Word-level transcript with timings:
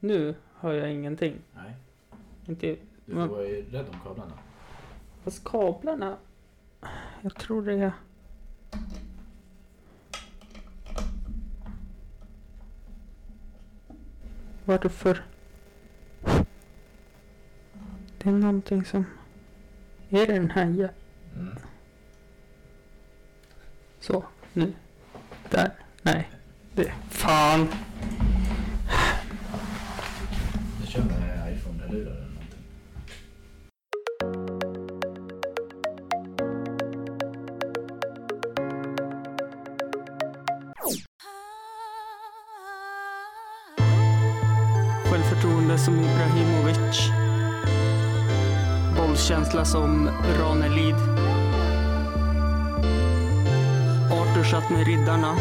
Nu 0.00 0.34
hör 0.60 0.72
jag 0.74 0.92
ingenting. 0.92 1.38
Nej. 1.54 1.74
Inte... 2.46 2.76
Du 3.06 3.12
får 3.14 3.26
vara 3.26 3.42
rädd 3.42 3.86
om 3.92 4.00
kablarna. 4.04 4.32
Fast 5.24 5.44
kablarna... 5.44 6.16
Jag 7.22 7.34
tror 7.34 7.62
det 7.62 7.72
är... 7.74 7.92
Varför? 14.64 15.24
Det 18.18 18.28
är 18.28 18.32
någonting 18.32 18.84
som... 18.84 19.04
Är 20.08 20.26
det 20.26 20.32
den 20.32 20.50
här 20.50 20.66
jä- 20.66 20.90
Mm. 21.36 21.56
Så, 24.00 24.24
nu. 24.52 24.72
Där. 25.50 25.70
Nej. 26.02 26.30
Det... 26.74 26.92
Fan! 27.10 27.68
Kör 30.90 31.02
med 31.02 31.52
iPhone-lurar 31.52 32.12
eller 32.12 32.28
någonting. 32.34 32.64
Självförtroende 45.10 45.78
som 45.78 45.94
Ibrahimovic. 45.94 47.10
Bollkänsla 48.96 49.64
som 49.64 50.10
Ranelid. 50.40 50.94
Arthur 54.12 54.44
satt 54.44 54.70
med 54.70 54.86
riddarna. 54.86 55.36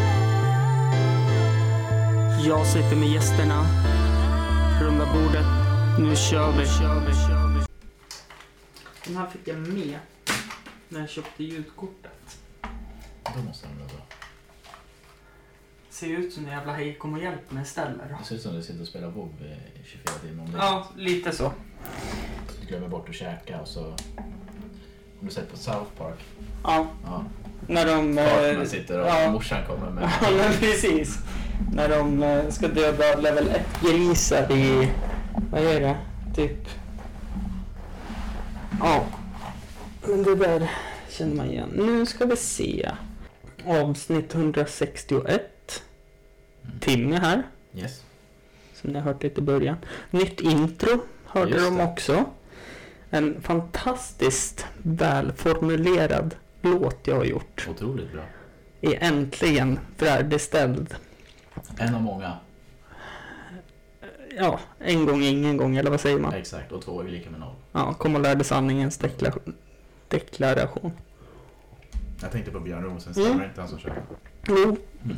Jag 2.45 2.65
sitter 2.65 2.95
med 2.95 3.09
gästerna. 3.09 3.65
Runda 4.81 5.05
bordet. 5.05 5.45
Nu 5.99 6.15
kör 6.15 6.51
vi. 6.51 6.65
Den 9.05 9.17
här 9.17 9.27
fick 9.29 9.47
jag 9.47 9.57
med 9.57 9.99
när 10.89 10.99
jag 10.99 11.09
köpte 11.09 11.43
ljudkortet. 11.43 12.37
Då 13.35 13.41
måste 13.47 13.67
den 13.67 13.77
vara 13.77 13.87
bra. 13.87 14.01
Ser 15.89 16.07
ut 16.07 16.33
som 16.33 16.45
en 16.45 16.51
jävla 16.51 16.73
hej 16.73 16.95
kom 16.95 17.13
och 17.13 17.19
hjälp 17.19 17.51
mig 17.51 17.63
istället. 17.63 18.01
Det 18.19 18.25
ser 18.25 18.35
ut 18.35 18.41
som 18.41 18.55
du 18.55 18.63
sitter 18.63 18.81
och 18.81 18.87
spelar 18.87 19.07
WoW 19.07 19.29
i 19.75 19.87
24 19.87 20.13
timmar 20.21 20.43
om 20.43 20.51
dagen. 20.51 20.61
Ja, 20.61 20.87
lite 20.95 21.31
så. 21.31 21.51
Du 22.61 22.67
glömmer 22.67 22.87
bort 22.87 23.09
att 23.09 23.15
käka 23.15 23.61
och 23.61 23.67
så... 23.67 23.85
Om 25.19 25.25
du 25.27 25.31
sett 25.31 25.51
på 25.51 25.57
South 25.57 25.91
Park. 25.97 26.19
Ja, 26.63 26.87
Ja. 27.05 27.25
när 27.67 27.85
de... 27.85 28.15
Partnerna 28.15 28.61
eh, 28.61 28.67
sitter 28.67 28.99
och 28.99 29.07
ja. 29.07 29.31
morsan 29.31 29.65
kommer 29.67 29.89
med... 29.91 30.03
Ja, 30.21 30.31
men 30.31 30.53
precis. 30.53 31.17
När 31.73 31.89
de 31.89 32.23
eh, 32.23 32.49
ska 32.49 32.67
döda 32.67 33.15
level 33.15 33.47
1 33.47 33.61
grisar 33.81 34.51
i... 34.51 34.91
Vad 35.51 35.61
är 35.61 35.79
det? 35.81 35.97
Typ... 36.35 36.69
Ja. 38.79 39.05
Men 40.07 40.23
det 40.23 40.35
där 40.35 40.71
känner 41.09 41.35
man 41.35 41.49
igen. 41.49 41.69
Nu 41.75 42.05
ska 42.05 42.25
vi 42.25 42.35
se. 42.35 42.91
Avsnitt 43.65 44.35
161. 44.35 45.83
Timme 46.79 47.17
här. 47.17 47.43
Yes. 47.75 48.03
Som 48.73 48.89
ni 48.89 48.99
har 48.99 49.05
hört 49.05 49.23
lite 49.23 49.39
i 49.39 49.43
början. 49.43 49.75
Nytt 50.11 50.39
intro 50.41 50.99
hörde 51.25 51.51
Just 51.51 51.65
de 51.65 51.77
det. 51.77 51.83
också. 51.83 52.25
En 53.09 53.41
fantastiskt 53.41 54.65
välformulerad 54.77 56.35
låt 56.61 57.07
jag 57.07 57.15
har 57.15 57.25
gjort. 57.25 57.67
Otroligt 57.71 58.11
bra. 58.13 58.21
Är 58.81 59.03
äntligen 59.03 59.79
färdigställd. 59.97 60.95
En 61.77 61.95
av 61.95 62.01
många. 62.01 62.37
Ja, 64.37 64.59
en 64.79 65.05
gång 65.05 65.21
ingen 65.23 65.57
gång, 65.57 65.77
eller 65.77 65.91
vad 65.91 65.99
säger 66.01 66.19
man? 66.19 66.33
Exakt. 66.33 66.71
Och 66.71 66.81
två 66.81 67.01
är 67.01 67.05
lika 67.07 67.29
med 67.29 67.39
noll. 67.39 67.55
Ja, 67.71 67.93
kom 67.93 68.15
och 68.15 68.21
lärde 68.21 68.43
sanningens 68.43 68.99
dekla- 69.01 69.53
deklaration. 70.07 70.91
Jag 72.21 72.31
tänkte 72.31 72.51
på 72.51 72.59
Björn 72.59 72.83
Rosengren, 72.83 73.15
Mm. 73.21 73.29
stämmer 73.29 73.45
inte 73.45 73.61
han 73.61 73.69
som 73.69 73.79
kör? 73.79 74.03
Jo, 74.47 74.77
Mm. 75.03 75.17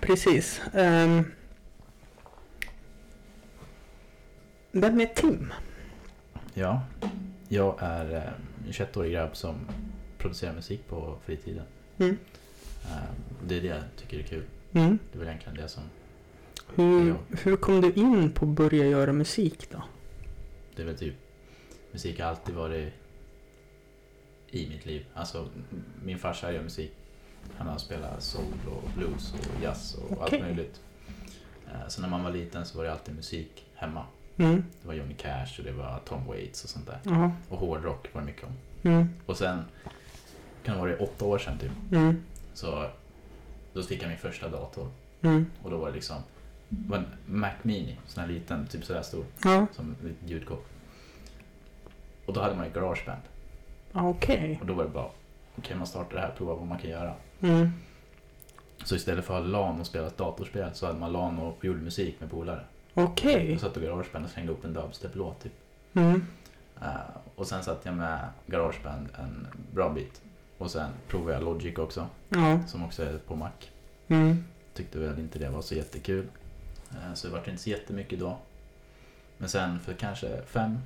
precis. 0.00 0.60
Um, 0.74 1.32
vem 4.72 5.00
är 5.00 5.06
Tim? 5.06 5.52
Ja. 6.54 6.80
Jag 7.48 7.74
är 7.82 8.14
eh, 8.14 8.22
en 8.66 8.72
21-årig 8.72 9.12
grabb 9.12 9.36
som 9.36 9.54
producerar 10.18 10.52
musik 10.54 10.88
på 10.88 11.16
fritiden. 11.24 11.64
Mm. 11.98 12.18
Eh, 12.84 12.96
det 13.46 13.56
är 13.56 13.60
det 13.60 13.66
jag 13.66 13.82
tycker 13.96 14.18
är 14.18 14.22
kul. 14.22 14.44
Mm. 14.72 14.98
Det 15.12 15.16
är 15.16 15.18
väl 15.18 15.28
egentligen 15.28 15.56
det 15.56 15.68
som... 15.68 15.82
Hur, 16.74 17.14
hur 17.42 17.56
kom 17.56 17.80
du 17.80 17.92
in 17.92 18.32
på 18.32 18.44
att 18.44 18.50
börja 18.50 18.86
göra 18.86 19.12
musik 19.12 19.70
då? 19.70 19.82
Det 20.76 20.82
är 20.82 20.86
väl 20.86 20.98
typ... 20.98 21.14
Musik 21.92 22.20
har 22.20 22.26
alltid 22.26 22.54
varit 22.54 22.92
i 24.50 24.68
mitt 24.68 24.86
liv. 24.86 25.06
Alltså, 25.14 25.48
min 26.04 26.18
farsa 26.18 26.52
gör 26.52 26.62
musik. 26.62 26.92
Han 27.56 27.66
har 27.68 27.78
spelat 27.78 28.22
soul 28.22 28.44
och 28.70 28.90
blues 28.96 29.32
och 29.34 29.62
jazz 29.62 29.94
och 29.94 30.12
Okej. 30.12 30.18
allt 30.22 30.40
möjligt. 30.40 30.80
Eh, 31.66 31.88
Så 31.88 32.00
när 32.02 32.08
man 32.08 32.24
var 32.24 32.30
liten 32.30 32.66
så 32.66 32.78
var 32.78 32.84
det 32.84 32.92
alltid 32.92 33.14
musik 33.14 33.66
hemma. 33.74 34.04
Mm. 34.36 34.64
Det 34.82 34.86
var 34.88 34.94
Johnny 34.94 35.14
Cash 35.14 35.58
och 35.58 35.64
det 35.64 35.72
var 35.72 36.00
Tom 36.04 36.26
Waits 36.26 36.64
och 36.64 36.70
sånt 36.70 36.86
där. 36.86 36.98
Jaha. 37.04 37.32
Och 37.48 37.58
hårdrock 37.58 38.08
var 38.14 38.20
det 38.20 38.26
mycket 38.26 38.44
om. 38.44 38.52
Mm. 38.90 39.08
Och 39.26 39.36
sen, 39.36 39.64
kan 40.64 40.74
det 40.74 40.80
vara 40.80 40.96
åtta 40.96 41.24
år 41.24 41.38
sedan 41.38 41.58
typ, 41.58 41.70
Mm. 41.92 42.22
så 42.54 42.86
då 43.72 43.82
fick 43.82 44.02
jag 44.02 44.08
min 44.08 44.18
första 44.18 44.48
dator. 44.48 44.88
Mm. 45.22 45.46
Och 45.62 45.70
då 45.70 45.76
var 45.76 45.88
det 45.88 45.94
liksom, 45.94 46.16
det 46.68 46.90
var 46.90 46.98
en 46.98 47.06
Mac 47.26 47.52
Mini, 47.62 47.98
sån 48.06 48.20
här 48.20 48.30
liten, 48.30 48.66
typ 48.66 48.84
sådär 48.84 49.02
stor, 49.02 49.24
Ja, 49.44 49.66
som 49.72 49.96
ett 50.06 50.30
ljudkort. 50.30 50.66
Och 52.26 52.32
då 52.32 52.40
hade 52.40 52.54
man 52.56 52.66
ju 52.66 52.72
Garageband. 52.72 53.22
okej. 53.92 54.58
Och 54.60 54.66
då 54.66 54.74
var 54.74 54.84
det 54.84 54.90
bara, 54.90 55.10
okej 55.56 55.76
man 55.76 55.86
startar 55.86 56.14
det 56.14 56.20
här, 56.20 56.34
prova 56.36 56.54
vad 56.54 56.66
man 56.66 56.78
kan 56.78 56.90
göra. 56.90 57.14
Mm. 57.40 57.70
Så 58.84 58.94
istället 58.96 59.24
för 59.24 59.34
att 59.34 59.42
ha 59.42 59.48
LAN 59.48 59.80
och 59.80 59.86
spela 59.86 60.06
ett 60.06 60.16
datorspel 60.18 60.70
så 60.74 60.86
hade 60.86 60.98
man 60.98 61.12
LAN 61.12 61.38
och 61.38 61.64
gjorde 61.64 61.80
musik 61.80 62.20
med 62.20 62.30
polare. 62.30 62.64
Okej. 62.94 63.54
Och 63.54 63.60
satt 63.60 63.76
och 63.76 63.82
Garageband 63.82 64.24
och 64.24 64.30
slängde 64.30 64.52
upp 64.52 64.64
en 64.64 64.72
dubstep-låt 64.72 65.42
typ. 65.42 65.52
Mm. 65.94 66.26
Eh, 66.82 66.88
och 67.34 67.46
sen 67.46 67.62
satt 67.62 67.84
jag 67.84 67.94
med 67.94 68.28
Garageband 68.46 69.08
en 69.18 69.46
bra 69.72 69.88
bit. 69.88 70.22
Och 70.62 70.70
sen 70.70 70.90
provade 71.08 71.32
jag 71.32 71.42
Logic 71.44 71.78
också, 71.78 72.06
Ja. 72.28 72.60
som 72.66 72.84
också 72.84 73.02
är 73.02 73.18
på 73.18 73.36
Mac. 73.36 73.50
Mm. 74.08 74.44
Tyckte 74.74 74.98
väl 74.98 75.18
inte 75.18 75.38
det 75.38 75.50
var 75.50 75.62
så 75.62 75.74
jättekul. 75.74 76.26
Eh, 76.90 77.14
Så 77.14 77.26
det 77.26 77.32
var 77.32 77.48
inte 77.48 77.62
så 77.62 77.70
jättemycket 77.70 78.18
då. 78.20 78.38
Men 79.38 79.48
sen 79.48 79.80
för 79.80 79.92
kanske 79.94 80.42
fem, 80.46 80.78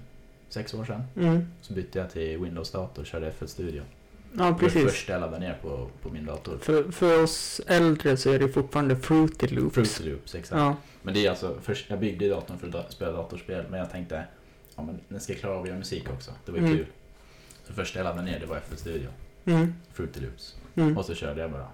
sex 0.48 0.74
år 0.74 0.84
sedan 0.84 1.02
Mm. 1.16 1.48
så 1.60 1.72
bytte 1.72 1.98
jag 1.98 2.10
till 2.10 2.38
Windows-dator 2.38 3.00
och 3.02 3.06
körde 3.06 3.32
FL 3.32 3.46
Studio. 3.46 3.82
Ja, 4.32 4.38
Det 4.38 4.42
var 4.42 4.50
det 4.52 4.58
precis. 4.58 4.82
första 4.82 5.12
jag 5.12 5.20
laddade 5.20 5.38
ner 5.46 5.58
på, 5.62 5.88
på 6.02 6.10
min 6.10 6.24
dator. 6.26 6.58
För, 6.58 6.90
för 6.92 7.22
oss 7.22 7.60
äldre 7.66 8.16
så 8.16 8.30
är 8.32 8.38
det 8.38 8.48
fortfarande 8.48 8.96
Fruity 8.96 9.46
Loops. 9.48 9.74
Fruity 9.74 10.10
Loops, 10.10 10.34
exakt. 10.34 10.58
Ja. 10.60 10.76
Men 11.02 11.14
det 11.14 11.26
är 11.26 11.30
alltså, 11.30 11.56
först, 11.62 11.90
jag 11.90 11.98
byggde 12.00 12.28
datorn 12.28 12.58
för 12.58 12.78
att 12.78 12.92
spela 12.92 13.12
datorspel 13.12 13.64
men 13.70 13.80
jag 13.80 13.90
tänkte, 13.90 14.24
ja 14.76 14.82
men 14.82 15.00
den 15.08 15.20
ska 15.20 15.34
klara 15.34 15.54
av 15.54 15.62
att 15.62 15.68
göra 15.68 15.78
musik 15.78 16.10
också. 16.10 16.30
Det 16.44 16.52
var 16.52 16.58
ju 16.58 16.64
Mm. 16.64 16.76
kul. 16.76 16.86
Så 17.64 17.72
första 17.72 17.98
jag 17.98 18.04
laddade 18.04 18.22
ner 18.30 18.40
det 18.40 18.46
var 18.46 18.56
FL 18.60 18.76
Studio, 18.76 19.08
Mm. 19.46 19.74
Fruity 19.92 20.20
Loops. 20.20 20.56
Mm. 20.74 20.98
Och 20.98 21.04
så 21.04 21.14
körde 21.14 21.40
jag 21.40 21.50
bara, 21.50 21.66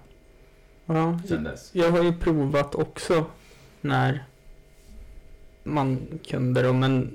Ja. 0.85 1.19
sen 1.27 1.43
dess. 1.43 1.69
Jag 1.73 1.91
har 1.91 2.03
ju 2.03 2.13
provat 2.13 2.75
också 2.75 3.25
när 3.81 4.23
man 5.63 6.07
kunde 6.27 6.61
då, 6.61 6.73
men 6.73 7.11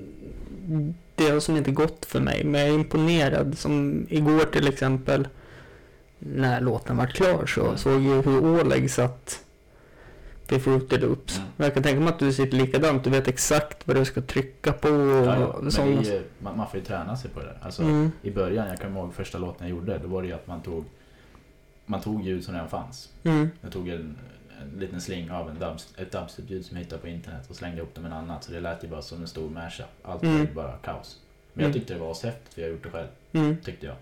det 1.15 1.29
har 1.31 1.41
som 1.41 1.57
inte 1.57 1.71
gått 1.71 2.05
för 2.07 2.21
mig. 2.21 2.45
Men 2.45 2.61
jag 2.61 2.71
är 2.71 2.75
imponerad. 2.75 3.59
Som 3.59 4.07
igår 4.11 4.45
till 4.53 4.69
exempel, 4.69 5.29
när 6.19 6.61
låten 6.61 6.97
var 6.97 7.07
klar 7.07 7.47
så 7.47 7.65
Mm. 7.65 7.77
såg 7.79 8.03
jag 8.03 8.23
hur 8.23 8.39
Oleg 8.61 8.91
satt 8.91 9.45
vid 10.49 10.63
Fruity 10.63 10.99
Loops. 10.99 11.39
Mm. 11.39 11.49
Men 11.57 11.65
jag 11.65 11.75
kan 11.75 11.83
tänka 11.83 12.01
mig 12.01 12.09
att 12.09 12.19
du 12.19 12.33
sitter 12.33 12.57
likadant. 12.57 13.05
Du 13.05 13.11
vet 13.11 13.29
exakt 13.29 13.87
vad 13.87 13.97
du 13.97 14.05
ska 14.05 14.21
trycka 14.21 14.73
på 14.73 14.89
och 14.89 15.27
Ja, 15.27 15.41
ja, 15.41 15.83
är, 15.83 16.03
ju- 16.05 16.23
man, 16.39 16.57
man 16.57 16.67
får 16.71 16.81
ju 16.81 16.85
träna 16.87 17.17
sig 17.17 17.31
på 17.31 17.41
det. 17.41 17.55
Alltså, 17.63 17.83
Mm. 17.83 18.11
I 18.23 18.31
början, 18.31 18.69
jag 18.69 18.79
kommer 18.81 19.01
ihåg 19.01 19.15
första 19.15 19.39
låten 19.39 19.69
jag 19.69 19.77
gjorde, 19.79 19.99
då 19.99 20.09
var 20.09 20.23
det 20.23 20.29
ju 20.29 20.35
att 20.35 20.47
man 20.47 20.63
tog 20.63 20.85
man 21.87 22.01
tog 22.01 22.23
ljud 22.23 22.45
som 22.45 22.55
redan 22.55 22.69
fanns. 22.69 23.13
Mm. 23.25 23.49
Jag 23.61 23.73
tog 23.73 23.89
en, 23.89 24.17
en 24.63 24.81
liten 24.81 25.01
sling 25.01 25.31
av 25.31 25.51
en 25.51 25.59
dubs, 25.59 25.95
ett 25.97 26.13
dubstep-ljud 26.13 26.65
som 26.67 26.77
jag 26.77 26.85
hittade 26.85 27.03
på 27.03 27.09
internet 27.09 27.51
och 27.51 27.57
slängde 27.57 27.77
ihop 27.79 27.91
det 27.95 28.01
med 28.01 28.13
en 28.13 28.19
annat. 28.19 28.45
Så 28.45 28.53
det 28.53 28.61
lät 28.61 28.85
ju 28.85 28.89
bara 28.89 29.03
som 29.03 29.21
en 29.21 29.29
stor 29.29 29.51
mashup. 29.51 29.87
Allt 30.03 30.23
Mm. 30.23 30.37
blev 30.37 30.55
bara 30.55 30.73
kaos. 30.77 31.19
Men 31.53 31.63
jag 31.63 31.71
Mm. 31.71 31.73
tyckte 31.81 31.95
det 31.95 32.01
var 32.01 32.09
häftigt 32.25 32.55
för 32.55 32.61
jag 32.61 32.69
har 32.69 32.73
gjort 32.73 32.83
det 32.83 32.91
själv, 32.91 33.07
Mm. 33.33 33.57
tyckte 33.65 33.87
jag. 33.87 33.95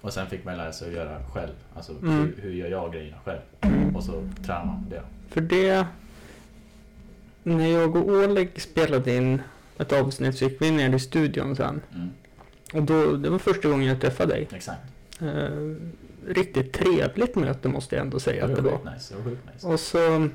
Och 0.00 0.12
sen 0.12 0.26
fick 0.26 0.44
man 0.44 0.56
lära 0.56 0.72
sig 0.72 0.88
att 0.88 0.94
göra 0.94 1.24
själv. 1.34 1.52
Alltså 1.76 1.92
Mm. 1.92 2.12
hur, 2.18 2.34
hur 2.42 2.52
gör 2.52 2.68
jag 2.68 2.92
grejerna 2.92 3.16
själv? 3.24 3.40
Mm. 3.60 3.96
Och 3.96 4.04
så 4.04 4.12
tränar 4.46 4.64
man 4.64 4.84
på 4.84 4.90
det. 4.90 5.02
För 5.28 5.40
det... 5.40 5.86
När 7.42 7.66
jag 7.68 7.96
och 7.96 8.08
Oleg 8.08 8.60
spelade 8.60 9.14
in 9.16 9.42
ett 9.78 9.92
avsnitt 9.92 10.36
så 10.38 10.44
gick 10.44 10.62
vi 10.62 10.70
ner 10.70 10.94
i 10.94 10.98
studion 10.98 11.56
sen. 11.56 11.80
Mm. 11.94 12.08
Och 12.72 12.82
då, 12.82 13.12
det 13.16 13.30
var 13.30 13.38
första 13.38 13.68
gången 13.68 13.88
jag 13.88 14.00
träffade 14.00 14.32
dig. 14.32 14.48
Exakt. 14.52 14.80
Eh, 15.20 15.74
riktigt 16.26 16.72
trevligt 16.72 17.34
möte 17.36 17.68
måste 17.68 17.96
jag 17.96 18.02
ändå 18.04 18.20
säga 18.20 18.44
att 18.44 18.50
det 18.50 18.62
det 18.62 18.62
var 18.62 18.78
sjukt 18.78 18.94
nice. 18.94 19.14
Det 19.14 19.20
var 19.22 19.36
nice. 19.54 19.66
Och 19.66 19.80
så... 19.80 20.28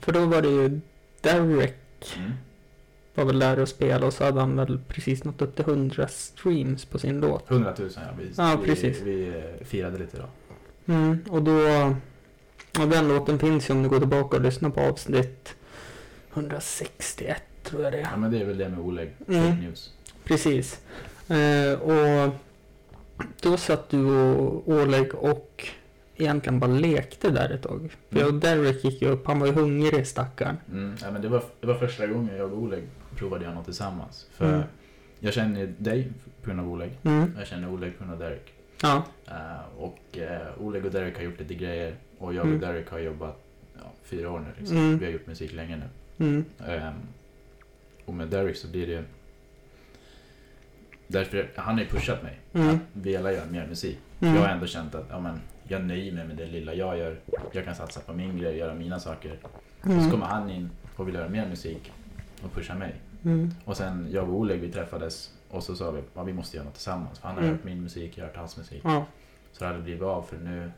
För 0.00 0.12
då 0.12 0.26
var 0.26 0.42
det 0.42 0.48
ju 0.48 0.80
Derek 1.20 1.78
Mm. 2.16 2.30
var 3.14 3.24
väl 3.24 3.38
där 3.38 3.58
och 3.58 3.68
spelade 3.68 4.06
och 4.06 4.12
så 4.12 4.24
hade 4.24 4.40
han 4.40 4.56
väl 4.56 4.78
precis 4.88 5.24
nått 5.24 5.42
upp 5.42 5.56
till 5.56 5.64
100 5.64 6.08
streams 6.08 6.84
på 6.84 6.98
sin 6.98 7.20
låt. 7.20 7.50
100 7.50 7.74
000 7.78 7.90
ja. 7.94 8.00
Vi, 8.18 8.30
Ja, 8.36 8.58
precis. 8.64 9.00
Vi, 9.00 9.14
vi 9.14 9.28
eh, 9.28 9.64
firade 9.66 9.98
lite 9.98 10.16
idag. 10.16 10.28
Mm, 10.86 11.24
och 11.30 11.42
då... 11.42 11.94
Och 12.80 12.88
den 12.88 13.08
låten 13.08 13.38
finns 13.38 13.70
ju 13.70 13.74
om 13.74 13.82
du 13.82 13.88
går 13.88 13.98
tillbaka 13.98 14.36
och 14.36 14.42
lyssnar 14.42 14.70
på 14.70 14.80
avsnitt 14.80 15.54
161 16.34 17.42
tror 17.62 17.82
jag 17.82 17.92
det 17.92 17.98
är. 17.98 18.02
Ja 18.02 18.16
men 18.16 18.30
det 18.30 18.40
är 18.40 18.44
väl 18.44 18.58
det 18.58 18.68
med 18.68 18.78
Oleg. 18.78 19.12
Mm. 19.28 19.60
News. 19.60 19.90
Precis. 20.24 20.80
Eh, 21.28 21.80
och 21.80 22.30
då 23.40 23.56
satt 23.56 23.90
du 23.90 24.04
och 24.06 24.68
Oleg 24.68 25.14
och 25.14 25.68
egentligen 26.16 26.60
bara 26.60 26.70
lekte 26.70 27.30
där 27.30 27.50
ett 27.50 27.62
tag. 27.62 27.96
För 28.10 28.18
jag 28.18 28.28
och 28.28 28.34
Derek 28.34 28.84
gick 28.84 29.02
ju 29.02 29.08
upp, 29.08 29.26
han 29.26 29.38
var 29.40 29.46
ju 29.46 29.52
hungrig 29.52 30.06
stackaren. 30.06 30.56
Mm. 30.70 30.94
Ja, 31.02 31.10
men 31.10 31.22
det, 31.22 31.28
var, 31.28 31.42
det 31.60 31.66
var 31.66 31.74
första 31.74 32.06
gången 32.06 32.36
jag 32.36 32.52
och 32.52 32.58
Oleg 32.58 32.82
provade 33.16 33.44
göra 33.44 33.54
något 33.54 33.64
tillsammans. 33.64 34.26
För 34.34 34.48
Mm. 34.54 34.62
jag 35.20 35.34
känner 35.34 35.74
dig 35.78 36.12
på 36.42 36.46
grund 36.46 36.60
av 36.60 36.70
Oleg. 36.72 36.98
Mm. 37.02 37.34
Jag 37.38 37.46
känner 37.46 37.68
Oleg 37.68 37.98
på 37.98 38.04
grund 38.04 38.12
av 38.12 38.18
Derek. 38.28 38.52
Ja. 38.82 39.02
Eh, 39.26 39.78
och 39.78 39.98
uh, 40.16 40.62
Oleg 40.66 40.84
och 40.84 40.90
Derek 40.92 41.16
har 41.16 41.22
gjort 41.24 41.38
lite 41.40 41.54
grejer. 41.54 41.94
Och 42.22 42.34
jag 42.34 42.44
Mm. 42.44 42.54
och 42.54 42.60
Derek 42.60 42.90
har 42.90 42.98
jobbat 42.98 43.36
ja, 43.76 43.92
fyra 44.02 44.30
år 44.30 44.38
nu. 44.40 44.46
Liksom. 44.58 44.76
Mm. 44.76 44.98
Vi 44.98 45.04
har 45.04 45.12
gjort 45.12 45.26
musik 45.26 45.52
länge 45.52 45.76
nu. 45.76 45.84
Mm. 46.26 46.44
Ehm, 46.68 46.94
och 48.04 48.14
med 48.14 48.28
Derek 48.28 48.56
så 48.56 48.68
blir 48.68 48.86
det... 48.86 49.04
Därför, 51.06 51.50
han 51.56 51.74
har 51.74 51.80
ju 51.80 51.88
pushat 51.88 52.22
mig 52.22 52.38
Mm. 52.54 52.68
att 52.68 52.76
vilja 52.92 53.32
göra 53.32 53.46
mer 53.50 53.66
musik. 53.66 53.98
Mm. 54.20 54.34
Jag 54.34 54.42
har 54.42 54.48
ändå 54.48 54.66
känt 54.66 54.94
att 54.94 55.06
ja, 55.10 55.20
men, 55.20 55.40
jag 55.68 55.84
nöjer 55.84 56.12
mig 56.12 56.26
med 56.26 56.36
det 56.36 56.46
lilla 56.46 56.74
jag 56.74 56.98
gör. 56.98 57.16
Jag 57.52 57.64
kan 57.64 57.74
satsa 57.74 58.00
på 58.00 58.12
min 58.12 58.38
grej, 58.38 58.56
göra 58.56 58.74
mina 58.74 59.00
saker. 59.00 59.38
Och 59.42 59.86
så 59.86 59.90
Mm. 59.92 60.10
kommer 60.10 60.26
han 60.26 60.50
in 60.50 60.70
och 60.96 61.08
vill 61.08 61.14
göra 61.14 61.28
mer 61.28 61.48
musik 61.48 61.92
och 62.44 62.52
pusha 62.52 62.74
mig. 62.74 62.94
Mm. 63.24 63.50
Och 63.64 63.76
sen 63.76 64.08
jag 64.10 64.28
och 64.28 64.34
Oleg 64.34 64.60
vi 64.60 64.72
träffades 64.72 65.32
och 65.50 65.62
så 65.62 65.74
sa 65.76 65.90
vi 65.90 65.98
att 65.98 66.04
ja, 66.14 66.22
vi 66.22 66.32
måste 66.32 66.56
göra 66.56 66.64
något 66.64 66.74
tillsammans. 66.74 67.18
För 67.18 67.28
han 67.28 67.36
har 67.36 67.42
Mm. 67.42 67.54
hört 67.56 67.64
min 67.64 67.82
musik, 67.82 68.18
jag 68.18 68.24
har 68.24 68.28
hört 68.28 68.36
hans 68.36 68.56
musik. 68.56 68.80
Ja. 68.84 69.06
Så 69.52 69.64
det 69.64 69.70
hade 69.70 69.82
blivit 69.82 70.02
av 70.02 70.22
för 70.22 70.36
nu, 70.36 70.70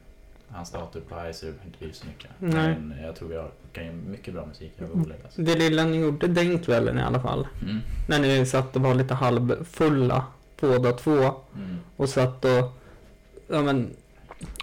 hans 0.48 0.70
dator 0.70 1.00
på 1.00 1.28
Icer 1.30 1.48
inte 1.48 1.78
blivit 1.78 1.96
så 1.96 2.06
mycket. 2.06 2.30
Nej. 2.38 2.78
Men 2.78 3.02
jag 3.02 3.16
tror 3.16 3.34
har, 3.34 3.50
kan 3.72 3.84
göra 3.84 3.94
mycket 3.94 4.34
bra 4.34 4.46
musik, 4.46 4.72
jag 4.76 4.90
och 4.90 4.96
Oleg. 4.96 5.18
Alltså. 5.24 5.42
Det 5.42 5.54
lilla 5.54 5.84
ni 5.84 5.96
gjorde 5.96 6.26
den 6.26 6.58
kvällen 6.58 6.98
i 6.98 7.02
alla 7.02 7.20
fall. 7.20 7.46
Mm. 7.62 7.78
När 8.08 8.20
ni 8.20 8.46
satt 8.46 8.76
och 8.76 8.82
var 8.82 8.94
lite 8.94 9.14
halvfulla 9.14 10.24
båda 10.60 10.92
två. 10.92 11.18
Mm. 11.20 11.78
Och 11.96 12.08
satt 12.08 12.44
och... 12.44 12.80
Ja 13.48 13.62
men... 13.62 13.90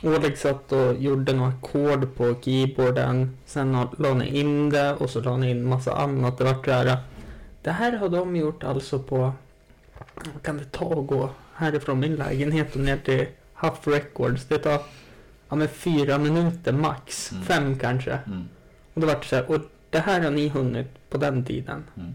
Oleg 0.04 0.38
satt 0.38 0.72
och 0.72 0.96
gjorde 0.96 1.34
några 1.34 1.50
ackord 1.50 2.16
på 2.16 2.36
keyboarden. 2.42 3.38
Sen 3.46 3.88
la- 3.98 4.14
ni 4.14 4.40
in 4.40 4.70
det 4.70 4.94
och 4.94 5.10
så 5.10 5.22
la 5.22 5.38
ni 5.38 5.52
in 5.52 5.70
massa 5.70 5.96
annat. 5.96 6.38
Det 6.38 6.44
vart 6.44 6.66
där. 6.66 6.98
Det 7.62 7.72
här 7.72 7.92
har 7.92 8.10
de 8.10 8.36
gjort 8.36 8.64
alltså 8.64 9.00
på... 9.00 9.34
Kan 10.42 10.58
det 10.58 10.72
ta 10.72 11.00
att 11.00 11.08
gå 11.08 11.30
härifrån 11.54 12.00
min 12.00 12.16
lägenhet 12.16 12.76
och 12.76 12.82
ner 12.82 12.98
till 12.98 13.26
Huff 13.54 13.88
Records? 13.88 14.46
Det 14.48 14.58
tar... 14.58 14.82
Ja 15.52 15.56
men 15.58 15.68
fyra 15.68 16.18
minuter 16.18 16.74
max. 16.74 17.32
Mm. 17.32 17.44
Fem 17.44 17.76
kanske. 17.80 18.12
Mm. 18.12 18.44
Och 18.94 19.02
det 19.02 19.08
vart 19.08 19.26
så 19.26 19.36
här, 19.36 19.52
och 19.52 19.62
det 19.90 20.00
här 20.00 20.22
har 20.22 20.32
ni 20.32 20.48
hunnit 20.48 20.88
på 21.10 21.18
den 21.18 21.46
tiden. 21.46 21.84
Mm. 21.98 22.12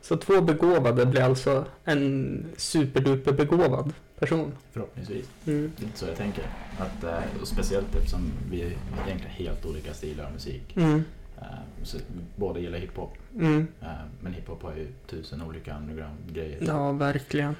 Så 0.00 0.16
två 0.16 0.40
begåvade 0.40 1.06
blir 1.06 1.20
alltså 1.22 1.64
en 1.84 2.44
superduper 2.56 3.32
begåvad 3.32 3.92
person. 4.18 4.52
Förhoppningsvis. 4.72 5.26
Mm. 5.46 5.72
Det 5.76 5.82
är 5.82 5.86
inte 5.86 5.98
så 5.98 6.06
jag 6.06 6.16
tänker. 6.16 6.44
Att, 6.78 7.04
eh, 7.04 7.40
och 7.40 7.48
speciellt 7.48 7.94
eftersom 7.94 8.20
vi 8.50 8.60
egentligen 8.60 9.20
helt 9.30 9.66
olika 9.66 9.94
stilar 9.94 10.24
av 10.24 10.32
musik. 10.32 10.76
Mm. 10.76 11.04
Eh, 11.38 11.44
Så 11.82 11.98
båda 12.36 12.60
gillar 12.60 12.78
hiphop. 12.78 13.12
Mm. 13.34 13.66
eh, 13.82 13.88
Men 14.20 14.32
hiphop 14.34 14.62
har 14.62 14.74
ju 14.74 14.86
tusen 15.06 15.42
olika 15.42 15.76
underground-grejer. 15.78 16.58
Ja, 16.66 16.92
verkligen. 16.92 17.56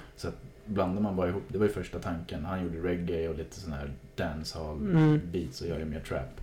Blandar 0.67 1.03
man 1.03 1.17
bara 1.17 1.29
ihop, 1.29 1.43
det 1.49 1.59
var 1.59 1.67
ju 1.67 1.73
första 1.73 1.99
tanken. 1.99 2.45
Han 2.45 2.63
gjorde 2.65 2.79
reggae 2.89 3.29
och 3.29 3.35
lite 3.39 3.61
sån 3.61 3.73
här 3.73 3.91
dancehall 4.17 4.77
Mm. 4.77 5.21
beats 5.33 5.61
och 5.61 5.69
jag 5.69 5.79
gör 5.79 5.87
mer 5.87 6.01
trap. 6.01 6.41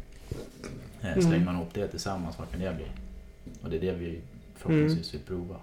Eh, 1.01 1.07
Mm. 1.11 1.21
Slänger 1.21 1.45
man 1.45 1.55
ihop 1.55 1.73
det 1.73 1.87
tillsammans, 1.87 2.39
vad 2.39 2.49
kan 2.51 2.59
det 2.59 2.75
bli? 2.75 2.85
Och 3.63 3.69
det 3.69 3.75
är 3.77 3.81
det 3.81 3.91
vi 3.91 4.19
förhoppningsvis 4.55 5.13
vill 5.13 5.21
prova. 5.21 5.55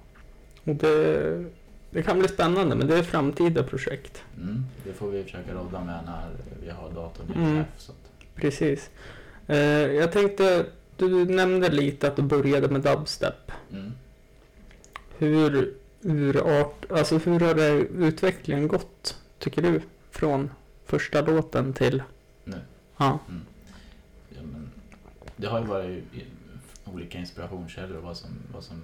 Och 0.65 0.75
det, 0.75 1.45
det 1.91 2.03
kan 2.03 2.19
bli 2.19 2.29
spännande, 2.29 2.75
men 2.77 2.87
det 2.87 2.99
är 2.99 3.03
framtida 3.03 3.63
projekt. 3.63 4.23
Mm. 4.37 4.65
Det 4.85 4.93
får 4.93 5.11
vi 5.11 5.23
försöka 5.25 5.55
rodda 5.55 5.85
med 5.85 6.01
när 6.07 6.29
vi 6.65 6.71
har 6.71 6.91
datorn 6.91 7.27
i 7.31 7.39
Mm. 7.39 7.51
mm. 7.51 7.65
Precis. 8.35 8.91
Eh, 9.47 9.59
jag 9.87 10.13
tänkte, 10.13 10.67
du 10.97 11.25
nämnde 11.25 11.69
lite 11.69 12.09
att 12.09 12.17
du 12.17 12.23
började 12.23 12.69
med 12.69 12.81
dubstep. 12.81 13.53
mm. 13.73 13.93
Hur, 15.19 15.75
hur, 16.03 16.61
art, 16.61 16.85
alltså 16.93 17.19
hur 17.19 17.41
har 17.41 17.55
det 17.55 17.71
utvecklingen 17.79 18.69
gått, 18.69 19.17
tycker 19.39 19.63
du? 19.63 19.81
Från 20.11 20.51
första 20.85 21.21
låten 21.21 21.73
till... 21.73 22.03
Nu. 22.45 22.57
Ja. 22.97 23.19
Ja, 24.29 24.41
men 24.53 24.71
det 25.37 25.47
har 25.47 25.61
ju 25.61 25.67
varit 25.67 26.05
olika 26.85 27.19
inspirationskällor 27.19 28.01
vad 28.01 28.17
som, 28.17 28.31
vad 28.55 28.65
som 28.65 28.77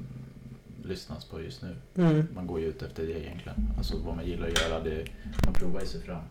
lyssnas 0.84 1.24
på 1.24 1.40
just 1.42 1.62
nu. 1.62 1.76
Mm. 2.02 2.26
Man 2.34 2.46
går 2.46 2.60
ju 2.60 2.66
ut 2.66 2.82
efter 2.82 3.02
det 3.06 3.20
egentligen. 3.26 3.68
Alltså 3.78 3.96
vad 4.04 4.16
man 4.16 4.26
gillar 4.26 4.48
att 4.48 4.60
göra, 4.62 4.80
det, 4.80 5.04
man 5.44 5.54
provar 5.54 5.80
ju 5.80 5.86
sig 5.86 6.00
fram. 6.00 6.22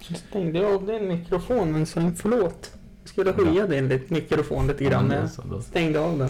Så 0.00 0.14
stängde 0.14 0.58
jag 0.58 0.74
av 0.74 0.86
din 0.86 1.08
mikrofon 1.08 1.74
en 1.74 1.86
sväng. 1.86 2.14
Förlåt. 2.14 2.72
Jag 3.02 3.08
skulle 3.08 3.32
höja 3.32 3.66
din 3.66 3.88
lite- 3.88 4.14
mikrofon 4.14 4.66
lite 4.66 4.84
grann. 4.84 5.10
Ja, 5.10 5.16
Jag 5.16 5.30
så, 5.30 5.60
stängde 5.62 6.00
av 6.00 6.18
den. 6.18 6.28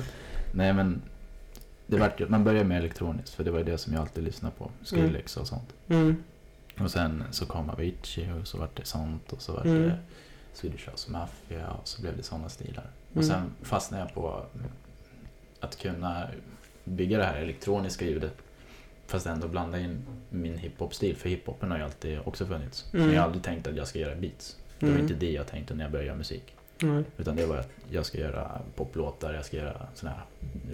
Nej 0.55 0.73
men, 0.73 1.03
det 1.93 2.01
vart, 2.01 2.29
man 2.29 2.45
började 2.45 2.65
med 2.69 2.79
elektroniskt 2.79 3.35
för 3.35 3.45
det 3.45 3.51
var 3.51 3.63
det 3.63 3.79
som 3.79 3.93
jag 3.93 4.01
alltid 4.01 4.25
lyssnade 4.25 4.55
på. 4.59 4.71
Skrillex 4.83 5.37
och 5.37 5.47
sånt. 5.47 5.75
Mm. 5.89 6.17
Och 6.81 6.91
sen 6.91 7.25
så 7.31 7.47
kom 7.47 7.71
Avicii 7.71 8.31
och 8.43 8.47
så 8.49 8.59
vart 8.59 8.77
det 8.77 8.85
sånt 8.85 9.33
och 9.33 9.43
så 9.43 9.53
vart 9.53 9.65
Mm. 9.65 9.83
det 9.83 9.99
Swedish 10.55 10.89
House 10.91 11.11
Mafia 11.11 11.69
och 11.71 11.89
så 11.89 12.03
blev 12.03 12.17
det 12.17 12.23
sådana 12.23 12.49
stilar. 12.49 12.85
Mm. 12.85 13.19
Och 13.19 13.25
sen 13.25 13.43
fastnade 13.63 14.03
jag 14.03 14.15
på 14.15 14.45
att 15.61 15.79
kunna 15.79 16.29
bygga 16.85 17.19
det 17.19 17.25
här 17.25 17.37
elektroniska 17.37 18.05
ljudet 18.05 18.35
fast 19.07 19.27
ändå 19.27 19.49
blanda 19.49 19.79
in 19.81 20.05
min 20.31 20.59
hiphop-stil. 20.59 21.17
För 21.17 21.29
hiphopen 21.29 21.71
har 21.71 21.79
ju 21.79 21.85
alltid 21.85 22.19
också 22.25 22.47
funnits. 22.47 22.87
Mm. 22.93 23.07
Men 23.07 23.15
jag 23.15 23.21
har 23.23 23.27
aldrig 23.27 23.45
tänkt 23.45 23.67
att 23.67 23.77
jag 23.77 23.89
ska 23.89 23.99
göra 23.99 24.15
beats. 24.15 24.57
Det 24.79 24.87
var 24.87 24.93
Mm. 24.93 25.03
inte 25.03 25.15
det 25.15 25.31
jag 25.33 25.47
tänkte 25.47 25.75
när 25.75 25.85
jag 25.85 25.91
började 25.93 26.07
göra 26.07 26.17
musik. 26.19 26.55
Nej. 26.83 27.05
Utan 27.19 27.37
det 27.37 27.47
var 27.47 27.57
att 27.57 27.69
jag 27.91 28.07
ska 28.07 28.19
göra 28.19 28.61
poplåtar, 28.77 29.35
jag 29.35 29.45
ska 29.45 29.57
göra 29.57 29.87
såna 29.95 30.13
här 30.13 30.23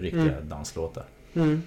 riktiga 0.01 0.23
Mm. 0.23 0.49
danslåtar. 0.49 1.05
Mm. 1.35 1.63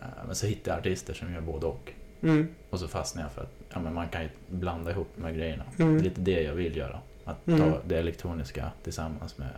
Eh, 0.00 0.06
Men 0.26 0.34
så 0.34 0.46
hittade 0.46 0.70
jag 0.70 0.80
artister 0.80 1.14
som 1.14 1.32
gör 1.34 1.40
både 1.40 1.66
och. 1.66 1.92
Mm. 2.22 2.48
Och 2.70 2.80
så 2.80 2.88
fastnade 2.88 3.24
jag 3.26 3.32
för 3.32 3.42
att 3.42 3.52
ja, 3.72 3.80
men 3.80 3.94
man 3.94 4.08
kan 4.08 4.22
ju 4.22 4.28
blanda 4.48 4.90
ihop 4.90 5.08
de 5.16 5.24
här 5.24 5.32
grejerna. 5.32 5.64
Mm. 5.78 5.94
Det 5.94 6.00
är 6.00 6.04
lite 6.04 6.20
det 6.20 6.42
jag 6.42 6.54
vill 6.54 6.76
göra. 6.76 6.98
Att 7.24 7.46
Mm. 7.48 7.60
ta 7.60 7.78
det 7.86 7.96
elektroniska 7.98 8.70
tillsammans 8.84 9.38
med, 9.38 9.48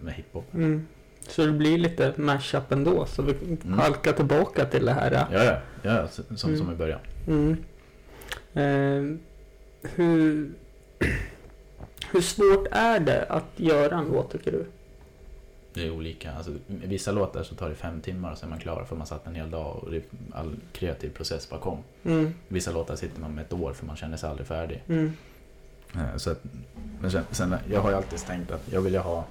med 0.00 0.14
hiphop. 0.14 0.54
Mm. 0.54 0.86
Så 1.28 1.46
det 1.46 1.52
blir 1.52 1.78
lite 1.78 2.12
mashup 2.16 2.72
ändå. 2.72 3.06
Så 3.06 3.22
vi 3.22 3.32
Mm. 3.64 3.78
halkar 3.78 4.12
tillbaka 4.12 4.64
till 4.64 4.84
det 4.86 4.92
här. 4.92 5.10
Ja, 5.12 5.44
ja, 5.44 5.60
ja 5.82 6.08
som, 6.08 6.36
som 6.36 6.54
Mm. 6.54 6.72
i 6.72 6.76
början. 6.76 7.00
Mm. 7.26 7.56
Eh, 8.54 9.18
hur, 9.94 10.50
hur 12.12 12.20
svårt 12.20 12.66
är 12.70 13.00
det 13.00 13.24
att 13.28 13.44
göra 13.56 13.98
en 13.98 14.04
låt 14.12 14.30
tycker 14.32 14.52
du? 14.52 14.66
Det 15.74 15.86
är 15.86 15.90
olika. 15.90 16.32
Alltså, 16.32 16.50
vissa 16.66 17.12
låtar 17.12 17.42
så 17.42 17.54
tar 17.54 17.68
det 17.68 17.74
fem 17.74 18.00
timmar 18.00 18.32
och 18.32 18.38
så 18.38 18.46
är 18.46 18.50
man 18.50 18.58
klar 18.58 18.84
för 18.84 18.96
man 18.96 19.06
satt 19.06 19.26
en 19.26 19.34
hel 19.34 19.50
dag 19.50 19.76
och 19.76 19.94
är 19.94 20.02
all 20.32 20.56
kreativ 20.72 21.10
process 21.10 21.50
bakom. 21.50 21.78
Mm. 22.04 22.34
Vissa 22.48 22.72
låtar 22.72 22.96
sitter 22.96 23.20
man 23.20 23.34
med 23.34 23.44
ett 23.44 23.52
år 23.52 23.72
för 23.72 23.86
man 23.86 23.96
känner 23.96 24.16
sig 24.16 24.30
aldrig 24.30 24.46
färdig. 24.46 24.82
Mm. 24.88 25.12
Eh, 25.94 26.16
Så 26.16 26.30
att, 26.30 26.42
men 27.00 27.10
sen, 27.10 27.24
sen, 27.30 27.54
jag 27.70 27.80
har 27.80 27.90
ju 27.90 27.96
alltid 27.96 28.18
tänkt 28.18 28.50
att 28.50 28.72
jag 28.72 28.80
vill 28.80 28.92
ju 28.92 28.98
ha... 28.98 29.24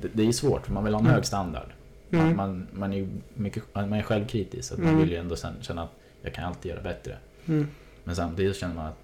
Det, 0.00 0.08
det 0.12 0.22
är 0.22 0.26
ju 0.26 0.32
svårt, 0.32 0.66
för 0.66 0.72
man 0.72 0.84
vill 0.84 0.94
ha 0.94 1.00
en 1.00 1.06
Mm. 1.06 1.14
hög 1.14 1.24
standard. 1.26 1.68
Man, 2.08 2.20
Mm. 2.20 2.36
man, 2.36 2.66
man, 2.72 2.92
är 2.92 2.96
ju 2.96 3.08
mycket, 3.34 3.62
man 3.74 3.92
är 3.92 4.02
självkritisk, 4.02 4.68
så 4.68 4.74
att 4.74 4.80
Mm. 4.80 4.92
man 4.92 5.00
vill 5.00 5.10
ju 5.10 5.16
ändå 5.16 5.36
sen 5.36 5.54
känna 5.60 5.82
att 5.82 5.90
jag 6.22 6.34
kan 6.34 6.44
alltid 6.44 6.70
göra 6.70 6.82
bättre. 6.82 7.16
Mm. 7.46 7.68
Men 8.04 8.16
samtidigt 8.16 8.56
känner 8.56 8.74
man 8.74 8.86
att 8.86 8.98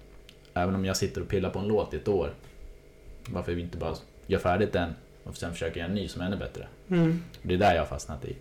även 0.53 0.75
om 0.75 0.85
jag 0.85 0.97
sitter 0.97 1.21
och 1.21 1.27
pillar 1.27 1.49
på 1.49 1.59
en 1.59 1.67
låt 1.67 1.93
i 1.93 1.97
ett 1.97 2.07
år, 2.07 2.33
varför 3.29 3.53
vi 3.53 3.61
inte 3.61 3.77
bara 3.77 3.95
gör 4.27 4.39
färdigt 4.39 4.73
den 4.73 4.95
och 5.23 5.37
sen 5.37 5.51
försöker 5.51 5.79
göra 5.79 5.89
en 5.89 5.95
ny 5.95 6.07
som 6.07 6.21
är 6.21 6.25
ännu 6.25 6.37
bättre. 6.37 6.67
Mm. 6.89 7.23
Det 7.41 7.53
är 7.53 7.57
där 7.57 7.73
jag 7.73 7.81
har 7.81 7.87
fastnat 7.87 8.25
i. 8.25 8.35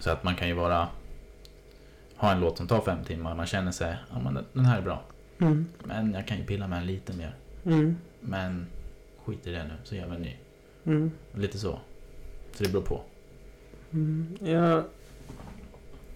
Så 0.00 0.10
att 0.10 0.24
man 0.24 0.36
kan 0.36 0.48
ju 0.48 0.54
vara 0.54 0.88
ha 2.16 2.32
en 2.32 2.40
låt 2.40 2.56
som 2.56 2.66
tar 2.66 2.80
fem 2.80 3.04
timmar, 3.04 3.34
man 3.34 3.46
känner 3.46 3.72
sig, 3.72 3.96
ja 4.10 4.18
men 4.18 4.44
den 4.52 4.64
här 4.64 4.78
är 4.78 4.82
bra. 4.82 5.02
Mm. 5.38 5.66
Men 5.84 6.14
jag 6.14 6.26
kan 6.26 6.38
ju 6.38 6.44
pilla 6.44 6.68
med 6.68 6.78
den 6.78 6.86
lite 6.86 7.12
mer. 7.12 7.34
Mm. 7.64 7.96
Men 8.20 8.66
skit 9.24 9.46
i 9.46 9.50
det 9.50 9.64
nu, 9.64 9.74
så 9.84 9.94
gör 9.94 10.06
vi 10.06 10.16
en 10.16 10.22
ny. 10.22 10.36
Mm. 10.84 11.10
Lite 11.34 11.58
så. 11.58 11.78
Så 12.52 12.64
det 12.64 12.72
beror 12.72 12.82
på. 12.82 13.02
Mm. 13.92 14.36
Jag... 14.40 14.84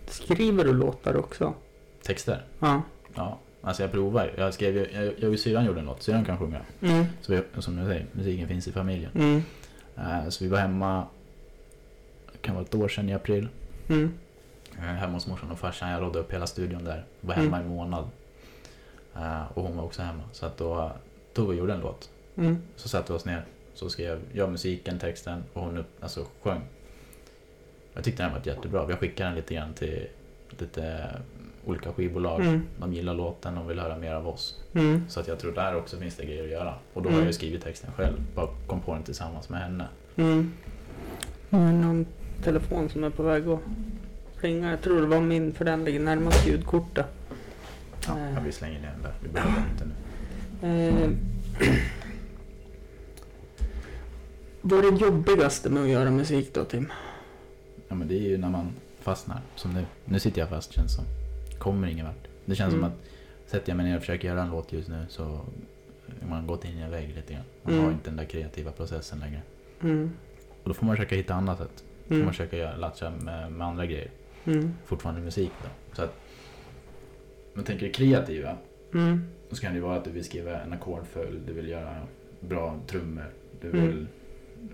Skriver 0.07 0.65
du 0.65 0.73
låtar 0.73 1.17
också? 1.17 1.55
Texter? 2.03 2.45
Ja. 2.59 2.83
Ja. 3.15 3.39
Alltså 3.61 3.83
jag 3.83 3.93
provar 3.93 4.25
ju. 4.25 4.31
Jag 4.43 4.55
skrev 4.55 4.77
jag, 4.77 5.13
jag 5.19 5.33
och 5.33 5.39
syrran 5.39 5.65
gjorde 5.65 5.81
en 5.81 5.87
låt, 5.87 6.03
syrran 6.03 6.25
kan 6.25 6.39
sjunga. 6.39 6.61
Mm. 6.83 7.05
Så 7.21 7.33
vi, 7.33 7.63
som 7.63 7.79
jag 7.79 7.87
säger, 7.87 8.07
musiken 8.13 8.49
finns 8.49 8.69
i 8.69 8.73
familjen. 8.73 9.11
Mm. 9.15 9.43
Eh, 9.97 10.29
så 10.29 10.45
vi 10.45 10.51
var 10.51 10.59
hemma, 10.59 11.07
det 12.33 12.39
kan 12.39 12.55
vara 12.55 12.65
ett 12.65 12.75
år 12.75 12.89
sedan 12.89 13.09
i 13.09 13.15
april. 13.15 13.49
Mm. 13.89 14.13
Eh, 14.79 14.83
hemma 14.85 15.13
hos 15.13 15.27
morsan 15.27 15.51
och 15.51 15.59
farsan. 15.59 15.91
Jag 15.91 16.03
rådde 16.03 16.19
upp 16.19 16.33
hela 16.33 16.47
studion 16.47 16.85
där. 16.85 17.05
Var 17.21 17.35
Mm. 17.35 17.45
hemma 17.47 17.59
i 17.59 17.63
en 17.63 17.69
månad. 17.69 18.09
Eh, 19.17 19.43
och 19.55 19.63
hon 19.63 19.77
var 19.77 19.85
också 19.85 20.03
hemma. 20.03 20.23
Så 20.33 20.47
att 20.47 20.57
då 20.59 20.93
tog 21.35 21.49
vi 21.49 21.55
och 21.55 21.59
gjorde 21.59 21.75
en 21.75 21.81
låt. 21.81 22.11
Mm. 22.37 22.59
Så 22.77 22.89
satte 22.89 23.13
vi 23.13 23.19
oss 23.19 23.25
ner. 23.25 23.45
Så 23.75 23.89
skrev 23.91 24.21
jag 24.33 24.51
musiken, 24.51 24.99
texten 24.99 25.45
och 25.53 25.63
hon 25.63 25.79
upp, 25.79 25.87
alltså, 26.01 26.25
sjöng. 26.43 26.61
Jag 27.95 28.05
tyckte 28.05 28.23
den 28.23 28.33
var 28.33 28.41
jättebra. 28.45 28.87
Vi 28.87 28.95
skickade 28.95 29.29
den 29.29 29.37
lite 29.37 29.55
grann 29.55 29.75
till 29.75 30.07
lite 30.59 31.11
olika 31.67 31.93
skivbolag. 31.93 32.41
Mm. 32.41 32.63
De 32.79 32.93
gillar 32.93 33.15
låten 33.15 33.59
och 33.59 33.71
vill 33.71 33.79
höra 33.79 33.97
mer 33.99 34.15
av 34.15 34.29
oss. 34.29 34.61
Mm. 34.75 35.03
Så 35.09 35.21
att 35.21 35.29
jag 35.29 35.39
tror 35.39 35.53
där 35.53 35.77
också 35.77 35.97
finns 35.97 36.17
det 36.17 36.25
grejer 36.25 36.45
att 36.45 36.51
göra. 36.51 36.75
Och 36.93 37.03
då 37.03 37.09
Mm. 37.09 37.13
har 37.15 37.21
jag 37.21 37.27
ju 37.27 37.33
skrivit 37.33 37.63
texten 37.65 37.91
själv. 37.97 38.17
Bara 38.35 38.49
kom 38.67 38.81
på 38.81 38.95
den 38.95 39.03
tillsammans 39.03 39.49
med 39.49 39.61
henne. 39.61 39.89
Mm. 40.17 40.53
Det 41.51 41.57
är 41.57 41.73
någon 41.73 42.07
telefon 42.45 42.89
som 42.89 43.05
är 43.05 43.11
på 43.11 43.23
väg 43.23 43.49
att 43.49 43.61
ringa. 44.41 44.71
Jag 44.71 44.81
tror 44.83 45.01
det 45.01 45.07
var 45.07 45.21
min 45.21 45.53
för 45.53 45.65
den 45.65 45.85
ligger 45.85 46.01
närmast 46.01 46.47
ljudkortet. 46.47 47.07
Ja, 48.07 48.19
Eh. 48.19 48.43
vi 48.45 48.53
slänger 48.53 48.81
ner 48.81 48.91
den 48.93 49.03
där. 49.03 49.15
Vi 49.23 49.29
behöver 49.29 49.55
den 49.55 49.65
inte 49.73 49.85
nu. 49.85 49.95
Eh, 51.05 51.11
vad 54.61 54.85
är 54.85 54.91
det 54.93 54.99
jobbigaste 54.99 55.71
med 55.71 55.83
att 55.83 55.89
göra 55.89 56.11
musik 56.11 56.55
då 56.55 56.65
Tim? 56.65 56.93
Ja, 57.89 57.95
men 57.95 58.09
det 58.09 58.15
är 58.15 58.29
ju 58.29 58.39
när 58.39 58.49
man 58.51 58.71
fastnar. 59.01 59.41
Som 59.55 59.73
nu. 59.75 59.85
Nu 60.05 60.21
sitter 60.21 60.41
jag 60.41 60.49
fast 60.49 60.73
känns 60.73 60.95
som. 60.95 61.05
Kommer 61.59 61.89
ingen 61.89 62.07
vart. 62.07 62.29
Det 62.45 62.55
känns 62.55 62.75
Mm. 62.75 62.85
som 62.85 62.93
att 62.93 62.99
sätter 63.51 63.71
jag 63.71 63.77
mig 63.77 63.87
ner 63.87 63.95
och 63.97 64.01
försöker 64.01 64.29
göra 64.29 64.43
en 64.43 64.51
låt 64.51 64.73
just 64.73 64.89
nu 64.89 65.05
så 65.09 65.25
har 65.25 66.29
man 66.29 66.47
gått 66.47 66.65
in 66.65 66.79
i 66.79 66.81
en 66.83 66.91
vägg 66.91 67.09
lite 67.17 67.33
grann. 67.33 67.43
Man 67.63 67.73
Mm. 67.75 67.85
har 67.85 67.93
inte 67.93 68.11
den 68.11 68.17
där 68.17 68.25
kreativa 68.25 68.73
processen 68.73 69.19
längre. 69.19 69.43
Mm. 69.83 70.11
Och 70.63 70.69
då 70.69 70.75
får 70.75 70.87
man 70.87 70.97
försöka 70.97 71.15
hitta 71.17 71.35
annat 71.35 71.59
sätt. 71.59 71.85
Då 72.03 72.09
får 72.09 72.15
Mm. 72.15 72.25
man 72.25 72.35
försöka 72.35 72.77
latcha 72.77 73.11
med, 73.11 73.53
med 73.53 73.67
andra 73.67 73.87
grejer. 73.87 74.11
Mm. 74.45 74.73
Fortfarande 74.85 75.21
musik 75.21 75.51
då. 75.63 75.97
Så 75.97 76.03
att, 76.03 76.15
man 77.55 77.65
tänker 77.65 77.87
det 77.87 77.93
kreativa. 77.93 78.57
Mm. 78.95 79.25
Då 79.51 79.57
kan 79.57 79.75
det 79.75 79.81
vara 79.81 79.97
att 79.97 80.05
du 80.05 80.11
vill 80.11 80.25
skriva 80.25 80.61
en 80.61 80.73
ackordföljd, 80.73 81.43
du 81.47 81.53
vill 81.53 81.69
göra 81.69 81.97
bra 82.41 82.79
trummor, 82.87 83.31
du 83.61 83.71
vill 83.71 84.07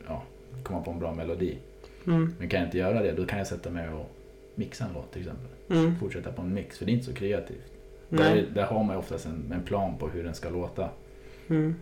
ja, 0.07 0.23
komma 0.63 0.83
på 0.83 0.91
en 0.91 0.99
bra 0.99 1.15
melodi. 1.15 1.59
Men 2.05 2.49
kan 2.49 2.61
jag 2.61 2.67
inte 2.69 2.79
göra 2.79 3.03
det, 3.03 3.13
då 3.13 3.27
kan 3.27 3.39
jag 3.39 3.47
sätta 3.47 3.71
mig 3.71 3.89
och 3.89 4.11
mixa 4.55 4.85
en 4.85 4.93
låt 4.95 5.13
till 5.13 5.23
exempel. 5.23 5.47
Mm. 5.71 5.99
Fortsätta 5.99 6.33
på 6.33 6.43
en 6.43 6.55
mix, 6.55 6.79
för 6.79 6.85
det 6.87 6.91
är 6.91 6.95
inte 6.95 7.07
så 7.07 7.13
kreativt. 7.15 7.73
Där, 8.09 8.47
där 8.55 8.65
har 8.67 8.85
man 8.85 8.97
ju 8.97 8.99
oftast 8.99 9.27
en, 9.27 9.53
en 9.55 9.63
plan 9.63 9.99
på 9.99 10.09
hur 10.09 10.25
den 10.25 10.35
ska 10.35 10.51
låta. 10.51 10.89
Mm. 11.49 11.75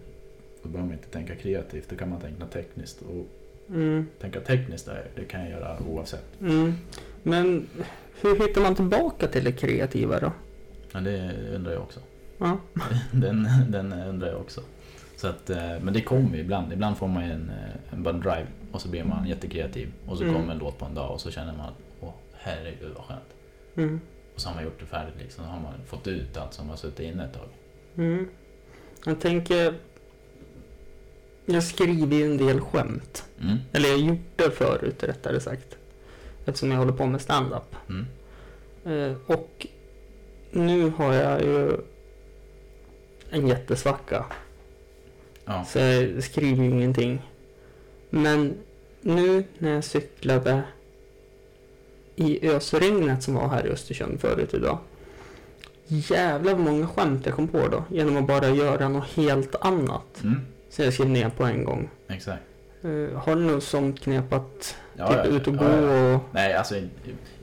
Då 0.62 0.68
behöver 0.68 0.88
man 0.88 0.98
inte 0.98 1.08
tänka 1.08 1.34
kreativt, 1.36 1.88
då 1.90 1.96
kan 1.96 2.10
man 2.10 2.20
tänka 2.20 2.46
tekniskt. 2.46 3.02
Och 3.02 3.26
Mm. 3.68 4.06
tänka 4.20 4.40
tekniskt 4.40 4.86
där, 4.86 5.06
det 5.16 5.24
kan 5.24 5.40
jag 5.40 5.50
göra 5.50 5.76
oavsett. 5.88 6.40
Mm. 6.40 6.74
Men 7.22 7.66
hur 8.20 8.48
hittar 8.48 8.60
man 8.60 8.74
tillbaka 8.74 9.26
till 9.28 9.44
det 9.44 9.52
kreativa 9.52 10.20
då? 10.20 10.32
Ja, 10.92 11.00
det 11.00 11.32
undrar 11.54 11.72
jag 11.72 11.82
också. 11.82 12.00
Ja. 12.38 12.58
Den, 13.12 13.48
den 13.68 13.92
undrar 13.92 14.28
jag 14.28 14.40
också. 14.40 14.60
Så 15.16 15.28
att, 15.28 15.50
eh, 15.50 15.78
men 15.82 15.94
det 15.94 16.00
kommer 16.00 16.34
ju 16.36 16.40
ibland. 16.40 16.72
Ibland 16.72 16.96
får 16.96 17.08
man 17.08 17.22
en, 17.22 17.50
eh, 17.50 17.92
en 17.94 18.02
bara 18.02 18.12
drive 18.12 18.46
och 18.72 18.80
så 18.80 18.88
blir 18.88 19.04
man 19.04 19.26
jättekreativ. 19.28 19.92
Och 20.06 20.16
så 20.18 20.22
Mm. 20.24 20.34
kommer 20.36 20.52
en 20.52 20.58
låt 20.58 20.78
på 20.78 20.84
en 20.84 20.94
dag 20.94 21.10
och 21.12 21.20
så 21.20 21.30
känner 21.30 21.52
man 21.56 21.66
att 21.66 21.78
åh 22.00 22.12
herregud 22.34 22.92
vad 22.96 23.04
skönt. 23.04 23.34
Mm. 23.76 24.00
Och 24.34 24.40
så 24.40 24.48
har 24.48 24.54
man 24.54 24.64
gjort 24.64 24.80
det 24.80 24.86
färdigt 24.86 25.14
liksom. 25.18 25.44
Så 25.44 25.50
har 25.50 25.60
man 25.60 25.74
fått 25.86 26.06
ut 26.06 26.36
allt 26.36 26.54
som 26.54 26.68
har 26.68 26.76
suttit 26.76 27.00
inne 27.00 27.24
ett 27.24 27.32
tag. 27.32 27.48
Mm. 27.96 28.28
Jag 29.06 29.20
tänker... 29.20 29.74
Jag 31.46 31.62
skriver 31.62 32.16
ju 32.16 32.24
en 32.24 32.36
del 32.36 32.60
skämt. 32.60 33.24
Mm. 33.40 33.56
Eller 33.72 33.88
jag 33.88 33.98
har 33.98 34.02
gjort 34.02 34.36
det 34.36 34.50
förut 34.50 35.02
rättare 35.02 35.40
sagt. 35.40 35.76
Eftersom 36.44 36.70
jag 36.70 36.78
håller 36.78 36.92
på 36.92 37.06
med 37.06 37.20
stand-up. 37.20 37.76
Mm. 37.88 38.06
Eh, 38.84 39.16
och 39.26 39.66
nu 40.50 40.90
har 40.90 41.14
jag 41.14 41.42
ju 41.42 41.76
en 43.30 43.48
jättesvacka. 43.48 44.24
Ja. 45.44 45.64
Så 45.64 45.78
jag 45.78 46.24
skriver 46.24 46.64
ju 46.64 46.70
ingenting. 46.70 47.22
Men 48.10 48.54
nu 49.00 49.44
när 49.58 49.70
jag 49.74 49.84
cyklade 49.84 50.62
i 52.16 52.48
ösregnet 52.48 53.22
som 53.22 53.34
var 53.34 53.48
här 53.48 53.66
i 53.66 53.70
Östersund 53.70 54.20
förut 54.20 54.54
idag. 54.54 54.78
Jävlar 55.86 56.52
vad 56.54 56.60
många 56.64 56.86
skämt 56.86 57.26
jag 57.26 57.34
kom 57.34 57.48
på 57.48 57.68
då. 57.68 57.84
Genom 57.90 58.16
att 58.16 58.26
bara 58.26 58.48
göra 58.48 58.88
något 58.88 59.08
helt 59.08 59.54
annat. 59.60 60.22
Mm. 60.22 60.40
Så 60.70 60.82
jag 60.82 60.92
skrev 60.94 61.08
ner 61.08 61.28
på 61.30 61.44
en 61.44 61.64
gång. 61.64 61.90
Exakt. 62.08 62.42
Eh, 62.82 63.18
har 63.18 63.36
du 63.36 63.42
något 63.42 63.64
sånt 63.64 64.00
knep 64.00 64.32
att 64.32 64.76
Ja, 64.96 65.08
typ 65.08 65.16
ja, 65.16 65.24
ut 65.24 65.46
och 65.46 65.54
ja, 65.54 65.58
gå 65.58 66.14
och... 66.14 66.20
Nej, 66.32 66.54
alltså 66.54 66.74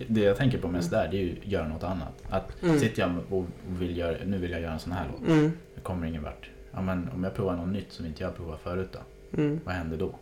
det 0.08 0.22
jag 0.22 0.38
tänker 0.38 0.58
på 0.58 0.68
mest 0.68 0.92
där 0.92 1.08
det 1.12 1.18
är 1.18 1.22
ju 1.22 1.36
att 1.42 1.48
göra 1.48 1.68
något 1.68 1.84
annat. 1.84 2.14
Att 2.30 2.64
Mm. 2.64 2.80
sitter 2.80 3.02
jag 3.02 3.12
och 3.30 3.46
vill 3.68 3.98
göra, 3.98 4.18
nu 4.26 4.38
vill 4.38 4.52
jag 4.52 4.62
göra 4.62 4.74
en 4.74 4.80
sån 4.80 4.92
här 4.92 5.06
låt. 5.12 5.30
Mm, 5.30 5.52
Jag 5.76 5.84
kommer 5.84 6.08
ingen 6.08 6.24
vart. 6.24 6.50
Ja, 6.72 6.82
men 6.82 7.10
om 7.14 7.24
jag 7.24 7.36
provar 7.36 7.56
något 7.56 7.70
nytt 7.70 7.92
som 7.92 8.06
inte 8.06 8.24
jag 8.24 8.36
provat 8.38 8.60
förut 8.64 8.90
då. 8.92 9.00
mm, 9.42 9.60
Vad 9.64 9.76
händer 9.76 9.98
då? 9.98 10.16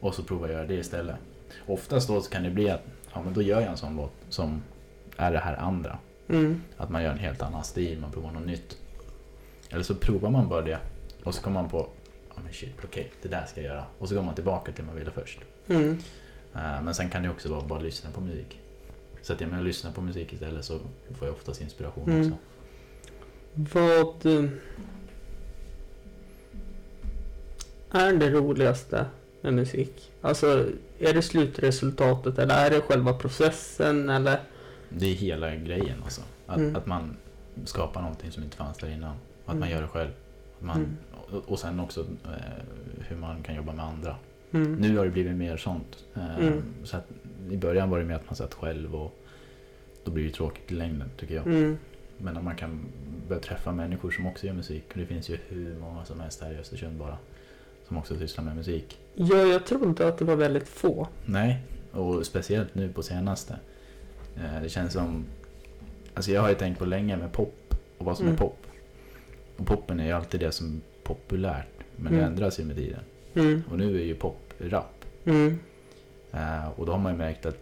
Och 0.00 0.14
så 0.14 0.22
provar 0.22 0.46
jag 0.48 0.54
göra 0.56 0.66
det 0.66 0.74
istället. 0.74 1.16
Oftast 1.66 2.08
då 2.08 2.20
så 2.20 2.30
kan 2.30 2.42
det 2.42 2.50
bli 2.50 2.70
att 2.70 2.82
ja, 3.14 3.22
men 3.22 3.34
då 3.34 3.42
gör 3.42 3.60
jag 3.60 3.70
en 3.70 3.76
sån 3.76 3.96
låt 3.96 4.12
som 4.28 4.62
är 5.16 5.32
det 5.32 5.38
här 5.38 5.56
andra. 5.56 5.98
mm, 6.28 6.62
Att 6.76 6.90
man 6.90 7.02
gör 7.02 7.10
en 7.12 7.18
helt 7.18 7.42
annan 7.42 7.64
stil, 7.64 7.98
man 8.00 8.12
provar 8.12 8.30
något 8.32 8.46
nytt. 8.46 8.76
Eller 9.70 9.82
så 9.82 9.94
provar 9.94 10.30
man 10.30 10.48
bara 10.48 10.62
det 10.62 10.78
och 11.24 11.34
så 11.34 11.42
kommer 11.42 11.60
man 11.62 11.70
på 11.70 11.88
ja 12.28 12.34
men 12.44 12.52
shit, 12.52 12.74
okej, 12.84 13.12
det 13.22 13.28
där 13.28 13.44
ska 13.46 13.60
jag 13.62 13.68
göra. 13.74 13.84
Och 13.98 14.08
så 14.08 14.14
går 14.14 14.22
man 14.22 14.34
tillbaka 14.34 14.72
till 14.72 14.84
det 14.84 14.86
man 14.86 14.96
ville 14.96 15.10
först. 15.10 15.40
mm, 15.68 15.98
Eh, 16.56 16.82
Men 16.82 16.94
sen 16.94 17.10
kan 17.10 17.22
det 17.22 17.28
också 17.30 17.48
vara 17.48 17.60
bara 17.66 17.78
lyssna 17.80 18.10
på 18.10 18.20
musik. 18.20 18.60
Så 19.22 19.32
att 19.32 19.40
jag 19.40 19.50
menar, 19.50 19.62
lyssna 19.62 19.92
på 19.92 20.00
musik 20.00 20.32
istället 20.32 20.64
så 20.64 20.78
får 21.18 21.28
jag 21.28 21.34
oftast 21.36 21.60
inspiration 21.60 22.10
Mm. 22.10 22.20
också. 22.20 22.36
Vad 23.54 24.26
eh, 24.26 24.50
är 27.90 28.12
det 28.12 28.30
roligaste 28.30 29.06
med 29.44 29.54
musik? 29.54 30.12
Alltså, 30.20 30.68
är 30.98 31.14
det 31.14 31.22
slutresultatet 31.22 32.38
eller 32.38 32.66
är 32.66 32.70
det 32.70 32.80
själva 32.80 33.12
processen 33.12 34.08
eller? 34.10 34.40
Det 34.88 35.06
är 35.06 35.14
hela 35.14 35.54
grejen 35.56 36.02
alltså. 36.04 36.20
Att, 36.46 36.56
Mm. 36.58 36.76
att 36.76 36.86
man 36.86 37.16
skapar 37.64 38.00
någonting 38.02 38.30
som 38.30 38.42
inte 38.42 38.56
fanns 38.56 38.78
där 38.78 38.90
innan. 38.90 39.10
Att 39.46 39.46
man 39.46 39.56
Mm. 39.56 39.70
gör 39.70 39.82
det 39.82 39.88
själv. 39.88 40.10
Man, 40.58 40.76
Mm. 40.76 40.96
och, 41.30 41.52
och 41.52 41.58
sen 41.58 41.80
också 41.80 42.00
eh, 42.00 42.64
hur 43.08 43.16
man 43.16 43.42
kan 43.42 43.54
jobba 43.54 43.72
med 43.72 43.84
andra. 43.84 44.16
Mm. 44.52 44.72
Nu 44.74 44.96
har 44.98 45.04
det 45.04 45.10
blivit 45.10 45.34
mer 45.36 45.56
sånt. 45.56 46.04
Eh, 46.14 46.38
Mm. 46.38 46.62
så 46.84 46.96
att, 46.96 47.06
I 47.50 47.56
början 47.56 47.90
var 47.90 47.98
det 47.98 48.04
mer 48.04 48.14
att 48.14 48.26
man 48.26 48.36
satt 48.36 48.54
själv 48.54 48.94
och 48.96 49.18
då 50.04 50.10
blir 50.10 50.24
det 50.24 50.30
tråkigt 50.30 50.72
i 50.72 50.74
längden 50.74 51.10
tycker 51.16 51.34
jag. 51.34 51.46
Mm. 51.46 51.78
Men 52.18 52.36
om 52.36 52.44
man 52.44 52.56
kan 52.56 52.84
börja 53.28 53.40
träffa 53.40 53.72
människor 53.72 54.10
som 54.10 54.26
också 54.26 54.46
gör 54.46 54.54
musik. 54.54 54.84
Och 54.92 54.98
det 54.98 55.06
finns 55.06 55.28
ju 55.30 55.38
hur 55.48 55.76
många 55.78 56.04
som 56.04 56.20
helst 56.20 56.42
här 56.42 56.52
i 56.52 56.56
Östersund 56.56 56.98
bara. 56.98 57.18
Som 57.88 57.96
också 57.96 58.16
sysslar 58.18 58.44
med 58.44 58.56
musik. 58.56 58.98
Ja, 59.14 59.36
jag 59.36 59.66
trodde 59.66 60.08
att 60.08 60.18
det 60.18 60.24
var 60.24 60.36
väldigt 60.36 60.68
få. 60.68 61.08
Nej, 61.24 61.58
och 61.92 62.26
speciellt 62.26 62.74
nu 62.74 62.92
på 62.92 63.02
senaste. 63.02 63.56
Eh, 64.36 64.62
Det 64.62 64.68
känns 64.68 64.92
som... 64.92 65.24
Alltså 66.14 66.30
jag 66.32 66.42
har 66.42 66.48
ju 66.48 66.54
tänkt 66.54 66.78
på 66.78 66.84
länge 66.84 67.16
med 67.16 67.32
pop 67.32 67.74
och 67.98 68.04
vad 68.06 68.16
som 68.16 68.26
Mm. 68.26 68.34
är 68.34 68.38
pop. 68.38 68.58
Och 69.56 69.66
poppen 69.66 70.00
är 70.00 70.04
ju 70.06 70.12
alltid 70.12 70.40
det 70.40 70.52
som 70.52 70.66
är 70.76 71.04
populärt. 71.08 71.66
Men 71.96 72.12
det 72.12 72.18
Mm. 72.18 72.30
ändras 72.30 72.60
ju 72.60 72.64
med 72.64 72.76
tiden. 72.76 73.00
Mm. 73.34 73.62
Och 73.70 73.78
nu 73.78 74.00
är 74.00 74.04
ju 74.04 74.14
pop 74.14 74.52
rap. 74.60 75.04
Mm. 75.24 75.58
Eh, 76.32 76.68
Och 76.76 76.86
då 76.86 76.92
har 76.92 76.98
man 76.98 77.12
ju 77.12 77.18
märkt 77.18 77.46
att 77.46 77.56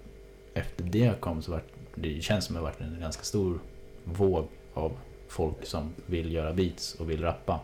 efter 0.55 0.85
det 0.85 1.21
kom 1.21 1.43
så 1.43 1.51
vart 1.53 1.69
det 1.95 2.23
känns 2.23 2.45
som 2.45 2.57
att 2.57 2.61
det 2.61 2.65
varit 2.65 2.81
en 2.81 3.01
ganska 3.01 3.23
stor 3.23 3.59
våg 4.05 4.47
av 4.75 4.93
folk 5.29 5.67
som 5.67 5.93
vill 6.07 6.33
göra 6.33 6.53
beats 6.53 6.95
och 6.95 7.11
vill 7.11 7.23
rappa. 7.23 7.61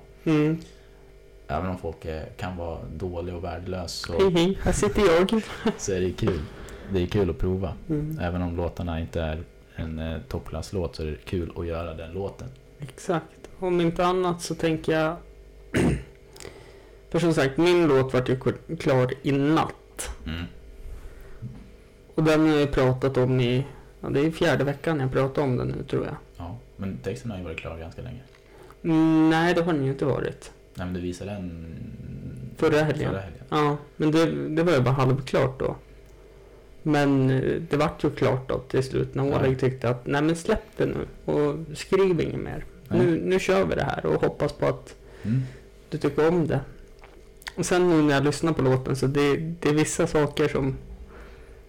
Även 1.50 1.70
om 1.70 1.78
folk 1.78 2.04
är, 2.04 2.26
kan 2.36 2.56
vara 2.56 2.78
dåliga 2.96 3.36
och 3.36 3.44
värdelös 3.44 3.92
så, 3.92 4.12
Hej 4.12 4.30
hej, 4.30 4.58
här 4.62 4.72
sitter 4.72 5.02
jag. 5.02 5.42
så 5.78 5.92
är 5.92 6.00
det 6.00 6.12
kul. 6.12 6.40
Det 6.92 7.02
är 7.02 7.06
kul 7.06 7.30
att 7.30 7.38
prova. 7.38 7.72
Mm. 7.88 8.18
Även 8.18 8.42
om 8.42 8.56
låtarna 8.56 9.00
inte 9.00 9.20
är 9.20 9.42
en 9.76 9.98
eh, 9.98 10.18
toppklasslåt 10.28 10.96
så 10.96 11.02
är 11.02 11.06
det 11.06 11.16
kul 11.24 11.52
att 11.56 11.66
göra 11.66 11.94
den 11.94 12.12
låten. 12.12 12.48
Exakt. 12.78 13.48
Om 13.58 13.80
inte 13.80 14.06
annat 14.06 14.42
så 14.42 14.54
tänker 14.54 14.92
jag... 14.92 15.16
För 17.10 17.18
som 17.18 17.34
sagt, 17.34 17.56
min 17.56 17.86
låt 17.86 18.12
vart 18.12 18.28
ju 18.28 18.38
klar 18.78 19.12
i 19.22 19.32
natt. 19.32 20.10
Mm. 20.26 20.44
Och 22.14 22.24
den 22.24 22.50
har 22.50 22.56
jag 22.56 22.72
pratat 22.72 23.16
om 23.16 23.40
i... 23.40 23.64
Ja, 24.00 24.08
det 24.08 24.20
är 24.20 24.30
fjärde 24.30 24.64
veckan 24.64 25.00
jag 25.00 25.12
pratar 25.12 25.42
om 25.42 25.56
den 25.56 25.68
nu 25.68 25.84
tror 25.84 26.04
jag. 26.04 26.16
Ja, 26.36 26.58
men 26.76 26.98
texten 26.98 27.30
har 27.30 27.38
ju 27.38 27.44
varit 27.44 27.58
klar 27.58 27.78
ganska 27.78 28.02
länge. 28.02 28.20
Mm, 28.82 29.30
nej, 29.30 29.54
det 29.54 29.62
har 29.62 29.72
den 29.72 29.84
ju 29.84 29.90
inte 29.90 30.04
varit. 30.04 30.52
Nej, 30.78 30.86
men 30.86 30.94
du 30.94 31.00
visade 31.00 31.30
den 31.30 31.74
Förra 32.56 32.82
helgen. 32.82 33.10
Förra 33.10 33.20
helgen. 33.20 33.42
Ja, 33.48 33.76
men 33.96 34.10
det, 34.10 34.48
det 34.48 34.62
var 34.62 34.72
ju 34.72 34.80
bara 34.80 34.94
halvklart 34.94 35.58
då. 35.60 35.76
Men 36.82 37.30
eh, 37.30 37.60
det 37.70 37.76
vart 37.76 38.04
ju 38.04 38.10
klart 38.10 38.48
då 38.48 38.58
till 38.58 38.82
slut 38.82 39.14
när 39.14 39.26
Ja. 39.26 39.38
Oleg 39.40 39.60
tyckte 39.60 39.90
att 39.90 40.06
nej 40.06 40.22
men 40.22 40.36
släpp 40.36 40.62
det 40.76 40.86
nu 40.86 41.06
och 41.32 41.56
skriv 41.76 42.20
inget 42.20 42.40
mer. 42.40 42.64
Nej. 42.88 43.00
Nu, 43.00 43.20
nu 43.24 43.38
kör 43.38 43.64
vi 43.64 43.74
det 43.74 43.84
här 43.84 44.06
och 44.06 44.20
hoppas 44.22 44.52
på 44.52 44.66
att 44.66 44.94
Mm. 45.22 45.42
du 45.90 45.98
tycker 45.98 46.28
om 46.28 46.46
det. 46.46 46.60
Och 47.56 47.66
sen 47.66 47.90
nu 47.90 48.02
när 48.02 48.14
jag 48.14 48.24
lyssnar 48.24 48.52
på 48.52 48.62
låten 48.62 48.96
så 48.96 49.06
det, 49.06 49.36
det 49.36 49.68
är 49.68 49.74
vissa 49.74 50.06
saker 50.06 50.48
som 50.48 50.76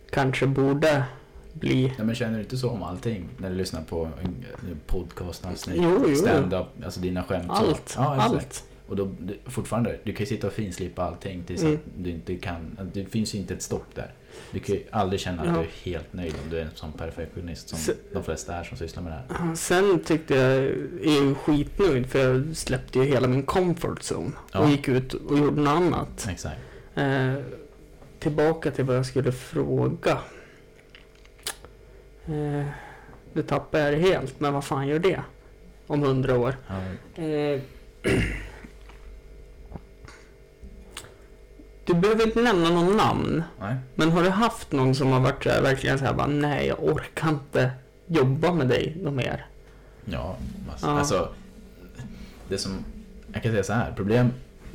kanske 0.09 0.47
borde 0.47 1.03
bli... 1.53 1.93
Ja, 1.97 2.03
men 2.03 2.15
känner 2.15 2.33
du 2.37 2.39
inte 2.43 2.57
så 2.57 2.69
om 2.69 2.83
allting 2.83 3.29
när 3.37 3.49
du 3.49 3.55
lyssnar 3.55 3.81
på 3.81 4.05
en 4.05 4.11
en 4.69 4.79
podcast, 4.87 5.45
avsnitt, 5.45 5.77
Jo, 5.83 6.05
jo. 6.07 6.15
stand-up, 6.15 6.65
alltså 6.85 6.99
dina 6.99 7.23
skämt? 7.23 7.45
Allt, 7.49 7.93
Ja, 7.97 8.15
allt. 8.21 8.63
Och 8.89 8.95
då, 8.95 9.11
fortfarande, 9.45 9.99
du 10.03 10.13
kan 10.13 10.19
ju 10.19 10.25
sitta 10.25 10.47
och 10.47 10.53
finslipa 10.53 11.03
allting 11.03 11.43
tills 11.43 11.61
Mm. 11.61 11.73
att 11.75 11.81
du 12.03 12.09
inte 12.09 12.35
kan, 12.35 12.77
det 12.93 13.05
finns 13.05 13.35
ju 13.35 13.39
inte 13.39 13.53
ett 13.53 13.61
stopp 13.61 13.95
där. 13.95 14.13
Du 14.51 14.59
kan 14.59 14.75
ju 14.75 14.83
aldrig 14.91 15.19
känna 15.19 15.41
att 15.41 15.47
Ja. 15.47 15.53
du 15.53 15.59
är 15.59 15.67
helt 15.95 16.13
nöjd 16.13 16.33
om 16.43 16.49
du 16.49 16.57
är 16.57 16.61
en 16.61 16.69
sån 16.75 16.91
perfektionist 16.91 17.69
som 17.69 17.79
Så- 17.79 17.91
de 18.13 18.23
flesta 18.23 18.55
är 18.55 18.63
som 18.63 18.77
sysslar 18.77 19.03
med 19.03 19.11
det 19.11 19.33
här. 19.33 19.55
Sen 19.55 19.99
tyckte 20.05 20.35
jag, 20.35 20.53
är 20.53 21.23
ju 21.23 21.35
skitnöjd 21.35 22.05
för 22.09 22.19
jag 22.19 22.55
släppte 22.55 22.99
ju 22.99 23.05
hela 23.05 23.27
min 23.27 23.43
comfort 23.43 23.99
zone 24.01 24.31
och 24.37 24.49
Ja. 24.51 24.69
gick 24.69 24.87
ut 24.87 25.13
och 25.13 25.37
gjorde 25.37 25.61
något 25.61 25.69
annat. 25.77 26.27
Exakt. 26.31 26.57
Eh, 26.95 27.33
tillbaka 28.19 28.71
till 28.71 28.85
vad 28.85 28.95
jag 28.97 29.05
skulle 29.05 29.31
fråga. 29.31 30.17
Eh, 32.25 32.65
nu 33.33 33.41
tappar 33.47 33.91
helt, 33.93 34.39
men 34.39 34.53
vad 34.53 34.63
fan 34.65 34.87
gör 34.87 34.99
det? 34.99 35.21
Om 35.87 36.01
hundra 36.03 36.39
år. 36.39 36.55
Ja, 36.67 37.23
Eh, 37.23 37.61
du 41.93 41.99
behöver 41.99 42.23
inte 42.25 42.41
nämna 42.41 42.69
någon 42.69 42.97
namn, 42.97 43.43
nej. 43.59 43.75
men 43.95 44.11
har 44.11 44.23
du 44.23 44.29
haft 44.29 44.71
någon 44.71 44.95
som 44.95 45.11
har 45.11 45.19
varit 45.19 45.43
så 45.43 45.49
här, 45.49 45.61
verkligen 45.61 45.99
så 45.99 46.05
här 46.05 46.13
bara, 46.13 46.27
nej 46.27 46.67
jag 46.67 46.83
orkar 46.83 47.29
inte 47.29 47.71
jobba 48.07 48.53
med 48.53 48.67
dig 48.67 48.97
något 49.03 49.13
mer? 49.13 49.45
Ja, 50.05 50.37
alltså, 50.71 50.87
Ja. 50.87 50.91
alltså 50.99 51.29
det 52.49 52.57
som, 52.57 52.71
jag 53.33 53.43
kan 53.43 53.51
säga 53.51 53.63
så 53.63 53.73
här, 53.73 53.93
problem 53.95 54.29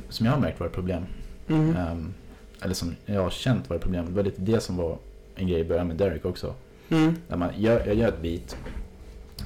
som 0.09 0.25
jag 0.25 0.33
har 0.33 0.39
märkt 0.39 0.59
var 0.59 0.67
ett 0.67 0.73
problem, 0.73 1.03
Mm. 1.47 1.75
ehm, 1.75 2.13
eller 2.61 2.73
som 2.73 2.95
jag 3.05 3.21
har 3.21 3.29
känt 3.29 3.69
var 3.69 3.75
ett 3.75 3.81
problem, 3.83 4.05
det 4.05 4.11
var 4.11 4.23
lite 4.23 4.41
det 4.41 4.59
som 4.59 4.77
var 4.77 4.97
en 5.35 5.47
grej 5.47 5.59
i 5.59 5.63
början 5.65 5.87
med 5.87 5.95
Derek 5.95 6.25
också. 6.25 6.53
Mm. 6.89 7.15
När 7.27 7.37
man 7.37 7.49
gör, 7.57 7.85
jag 7.85 7.95
gör 7.95 8.07
ett 8.07 8.21
beat 8.21 8.57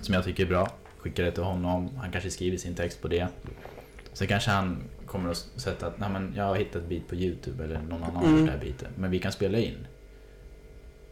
som 0.02 0.14
jag 0.14 0.24
tycker 0.24 0.44
är 0.44 0.48
bra, 0.50 0.70
skickar 0.98 1.24
det 1.24 1.32
till 1.32 1.44
honom, 1.44 1.90
han 2.02 2.12
kanske 2.12 2.30
skriver 2.30 2.58
sin 2.58 2.76
text 2.76 3.02
på 3.02 3.08
det. 3.08 3.28
Sen 4.14 4.28
kanske 4.28 4.52
han 4.52 4.78
kommer 5.10 5.30
att 5.30 5.38
sätta 5.56 5.88
att 5.88 6.00
Nej, 6.00 6.10
men 6.10 6.34
jag 6.36 6.44
har 6.44 6.56
hittat 6.56 6.76
ett 6.82 6.90
beat 6.90 7.08
på 7.08 7.16
YouTube 7.16 7.64
eller 7.64 7.80
någon 7.82 8.04
annan 8.04 8.16
har 8.16 8.24
Mm. 8.28 8.46
det 8.46 8.52
här 8.52 8.60
beatet. 8.60 8.88
Men 8.96 9.12
vi 9.12 9.20
kan 9.20 9.32
spela 9.32 9.58
in. 9.58 9.88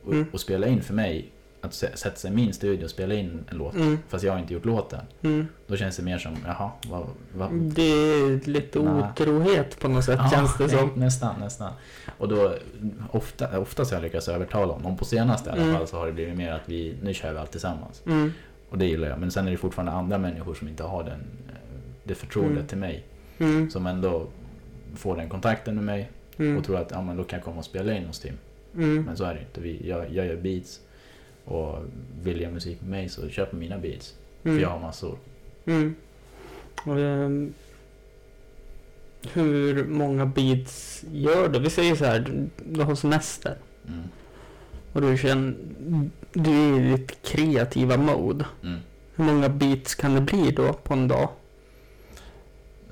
Och, 0.04 0.14
Mm. 0.14 0.26
och 0.32 0.40
spela 0.40 0.68
in 0.68 0.82
för 0.82 0.94
mig, 0.94 1.32
att 1.62 1.72
sä- 1.72 1.96
sätta 1.96 2.16
sig 2.16 2.32
i 2.32 2.34
min 2.34 2.54
studio 2.54 2.84
och 2.84 2.90
spela 2.90 3.14
in 3.14 3.46
en 3.52 3.58
låt, 3.58 3.76
Mm. 3.76 3.98
fast 4.08 4.24
jag 4.24 4.32
har 4.34 4.40
inte 4.40 4.54
gjort 4.54 4.66
låten. 4.66 5.00
Mm. 5.22 5.48
Då 5.68 5.76
känns 5.78 5.98
det 5.98 6.04
mer 6.04 6.18
som, 6.18 6.36
jaha, 6.46 6.72
vad... 6.88 7.08
vad 7.36 7.54
Det 7.54 7.82
är 7.82 8.50
lite 8.50 8.80
Nej. 8.80 9.04
otrohet 9.12 9.80
på 9.80 9.88
något 9.88 10.04
sätt 10.06 10.20
Ja, 10.24 10.30
känns 10.30 10.58
det 10.58 10.70
som. 10.70 10.90
Nästan, 10.96 11.40
nästan. 11.40 11.74
Och 12.18 12.28
då, 12.30 12.54
ofta, 13.12 13.60
oftast 13.60 13.92
har 13.92 13.98
jag 13.98 14.04
lyckats 14.04 14.28
övertala 14.30 14.74
honom. 14.74 14.98
På 14.98 15.06
senaste 15.06 15.50
i 15.50 15.54
alla 15.54 15.62
Mm. 15.62 15.76
fall 15.76 15.88
så 15.88 15.98
har 15.98 16.06
det 16.06 16.14
blivit 16.14 16.38
mer 16.38 16.52
att 16.52 16.62
vi, 16.70 16.96
nu 17.02 17.14
kör 17.14 17.34
vi 17.34 17.40
allt 17.40 17.52
tillsammans. 17.52 18.02
Mm. 18.06 18.32
Och 18.70 18.78
det 18.78 18.86
gillar 18.86 19.08
jag. 19.10 19.20
Men 19.20 19.32
sen 19.32 19.48
är 19.48 19.52
det 19.52 19.58
fortfarande 19.58 19.92
andra 19.92 20.18
människor 20.18 20.54
som 20.54 20.68
inte 20.68 20.84
har 20.84 21.04
den, 21.04 21.20
eh, 21.50 21.56
det 22.04 22.16
förtroendet 22.16 22.58
Mm. 22.58 22.68
till 22.68 22.78
mig. 22.78 23.06
Mm. 23.38 23.70
Som 23.70 23.88
ändå 23.88 24.28
får 24.96 25.16
den 25.18 25.30
kontakten 25.30 25.76
med 25.76 25.84
mig 25.84 26.10
Mm. 26.40 26.58
och 26.58 26.64
tror 26.66 26.78
att 26.78 26.92
ja, 26.92 27.02
men 27.02 27.18
då 27.18 27.24
kan 27.24 27.38
jag 27.38 27.44
komma 27.46 27.58
och 27.58 27.66
spela 27.66 27.94
in 27.98 28.06
hos 28.06 28.20
Tim. 28.20 28.34
Mm. 28.76 29.04
Men 29.04 29.18
så 29.18 29.24
är 29.24 29.34
det 29.34 29.40
inte. 29.40 29.62
Vi, 29.62 29.88
jag, 29.90 30.14
jag 30.14 30.26
gör 30.28 30.36
beats 30.36 30.80
och 31.46 31.78
vill 32.24 32.42
jag 32.42 32.54
musik 32.54 32.82
med 32.82 32.90
mig 32.90 33.10
så 33.10 33.30
köp 33.30 33.52
mina 33.54 33.78
beats. 33.78 34.16
För 34.44 34.50
Mm. 34.50 34.62
jag 34.62 34.70
har 34.70 34.80
massor. 34.80 35.18
Mm. 35.66 35.96
Och, 36.86 37.00
ehm, 37.00 37.54
hur 39.34 39.86
många 39.86 40.26
beats 40.26 41.04
gör 41.12 41.50
du? 41.50 41.60
Vi 41.60 41.70
säger 41.70 41.96
så 41.96 42.06
här, 42.06 42.20
du, 42.20 42.50
du 42.74 42.82
har 42.84 42.96
semester 42.96 43.58
Mm. 43.88 44.04
och 44.94 45.02
du 45.02 45.18
känner, 45.18 45.54
du 46.34 46.52
är 46.52 46.80
i 46.80 46.92
ditt 46.98 47.22
kreativa 47.24 47.98
mode. 47.98 48.46
Hur 49.16 49.24
många 49.26 49.50
beats 49.50 49.96
kan 49.96 50.16
det 50.16 50.22
bli 50.22 50.52
då 50.52 50.74
på 50.74 50.94
en 50.94 51.08
dag? 51.08 51.30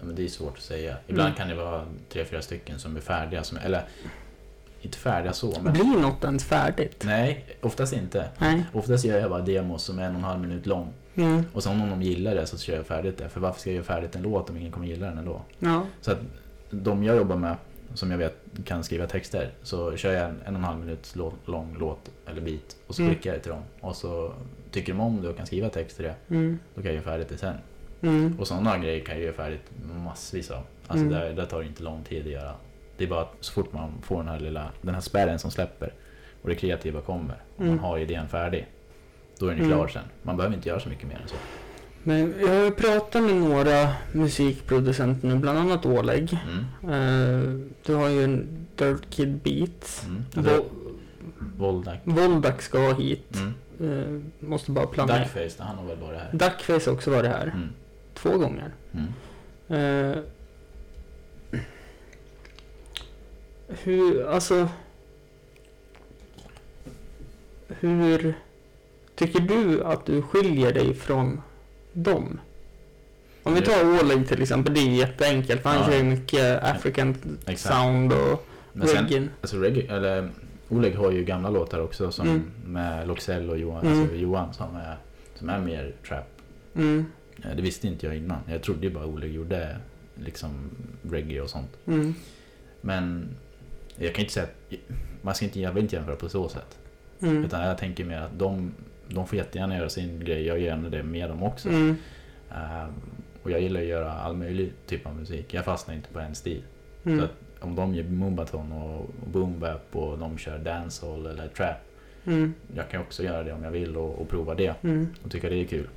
Men 0.06 0.16
det 0.16 0.24
är 0.24 0.28
svårt 0.28 0.58
att 0.58 0.64
säga. 0.64 0.98
Ibland 1.08 1.28
Mm. 1.28 1.38
kan 1.38 1.48
det 1.48 1.56
vara 1.56 1.86
tre, 2.10 2.26
fyra 2.26 2.42
stycken 2.42 2.80
som 2.80 2.96
är 2.98 3.02
färdiga. 3.02 3.44
Som, 3.44 3.58
eller 3.58 3.84
inte 4.82 4.98
färdiga 4.98 5.34
så, 5.34 5.54
men... 5.62 5.74
Blir 5.74 5.84
något 6.02 6.24
ens 6.24 6.44
färdigt? 6.44 7.04
Nej, 7.06 7.46
oftast 7.62 7.94
inte. 7.94 8.30
Nej. 8.38 8.66
Oftast 8.74 9.06
gör 9.06 9.20
jag 9.20 9.30
bara 9.30 9.42
demos 9.42 9.84
som 9.84 10.00
är 10.00 10.04
en 10.04 10.12
och 10.12 10.18
en 10.18 10.24
halv 10.24 10.40
minut 10.42 10.66
lång. 10.66 10.94
Mm. 11.16 11.44
Och 11.54 11.64
sen 11.64 11.82
om 11.82 11.90
de 11.90 12.02
gillar 12.02 12.36
det 12.36 12.46
så 12.48 12.58
kör 12.58 12.76
jag 12.76 12.86
färdigt 12.86 13.18
det. 13.18 13.30
För 13.30 13.40
varför 13.40 13.60
ska 13.60 13.70
jag 13.70 13.76
göra 13.76 13.86
färdigt 13.86 14.16
en 14.16 14.22
låt 14.22 14.50
om 14.50 14.58
ingen 14.58 14.72
kommer 14.72 14.88
gilla 14.88 15.08
den 15.08 15.18
ändå? 15.18 15.42
Ja. 15.60 15.86
Så 16.02 16.12
att 16.12 16.18
de 16.72 17.04
jag 17.04 17.16
jobbar 17.18 17.36
med, 17.36 17.56
som 17.94 18.12
jag 18.12 18.18
vet 18.18 18.36
kan 18.66 18.84
skriva 18.84 19.08
texter, 19.08 19.52
så 19.64 19.98
kör 19.98 20.12
jag 20.14 20.24
en, 20.30 20.42
en 20.46 20.56
och 20.56 20.60
en 20.60 20.64
halv 20.66 20.80
minut 20.80 21.16
lång, 21.16 21.34
lång 21.46 21.76
låt 21.80 22.12
eller 22.28 22.42
beat 22.42 22.76
och 22.88 22.96
så 22.96 23.02
Mm. 23.02 23.16
skickar 23.16 23.30
jag 23.30 23.40
det 23.40 23.44
till 23.44 23.52
dem. 23.52 23.62
Och 23.82 23.96
så 23.96 24.34
tycker 24.72 24.94
de 24.94 25.00
om 25.02 25.22
det 25.22 25.30
och 25.30 25.38
kan 25.38 25.46
skriva 25.46 25.70
text 25.70 25.96
till 25.96 26.06
det, 26.06 26.16
Mm. 26.30 26.60
då 26.76 26.82
kan 26.82 26.86
jag 26.86 26.94
göra 26.96 27.04
färdigt 27.04 27.30
det 27.30 27.38
sen. 27.38 27.56
Mm. 28.08 28.40
Och 28.40 28.48
sådana 28.48 28.78
grejer 28.78 29.06
kan 29.06 29.16
jag 29.16 29.24
göra 29.24 29.34
färdigt 29.34 29.62
massvis 30.04 30.52
av. 30.52 30.64
Alltså 30.88 31.06
Mm. 31.06 31.20
där, 31.20 31.34
där 31.34 31.46
tar 31.46 31.60
det 31.60 31.66
inte 31.68 31.84
lång 31.84 32.04
tid 32.04 32.26
att 32.26 32.32
göra. 32.32 32.52
Det 32.98 33.04
är 33.04 33.08
bara 33.08 33.22
att 33.22 33.36
så 33.40 33.54
fort 33.54 33.74
man 33.74 33.92
får 34.02 34.18
den 34.18 34.28
här 34.28 34.40
lilla, 34.40 34.70
den 34.82 34.94
här 34.94 35.02
spärren 35.02 35.40
som 35.40 35.52
släpper 35.52 35.94
och 36.42 36.50
det 36.50 36.56
kreativa 36.56 37.02
kommer 37.02 37.36
och 37.56 37.62
Mm. 37.62 37.76
man 37.76 37.86
har 37.86 37.98
idén 38.00 38.28
färdig. 38.28 38.68
Då 39.40 39.46
är 39.46 39.50
den 39.50 39.60
Mm. 39.60 39.72
klar 39.72 39.88
sen. 39.88 40.04
Man 40.24 40.38
behöver 40.38 40.56
inte 40.56 40.70
göra 40.70 40.80
så 40.80 40.90
mycket 40.90 41.08
mer 41.08 41.16
än 41.22 41.28
så. 41.28 41.36
Men 42.04 42.34
jag 42.40 42.48
har 42.48 42.66
ju 42.66 42.72
pratat 42.72 43.24
med 43.24 43.36
några 43.36 43.94
musikproducenter 44.12 45.28
nu, 45.28 45.36
bland 45.36 45.58
annat 45.60 45.86
Oleg. 45.86 46.34
Eh, 46.84 47.40
du 47.86 47.94
har 47.96 48.10
ju 48.10 48.24
en 48.24 48.66
Dirt 48.76 49.10
Kid 49.10 49.40
Beats. 49.44 50.06
Mm. 50.06 50.24
Vo- 50.32 50.66
Voldak. 51.58 52.00
Voldak 52.04 52.62
ska 52.62 52.94
hit. 52.94 53.38
Mm. 53.80 54.00
Eh, 54.40 54.48
måste 54.48 54.72
bara 54.72 54.88
planera. 54.88 55.18
Duckface, 55.20 55.64
han 55.64 55.78
har 55.78 55.86
väl 55.88 55.98
varit 55.98 56.20
här. 56.20 56.30
Duckface 56.32 56.90
har 56.90 56.96
också 56.96 57.12
varit 57.12 57.30
här. 57.32 57.48
Mm. 57.48 57.70
Två 58.16 58.38
gånger. 58.38 58.72
Mm. 58.94 59.14
Eh, 59.70 60.18
hur, 63.68 64.28
alltså... 64.28 64.70
Hur 67.68 68.34
tycker 69.16 69.40
du 69.40 69.84
att 69.84 70.06
du 70.06 70.22
skiljer 70.22 70.74
dig 70.74 70.94
från 70.94 71.42
dem? 71.94 72.40
Om 73.44 73.54
vi 73.54 73.62
tar 73.62 74.00
Oleg 74.04 74.28
till 74.28 74.42
exempel, 74.42 74.74
det 74.74 74.80
är 74.80 74.90
jätteenkelt 74.90 75.62
för 75.62 75.70
han 75.70 75.80
Ja. 75.80 75.86
kör 75.86 75.98
ju 75.98 76.04
mycket 76.04 76.64
African 76.64 77.16
Exakt. 77.46 77.76
sound 77.76 78.14
och 78.14 78.46
Men 78.74 78.88
sen, 78.88 79.08
reggae. 79.08 79.28
alltså 79.42 79.58
reggae, 79.58 79.96
eller 79.96 80.30
Oleg 80.70 80.96
har 80.96 81.12
ju 81.12 81.24
gamla 81.24 81.50
låtar 81.50 81.80
också 81.80 82.12
som 82.12 82.28
Mm. 82.28 82.52
med 82.66 83.08
Loxell 83.08 83.50
och 83.50 83.58
Johan, 83.58 83.86
Mm. 83.86 84.00
alltså 84.02 84.16
Johan 84.16 84.54
som 84.54 84.76
är, 84.76 84.98
som 85.36 85.50
är 85.50 85.60
mer 85.60 85.94
trap. 86.08 86.26
Mm, 86.76 87.06
Det 87.56 87.62
visste 87.62 87.88
inte 87.88 88.06
jag 88.06 88.16
innan. 88.18 88.40
Jag 88.50 88.62
trodde 88.64 88.88
ju 88.88 88.94
bara 88.94 89.06
Oleg 89.06 89.32
gjorde 89.34 89.78
liksom 90.16 90.70
reggae 91.12 91.42
och 91.42 91.50
sånt. 91.50 91.70
mm, 91.86 92.14
Men 92.82 93.28
jag 93.98 94.14
kan 94.16 94.22
inte 94.22 94.34
säga 94.34 94.46
att, 94.46 94.74
man 95.22 95.36
ska 95.36 95.46
inte, 95.46 95.60
jag 95.60 95.72
vill 95.72 95.84
inte 95.84 95.96
jämföra 95.96 96.16
på 96.16 96.30
så 96.30 96.50
sätt. 96.50 96.78
mm, 97.22 97.46
Utan 97.46 97.62
jag 97.68 97.78
tänker 97.78 98.06
mer 98.06 98.20
att 98.20 98.40
de, 98.40 98.72
de 99.08 99.28
får 99.28 99.38
jättegärna 99.38 99.78
göra 99.78 99.90
sin 99.90 100.20
grej, 100.20 100.46
jag 100.46 100.60
gör 100.60 100.66
gärna 100.66 100.90
det 100.90 101.04
med 101.04 101.30
dem 101.30 101.44
också. 101.44 101.70
mm, 101.70 101.96
Ehm, 102.52 102.90
och 103.44 103.52
jag 103.52 103.62
gillar 103.62 103.82
att 103.82 103.88
göra 103.88 104.12
all 104.14 104.36
möjlig 104.38 104.72
typ 104.86 105.06
av 105.06 105.16
musik, 105.16 105.54
jag 105.54 105.66
fastnar 105.66 105.96
inte 105.96 106.10
på 106.10 106.20
en 106.20 106.36
stil. 106.36 106.62
mm, 107.06 107.20
Så 107.20 107.26
att 107.26 107.32
om 107.60 107.76
de 107.76 107.96
gör 107.96 108.04
moombaton 108.04 108.72
och, 108.72 109.00
och 109.00 109.28
boom 109.28 109.60
bap 109.60 109.96
och 109.96 110.18
de 110.18 110.38
kör 110.38 110.58
dancehall 110.60 111.26
eller 111.26 111.48
trap, 111.48 111.76
mm, 112.26 112.54
jag 112.76 112.90
kan 112.90 113.02
också 113.02 113.24
göra 113.24 113.44
det 113.44 113.54
om 113.54 113.64
jag 113.64 113.72
vill 113.72 113.98
och, 113.98 114.22
och 114.22 114.30
prova 114.30 114.56
det 114.56 114.84
mm, 114.84 115.08
och 115.24 115.32
tycka 115.32 115.50
det 115.50 115.56
är 115.56 115.66
kul. 115.66 115.88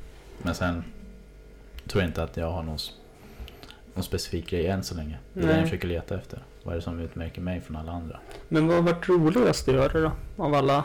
Men 0.43 0.55
sen 0.55 0.85
tror 1.89 2.05
inte 2.05 2.23
att 2.23 2.37
jag 2.37 2.51
har 2.51 2.63
någon, 2.63 2.79
någon 3.95 4.05
specifik 4.05 4.51
grej 4.51 4.67
än 4.67 4.83
så 4.85 4.95
länge. 4.95 5.19
Det 5.33 5.41
är 5.43 5.47
det 5.47 5.55
jag 5.55 5.63
försöker 5.65 5.89
leta 5.89 6.15
efter. 6.15 6.43
Vad 6.63 6.73
är 6.73 6.77
det 6.77 6.83
som 6.83 7.01
utmärker 7.01 7.41
mig 7.41 7.61
från 7.61 7.77
alla 7.77 7.93
andra? 7.93 8.19
Men 8.49 8.67
vad 8.67 8.77
har 8.77 8.83
varit 8.83 9.09
roligast 9.09 9.69
att 9.69 9.75
göra 9.75 10.01
då? 10.01 10.13
Av 10.43 10.55
alla? 10.55 10.85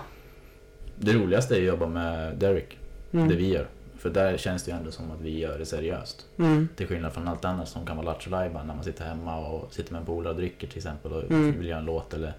Det 0.95 1.13
roligaste 1.13 1.55
är 1.55 1.59
att 1.59 1.65
jobba 1.65 1.87
med 1.87 2.37
Derek, 2.37 2.77
Mm, 3.13 3.27
det 3.29 3.35
vi 3.35 3.47
gör. 3.53 3.67
För 3.97 4.09
där 4.09 4.37
känns 4.37 4.63
det 4.63 4.71
ju 4.71 4.77
ändå 4.77 4.91
som 4.91 5.11
att 5.11 5.21
vi 5.21 5.39
gör 5.39 5.59
det 5.59 5.65
seriöst. 5.65 6.25
mm, 6.39 6.67
Till 6.75 6.87
skillnad 6.87 7.13
från 7.13 7.27
allt 7.27 7.45
annat 7.45 7.67
som 7.69 7.85
kan 7.85 7.97
vara 7.97 8.05
lattjo 8.05 8.29
när 8.31 8.63
man 8.63 8.83
sitter 8.83 9.05
hemma 9.05 9.37
och 9.47 9.73
sitter 9.73 9.91
med 9.93 9.99
en 9.99 10.05
polare 10.05 10.33
och 10.33 10.39
dricker 10.39 10.67
till 10.67 10.77
exempel 10.77 11.13
och 11.13 11.23
Mm. 11.23 11.57
vill 11.59 11.67
göra 11.67 11.79
en 11.79 11.85
låt 11.85 12.13
eller 12.13 12.33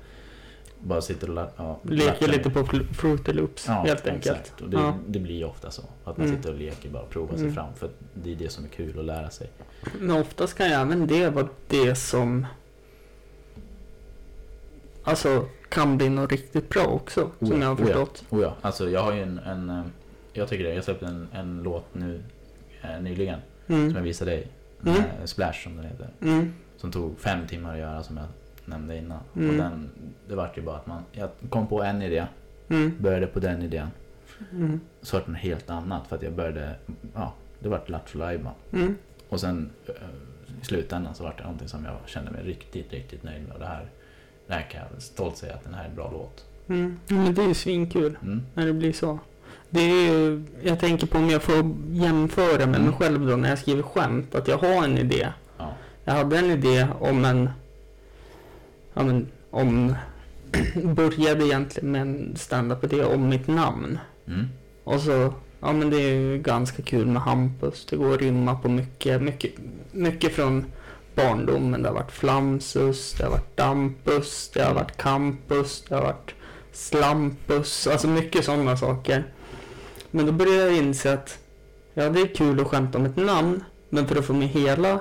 bara 0.84 1.00
sitter 1.00 1.30
och 1.38 1.48
ja, 1.56 1.78
Leker 1.82 2.28
lite 2.28 2.50
på 2.50 2.66
Fruity 2.92 3.32
Loops 3.32 3.64
Ja, 3.68 3.72
helt 3.72 4.06
enkelt. 4.06 4.36
Exakt. 4.40 4.60
Och 4.60 4.70
det, 4.70 4.76
Ja. 4.76 4.94
det 5.06 5.18
blir 5.18 5.34
ju 5.36 5.44
ofta 5.44 5.70
så. 5.70 5.82
Att 6.04 6.16
man 6.16 6.26
Mm. 6.26 6.36
sitter 6.38 6.52
och 6.52 6.58
leker 6.58 6.90
bara 6.90 7.02
och 7.02 7.10
provar 7.10 7.34
sig 7.34 7.42
Mm. 7.42 7.54
fram. 7.54 7.74
För 7.74 7.90
det 8.14 8.32
är 8.32 8.36
det 8.36 8.48
som 8.48 8.64
är 8.64 8.68
kul 8.68 8.98
att 8.98 9.04
lära 9.04 9.30
sig. 9.30 9.50
Men 10.00 10.10
oftast 10.16 10.54
kan 10.54 10.66
ju 10.66 10.72
även 10.72 11.06
det 11.06 11.30
vara 11.30 11.48
det 11.68 11.94
som 11.94 12.46
Alltså 15.06 15.48
kan 15.68 15.96
bli 15.98 16.08
något 16.08 16.30
riktigt 16.30 16.68
bra 16.68 16.84
också. 16.86 17.22
Oh 17.22 17.48
som 17.48 17.62
ja, 17.62 17.68
jag 17.68 17.68
har 17.68 17.74
oh 17.74 17.80
ja. 17.80 17.86
förstått. 17.86 18.24
Oh 18.30 18.42
ja, 18.42 18.54
alltså 18.60 18.90
jag 18.90 19.02
har 19.02 19.12
ju 19.12 19.22
en, 19.22 19.38
en 19.38 19.70
eh, 19.70 19.82
jag 20.32 20.48
tycker 20.48 20.64
det, 20.64 20.74
jag 20.74 20.84
släppte 20.84 21.06
en, 21.06 21.28
en 21.32 21.62
låt 21.62 21.84
nu 21.94 22.22
eh, 22.82 23.00
nyligen 23.02 23.40
som 23.66 23.74
jag 23.80 23.90
Mm. 23.90 24.02
visade 24.04 24.30
dig. 24.30 24.48
Mm. 24.86 25.02
Splash 25.24 25.62
som 25.62 25.76
den 25.76 25.84
heter. 25.84 26.08
Mm. 26.22 26.52
Som 26.76 26.92
tog 26.92 27.18
fem 27.18 27.46
timmar 27.46 27.72
att 27.72 27.78
göra 27.78 28.02
som 28.02 28.16
jag 28.16 28.26
nämnde 28.66 28.96
innan. 28.96 29.18
Mm. 29.36 29.50
Och 29.50 29.56
den, 29.56 29.90
det 30.28 30.34
vart 30.34 30.58
ju 30.58 30.62
bara 30.62 30.76
att 30.76 30.86
man, 30.86 31.02
jag 31.12 31.30
kom 31.48 31.66
på 31.66 31.82
en 31.82 32.02
idé 32.02 32.26
Mm. 32.68 32.96
Började 33.00 33.26
på 33.26 33.40
den 33.40 33.62
idén. 33.62 33.88
Mm. 34.52 34.80
Så 35.02 35.16
vart 35.16 35.26
det 35.26 35.32
något 35.32 35.40
helt 35.40 35.70
annat 35.70 36.06
för 36.08 36.16
att 36.16 36.22
jag 36.22 36.32
började, 36.32 36.74
ja, 37.14 37.32
det 37.60 37.68
vart 37.68 37.88
Lattjo. 37.88 38.22
Mm. 38.72 38.96
Och 39.28 39.40
sen 39.40 39.70
eh, 39.86 39.92
i 40.62 40.64
slutändan 40.64 41.14
så 41.14 41.22
vart 41.24 41.38
det 41.38 41.42
någonting 41.44 41.68
som 41.68 41.84
jag 41.84 41.96
kände 42.06 42.30
mig 42.30 42.42
riktigt, 42.44 42.92
riktigt 42.92 43.22
nöjd 43.22 43.42
med. 43.42 43.52
Och 43.52 43.58
det 43.58 43.66
här, 43.66 43.86
det 44.46 44.52
här 44.54 44.62
kan 44.70 44.80
jag 44.92 45.02
stolt 45.02 45.36
säga 45.36 45.54
att 45.54 45.64
den 45.64 45.74
här 45.74 45.84
är 45.84 45.88
en 45.88 45.94
bra 45.94 46.10
låt. 46.12 46.44
Mm. 46.68 46.98
Men 47.08 47.34
det 47.34 47.42
är 47.42 47.48
ju 47.48 47.54
svinkul 47.54 48.18
Mm. 48.22 48.42
när 48.54 48.66
det 48.66 48.72
blir 48.72 48.92
så. 48.92 49.18
Det 49.70 49.80
är 49.80 50.12
ju, 50.12 50.44
jag 50.62 50.80
tänker 50.80 51.06
på 51.06 51.18
om 51.18 51.30
jag 51.30 51.42
får 51.42 51.74
jämföra 51.90 52.58
med 52.58 52.68
mig 52.68 52.80
Mm. 52.80 52.92
själv 52.92 53.26
då 53.26 53.36
när 53.36 53.48
jag 53.48 53.58
skriver 53.58 53.82
skämt. 53.82 54.34
Att 54.34 54.48
jag 54.48 54.58
har 54.58 54.84
en 54.84 54.98
idé. 54.98 55.28
Ja. 55.58 55.72
Jag 56.04 56.12
hade 56.14 56.38
en 56.38 56.50
idé 56.50 56.88
om 57.00 57.24
en... 57.24 57.50
Ja 58.94 59.02
men 59.02 59.26
om... 59.50 59.94
började 60.84 61.46
egentligen 61.46 61.92
med 61.92 62.00
en 62.00 62.36
standup-idé 62.36 63.04
om 63.04 63.28
mitt 63.28 63.46
namn. 63.46 63.98
Mm. 64.26 64.48
Och 64.84 65.00
så... 65.00 65.34
Ja 65.60 65.72
men 65.72 65.90
det 65.90 65.96
är 65.96 66.14
ju 66.14 66.38
ganska 66.38 66.82
kul 66.82 67.06
med 67.06 67.22
Hampus. 67.22 67.86
Det 67.90 67.96
går 67.96 68.14
att 68.14 68.20
rimma 68.20 68.54
på 68.54 68.68
mycket. 68.68 69.22
Mycket, 69.22 69.52
mycket 69.92 70.32
från 70.32 70.64
barndomen. 71.14 71.82
Det 71.82 71.88
har 71.88 71.94
varit 71.94 72.12
Flamsus, 72.12 73.12
det 73.12 73.24
har 73.24 73.30
varit 73.30 73.56
Dampus, 73.56 74.50
det 74.54 74.62
har 74.62 74.74
varit 74.74 74.96
Campus, 74.96 75.84
det 75.88 75.94
har 75.94 76.02
varit 76.02 76.34
Slampus. 76.72 77.86
Alltså 77.86 78.08
mycket 78.08 78.44
sådana 78.44 78.76
saker. 78.76 79.24
Men 80.10 80.26
då 80.26 80.32
började 80.32 80.62
jag 80.62 80.76
inse 80.76 81.12
att 81.12 81.38
ja, 81.94 82.08
det 82.08 82.20
är 82.20 82.34
kul 82.34 82.60
att 82.60 82.66
skämta 82.66 82.98
om 82.98 83.06
ett 83.06 83.16
namn. 83.16 83.64
Men 83.88 84.06
för 84.06 84.16
att 84.16 84.24
få 84.24 84.32
med 84.32 84.48
hela 84.48 85.00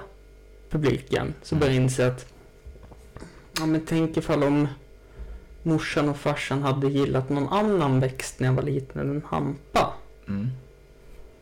publiken 0.69 1.33
så 1.41 1.55
började 1.55 1.75
jag 1.75 1.83
inse 1.83 2.07
att 2.07 2.32
ja, 3.59 3.65
men 3.65 3.81
tänk 3.85 4.17
ifall 4.17 4.43
om 4.43 4.67
morsan 5.63 6.09
och 6.09 6.17
farsan 6.17 6.61
hade 6.61 6.87
gillat 6.87 7.29
någon 7.29 7.47
annan 7.47 7.99
växt 7.99 8.39
när 8.39 8.47
jag 8.47 8.53
var 8.53 8.63
liten 8.63 9.01
än 9.01 9.09
en 9.09 9.21
hampa. 9.25 9.93
Mm. 10.27 10.47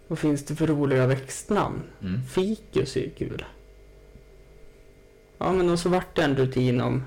Vad 0.08 0.20
finns 0.20 0.46
det 0.46 0.56
för 0.56 0.68
roliga 0.68 1.08
växtnamn? 1.08 1.82
Mm. 2.02 2.22
Fikus 2.24 2.96
är 2.98 3.02
ju 3.02 3.10
kul. 3.10 3.46
Ja 5.38 5.54
men 5.54 5.70
och 5.70 5.80
så 5.80 5.90
vart 5.90 6.16
det 6.16 6.22
en 6.22 6.36
rutin 6.36 6.82
om... 6.82 7.04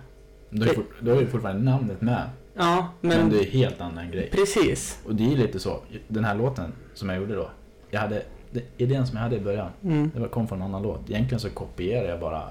Då, 0.50 0.64
är, 0.64 0.74
fort- 0.74 0.94
då 1.00 1.10
är 1.12 1.20
ju 1.20 1.26
fortfarande 1.26 1.62
namnet 1.70 2.00
med. 2.00 2.30
Ja 2.54 2.88
Men, 3.00 3.18
men... 3.18 3.30
det 3.30 3.36
är 3.38 3.44
en 3.46 3.50
helt 3.50 3.80
annan 3.80 4.10
grej. 4.10 4.30
Precis. 4.32 4.98
Och 5.06 5.14
det 5.14 5.32
är 5.32 5.36
lite 5.36 5.58
så. 5.58 5.82
Den 6.08 6.24
här 6.24 6.34
låten 6.34 6.72
som 6.94 7.08
jag 7.08 7.18
gjorde 7.18 7.34
då. 7.34 7.50
Jag 7.90 8.00
hade, 8.00 8.22
det, 8.50 8.62
idén 8.76 9.06
som 9.06 9.16
jag 9.16 9.22
hade 9.22 9.36
i 9.36 9.40
början. 9.40 9.70
Mm. 9.82 10.10
Det 10.14 10.28
kom 10.28 10.48
från 10.48 10.58
en 10.58 10.64
annan 10.64 10.82
låt. 10.82 11.10
Egentligen 11.10 11.40
så 11.40 11.50
kopierade 11.50 12.08
jag 12.08 12.20
bara 12.20 12.42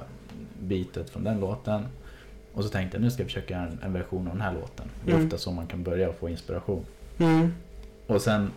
bitet 0.60 1.10
från 1.10 1.24
den 1.24 1.39
låten. 1.39 1.86
Och 2.54 2.63
så 2.63 2.70
tänkte 2.70 2.98
jag 2.98 3.02
nu 3.04 3.12
ska 3.12 3.22
jag 3.24 3.28
försöka 3.28 3.54
göra 3.54 3.63
en, 3.68 3.80
en 3.84 3.94
version 3.94 4.28
av 4.28 4.34
den 4.34 4.42
här 4.42 4.54
låten. 4.54 4.86
Det 5.06 5.12
är 5.12 5.16
Mm. 5.16 5.26
ofta 5.28 5.38
så 5.38 5.52
man 5.52 5.68
kan 5.68 5.84
börja 5.84 6.13
få 6.13 6.30
inspiration. 6.30 6.86
Mm. 7.18 7.54
Och 8.08 8.22
sen 8.22 8.52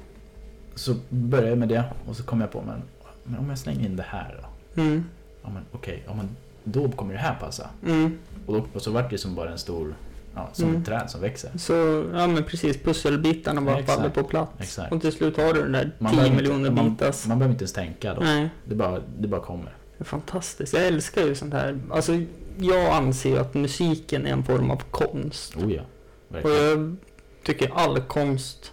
så 0.75 0.95
började 1.09 1.49
jag 1.49 1.59
med 1.59 1.69
det 1.69 1.85
och 2.09 2.17
så 2.17 2.23
kom 2.23 2.41
jag 2.41 2.51
på 2.53 2.63
men, 2.63 2.83
men 3.25 3.39
om 3.41 3.49
jag 3.49 3.59
slänger 3.59 3.87
in 3.87 3.97
det 3.97 4.05
här 4.09 4.41
då? 4.75 4.83
Mm. 4.83 5.05
Ja 5.43 5.49
men 5.51 5.63
okej, 5.73 6.03
ja, 6.07 6.15
men 6.15 6.29
då 6.65 6.89
kommer 6.91 7.13
det 7.15 7.21
här 7.21 7.35
passa. 7.41 7.71
Mm. 7.87 8.19
Och, 8.47 8.55
då, 8.55 8.67
och 8.73 8.83
så 8.83 8.91
vart 8.91 9.11
det 9.11 9.19
som 9.19 9.35
bara 9.35 9.51
en 9.51 9.59
stor, 9.59 9.95
ja, 10.35 10.49
som 10.53 10.69
Mm. 10.69 10.81
ett 10.81 10.87
träd 10.87 11.11
som 11.11 11.21
växer. 11.21 11.51
Så, 11.59 11.73
ja 12.15 12.27
men 12.27 12.45
precis, 12.45 12.77
pusselbitarna 12.83 13.61
bara 13.61 13.79
Exakt. 13.79 13.99
faller 13.99 14.11
på 14.11 14.23
plats. 14.23 14.53
Exakt. 14.59 14.93
Och 14.93 15.01
till 15.01 15.13
slut 15.13 15.37
har 15.37 15.53
du 15.55 15.63
den 15.63 15.73
där 15.73 15.93
Man 15.99 16.13
10 16.13 16.17
behöver 16.17 16.37
miljoner 16.37 16.71
man, 16.71 16.91
bitars. 16.91 17.27
man 17.27 17.39
behöver 17.39 17.53
inte 17.55 17.63
ens 17.63 17.73
tänka 17.73 18.15
då. 18.15 18.21
Nej, 18.21 18.49
Det 18.65 18.75
bara, 18.75 19.01
det 19.19 19.29
bara 19.29 19.41
kommer. 19.41 19.75
det 19.99 20.03
är 20.03 20.05
fantastiskt. 20.05 20.73
Jag 20.75 20.87
älskar 20.87 21.23
ju 21.23 21.35
sånt 21.35 21.53
här. 21.53 21.79
Alltså, 21.91 22.13
jag 22.59 22.87
anser 22.93 23.39
att 23.41 23.55
musiken 23.55 24.27
är 24.27 24.31
en 24.33 24.45
form 24.45 24.71
av 24.71 24.83
konst. 24.91 25.57
Oh 25.57 25.73
ja, 25.75 25.83
Och 26.29 26.35
verkligen. 26.35 26.99
jag 27.39 27.47
tycker 27.47 27.71
all 27.75 28.01
konst 28.01 28.73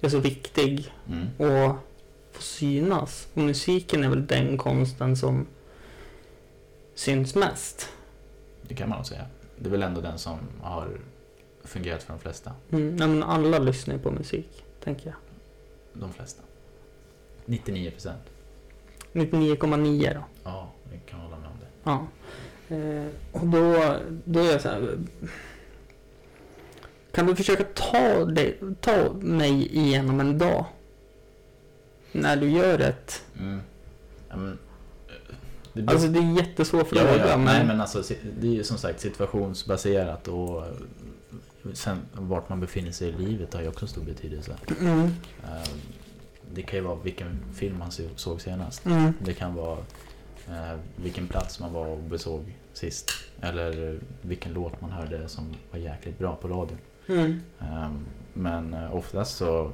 är 0.00 0.08
så 0.08 0.18
viktig 0.18 0.92
Mm. 1.08 1.26
och 1.38 1.76
få 2.32 2.42
synas. 2.42 3.28
Och 3.34 3.42
musiken 3.42 4.04
är 4.04 4.08
väl 4.08 4.26
den 4.26 4.58
konsten 4.58 5.16
som 5.16 5.46
syns 6.94 7.34
mest. 7.34 7.88
Det 8.62 8.74
kan 8.74 8.88
man 8.88 8.98
nog 8.98 9.06
säga. 9.06 9.26
Det 9.58 9.66
är 9.66 9.70
väl 9.70 9.82
ändå 9.82 10.00
den 10.00 10.18
som 10.18 10.38
har 10.60 10.88
fungerat 11.64 12.02
för 12.02 12.12
de 12.12 12.18
flesta. 12.20 12.52
Mm, 12.70 12.96
nej, 12.96 13.08
men 13.08 13.22
alla 13.22 13.58
lyssnar 13.58 13.94
ju 13.94 14.00
på 14.00 14.10
musik, 14.10 14.64
tänker 14.84 15.06
jag. 15.06 15.14
De 15.92 16.12
flesta. 16.12 16.42
99 17.46 17.90
procent. 17.90 18.22
99,9 19.12 20.14
då. 20.14 20.20
Ja, 20.44 20.70
jag 20.92 21.00
kan 21.06 21.20
hålla 21.20 21.36
med 21.38 21.48
om 21.48 21.54
det. 21.60 21.66
Ja. 21.90 22.06
Eh, 22.70 23.06
och 23.32 23.46
då, 23.46 23.96
då 24.24 24.40
är 24.40 24.52
jag 24.52 24.60
så 24.60 24.68
här. 24.68 24.98
Kan 27.12 27.26
du 27.26 27.36
försöka 27.36 27.64
ta, 27.74 28.24
dig, 28.24 28.58
ta 28.80 29.12
mig 29.20 29.76
igenom 29.78 30.20
en 30.20 30.38
dag? 30.38 30.64
När 32.12 32.36
du 32.36 32.50
gör 32.50 32.78
ett... 32.78 33.22
Mm. 33.38 33.60
Ja, 34.28 34.36
men, 34.36 34.52
eh, 34.52 35.34
det 35.72 35.82
beror- 35.82 35.94
Alltså 35.94 36.08
det 36.08 36.18
är 36.18 36.36
jättesvår 36.36 36.84
fråga. 36.84 37.16
ja, 37.16 37.28
ja. 37.28 37.36
men, 37.36 37.44
Nej, 37.44 37.66
men 37.66 37.80
alltså, 37.80 38.02
det 38.40 38.46
är 38.46 38.52
ju 38.52 38.64
som 38.64 38.78
sagt 38.78 39.00
situationsbaserat 39.00 40.28
och 40.28 40.66
eh, 40.66 40.72
sen 41.72 41.98
vart 42.12 42.48
man 42.48 42.60
befinner 42.60 42.92
sig 42.92 43.08
i 43.08 43.12
livet 43.12 43.54
har 43.54 43.62
ju 43.62 43.68
också 43.68 43.86
stor 43.86 44.02
betydelse. 44.02 44.56
Mm, 44.80 45.00
Eh, 45.44 45.68
Det 46.54 46.62
kan 46.62 46.78
ju 46.78 46.84
vara 46.84 46.96
vilken 47.02 47.40
film 47.54 47.78
man 47.78 47.90
såg 48.16 48.40
senast. 48.40 48.86
mm, 48.86 49.12
Det 49.24 49.34
kan 49.34 49.54
vara 49.54 49.78
eh, 50.48 50.78
vilken 50.96 51.28
plats 51.28 51.60
man 51.60 51.72
var 51.72 51.86
och 51.86 51.98
besåg 51.98 52.54
sist. 52.72 53.10
Eller 53.40 53.98
vilken 54.22 54.52
låt 54.52 54.80
man 54.80 54.90
hörde 54.90 55.28
som 55.28 55.54
var 55.70 55.78
jäkligt 55.78 56.18
bra 56.18 56.36
på 56.36 56.48
radion. 56.48 56.78
mm, 57.08 57.40
Eh, 57.60 57.90
men 58.32 58.74
eh, 58.74 58.94
oftast 58.94 59.36
så 59.36 59.72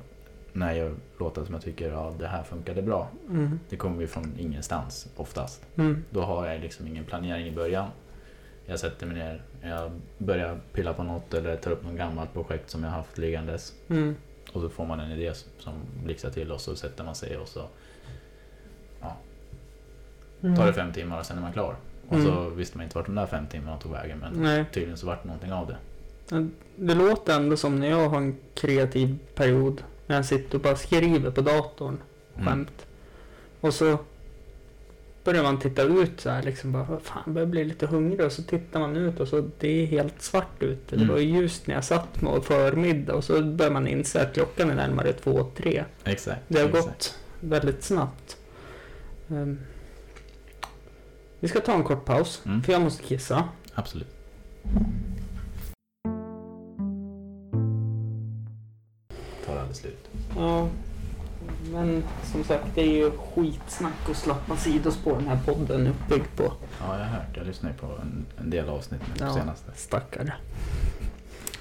när 0.52 0.72
jag 0.72 0.94
låtar 1.18 1.44
som 1.44 1.54
jag 1.54 1.62
tycker 1.62 1.90
ja, 1.92 2.14
det 2.18 2.26
här 2.26 2.42
funkade 2.42 2.82
bra. 2.82 3.09
mm, 3.28 3.61
Det 3.68 3.76
kommer 3.76 4.00
ju 4.00 4.06
från 4.06 4.35
ingenstans 4.38 5.09
oftast. 5.16 5.62
mm, 5.76 6.04
Då 6.11 6.20
har 6.22 6.46
jag 6.46 6.61
liksom 6.61 6.87
ingen 6.87 7.04
planering 7.04 7.46
i 7.46 7.52
början. 7.52 7.88
Jag 8.66 8.78
sätter 8.80 9.06
mig 9.06 9.16
ner, 9.16 9.42
jag 9.62 9.90
börjar 10.18 10.61
pilla 10.72 10.92
på 10.94 11.02
något 11.02 11.35
eller 11.35 11.56
tar 11.56 11.70
upp 11.70 11.85
något 11.85 11.96
gammalt 11.96 12.32
projekt 12.32 12.70
som 12.70 12.85
jag 12.85 12.90
haft 12.90 13.18
liggandes. 13.18 13.72
mm, 13.88 14.16
Och 14.52 14.61
så 14.61 14.68
får 14.68 14.87
man 14.87 15.00
en 15.00 15.11
idé 15.11 15.32
som 15.59 15.72
blixtrar 16.04 16.30
till 16.30 16.52
och 16.52 16.61
så 16.61 16.76
sätter 16.76 17.04
man 17.04 17.14
sig 17.14 17.37
och 17.37 17.48
så 17.48 17.68
mm. 20.42 20.56
tar 20.56 20.66
det 20.66 20.72
fem 20.72 20.92
timmar 20.92 21.18
och 21.20 21.26
sen 21.26 21.37
är 21.38 21.42
man 21.42 21.52
klar. 21.52 21.76
Och 22.09 22.21
så 22.21 22.31
Mm. 22.31 22.57
visste 22.57 22.77
man 22.77 22.85
inte 22.85 22.99
vart 22.99 23.07
de 23.07 23.14
där 23.14 23.27
fem 23.27 23.47
timmarna 23.47 23.77
tog 23.79 23.92
vägen 23.92 24.19
men 24.19 24.33
Nej, 24.42 24.64
tydligen 24.73 24.97
så 24.99 25.07
vart 25.07 25.23
det 25.23 25.27
någonting 25.29 25.53
av 25.53 25.66
det. 25.66 25.77
det 26.77 26.95
låter 26.95 27.37
ändå 27.37 27.57
som 27.57 27.81
när 27.81 27.90
jag 27.90 28.09
har 28.09 28.19
en 28.19 28.37
kreativ 28.55 29.19
period. 29.35 29.83
När 30.07 30.16
jag 30.16 30.25
sitter 30.25 30.55
och 30.55 30.62
bara 30.62 30.77
skriver 30.77 31.31
på 31.31 31.40
datorn. 31.40 31.99
Mm. 32.35 32.47
Skämt. 32.49 32.87
Och 33.61 33.75
så 33.75 33.99
börjar 35.25 35.42
man 35.42 35.59
titta 35.61 35.83
ut 35.83 36.21
så 36.21 36.31
här 36.31 36.42
liksom 36.42 36.73
bara, 36.73 37.01
fan, 37.03 37.35
börjar 37.35 37.47
bli 37.47 37.64
lite 37.64 37.87
hungrig 37.87 38.21
och 38.27 38.33
så 38.33 38.42
tittar 38.42 38.81
man 38.81 38.97
ut 38.97 39.21
och 39.21 39.29
så 39.29 39.49
det 39.61 39.69
är 39.83 39.87
helt 39.87 40.23
svart 40.23 40.62
ute. 40.62 40.97
Det 40.97 41.03
Mm. 41.03 41.09
var 41.09 41.19
ju 41.19 41.40
ljust 41.40 41.66
när 41.66 41.75
jag 41.75 41.85
satt 41.85 42.23
med 42.23 42.45
förmiddag 42.45 43.14
och 43.14 43.25
så 43.25 43.42
börjar 43.42 43.73
man 43.73 43.87
inse 43.88 44.23
att 44.23 44.35
klockan 44.35 44.71
är 44.71 44.75
närmare 44.75 45.12
två, 45.12 45.51
tre. 45.57 45.85
Exakt. 46.05 46.40
Det 46.49 46.59
har 46.61 46.69
exakt. 46.69 46.87
gått 46.87 47.19
väldigt 47.40 47.83
snabbt. 47.83 48.37
Ehm, 49.31 49.59
vi 51.40 51.49
ska 51.49 51.61
ta 51.61 51.72
en 51.75 51.85
kort 51.85 52.05
paus, 52.05 52.42
Mm. 52.46 52.62
för 52.62 52.72
jag 52.72 52.83
måste 52.83 53.03
kissa. 53.03 53.49
Absolut. 53.75 54.09
Tar 59.46 59.57
aldrig 59.57 59.77
slut. 59.77 60.09
Ja, 60.37 60.68
men 61.72 62.05
som 62.33 62.44
sagt 62.44 62.64
det 62.75 62.81
är 62.81 62.90
ju 62.96 63.11
skitsnack 63.11 64.09
och 64.09 64.16
slappa 64.16 64.57
sidospår 64.57 65.12
den 65.16 65.29
här 65.29 65.38
podden 65.46 65.87
är 65.87 65.90
uppbyggd 65.90 66.27
på. 66.37 66.42
Ja, 66.81 66.99
jag 66.99 67.05
har 67.05 67.05
hört. 67.05 67.37
Jag 67.37 67.46
lyssnar 67.46 67.70
ju 67.70 67.77
på 67.77 67.87
en, 67.87 68.27
en 68.38 68.51
del 68.51 68.68
avsnitt 68.68 69.01
nu 69.09 69.25
Ja. 69.27 69.35
senaste. 69.35 69.72
Stackare. 69.75 70.33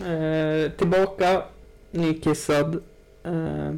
Eh, 0.06 0.72
tillbaka, 0.72 1.44
nykissad. 1.92 2.76
Eh, 3.24 3.74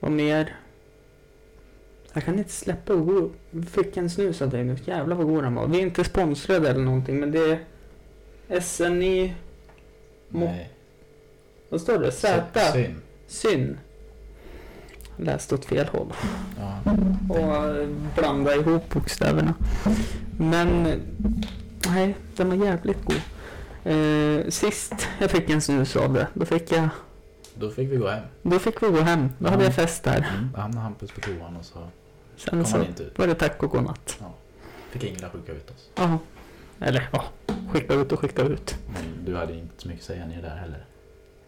vad 0.00 0.12
mer? 0.12 0.56
Jag 2.14 2.24
kan 2.24 2.38
inte 2.38 2.50
släppa 2.52 2.94
god... 2.94 3.32
Fick 3.70 3.96
en 3.96 4.10
snus 4.10 4.42
av 4.42 4.50
dig 4.50 4.64
nu. 4.64 4.76
Jävlar 4.84 5.16
vad 5.16 5.26
god 5.26 5.42
den 5.44 5.54
var. 5.54 5.66
Vi 5.66 5.78
är 5.78 5.82
inte 5.82 6.04
sponsrade 6.04 6.70
eller 6.70 6.80
någonting 6.84 7.20
men 7.20 7.30
det 7.30 7.58
är 8.48 8.60
SNI... 8.60 9.34
Mo- 10.28 10.44
Nej. 10.44 10.70
Vad 11.68 11.80
står 11.80 11.98
det? 11.98 12.12
Z? 12.12 12.42
Syn. 12.72 12.96
Syn. 13.26 13.78
Läste 15.16 15.54
åt 15.54 15.64
fel 15.64 15.86
håll. 15.86 16.12
Ja. 16.58 16.80
och 17.28 17.66
eh, 17.76 17.88
blanda 18.16 18.54
ihop 18.54 18.90
bokstäverna. 18.94 19.54
Men 20.38 20.82
nej, 21.88 22.16
den 22.36 22.48
var 22.48 22.66
jävligt 22.66 23.04
god. 23.04 23.20
Eh, 23.84 24.48
sist 24.48 25.08
jag 25.18 25.30
fick 25.30 25.50
en 25.50 25.60
snus 25.60 25.96
av 25.96 26.12
det, 26.12 26.26
då 26.34 26.44
fick 26.46 26.72
jag, 26.72 26.88
Då 27.54 27.70
fick 27.70 27.92
vi 27.92 27.96
gå 27.96 28.08
hem. 28.08 28.22
då 28.42 28.58
fick 28.58 28.82
vi 28.82 28.86
gå 28.88 29.00
hem. 29.00 29.28
Då 29.38 29.48
hade 29.48 29.62
Ja. 29.62 29.66
jag 29.68 29.74
fest 29.74 30.04
där. 30.04 30.16
Mm. 30.36 30.50
Då 30.54 30.60
hamnade 30.60 30.82
Hampus 30.82 31.10
på 31.10 31.20
toan 31.20 31.56
och 31.56 31.64
så 31.64 31.78
Sen 32.36 32.64
så 32.66 32.84
var 33.16 33.26
det 33.26 33.34
tack 33.34 33.62
och 33.62 33.70
godnatt. 33.70 34.18
Fick 34.90 35.04
Ingela 35.04 35.30
skicka 35.30 35.52
ut 35.52 35.70
oss. 35.70 35.90
Ja. 35.94 36.18
Eller 36.80 37.08
ja, 37.12 37.24
skicka 37.72 37.94
ut 37.94 38.12
och 38.12 38.20
skicka 38.20 38.42
ut. 38.42 38.76
Men 38.92 39.24
du 39.24 39.36
hade 39.36 39.52
inte 39.54 39.82
så 39.82 39.88
mycket 39.88 40.02
att 40.02 40.06
säga 40.06 40.26
ner 40.26 40.42
där 40.42 40.56
heller. 40.56 40.84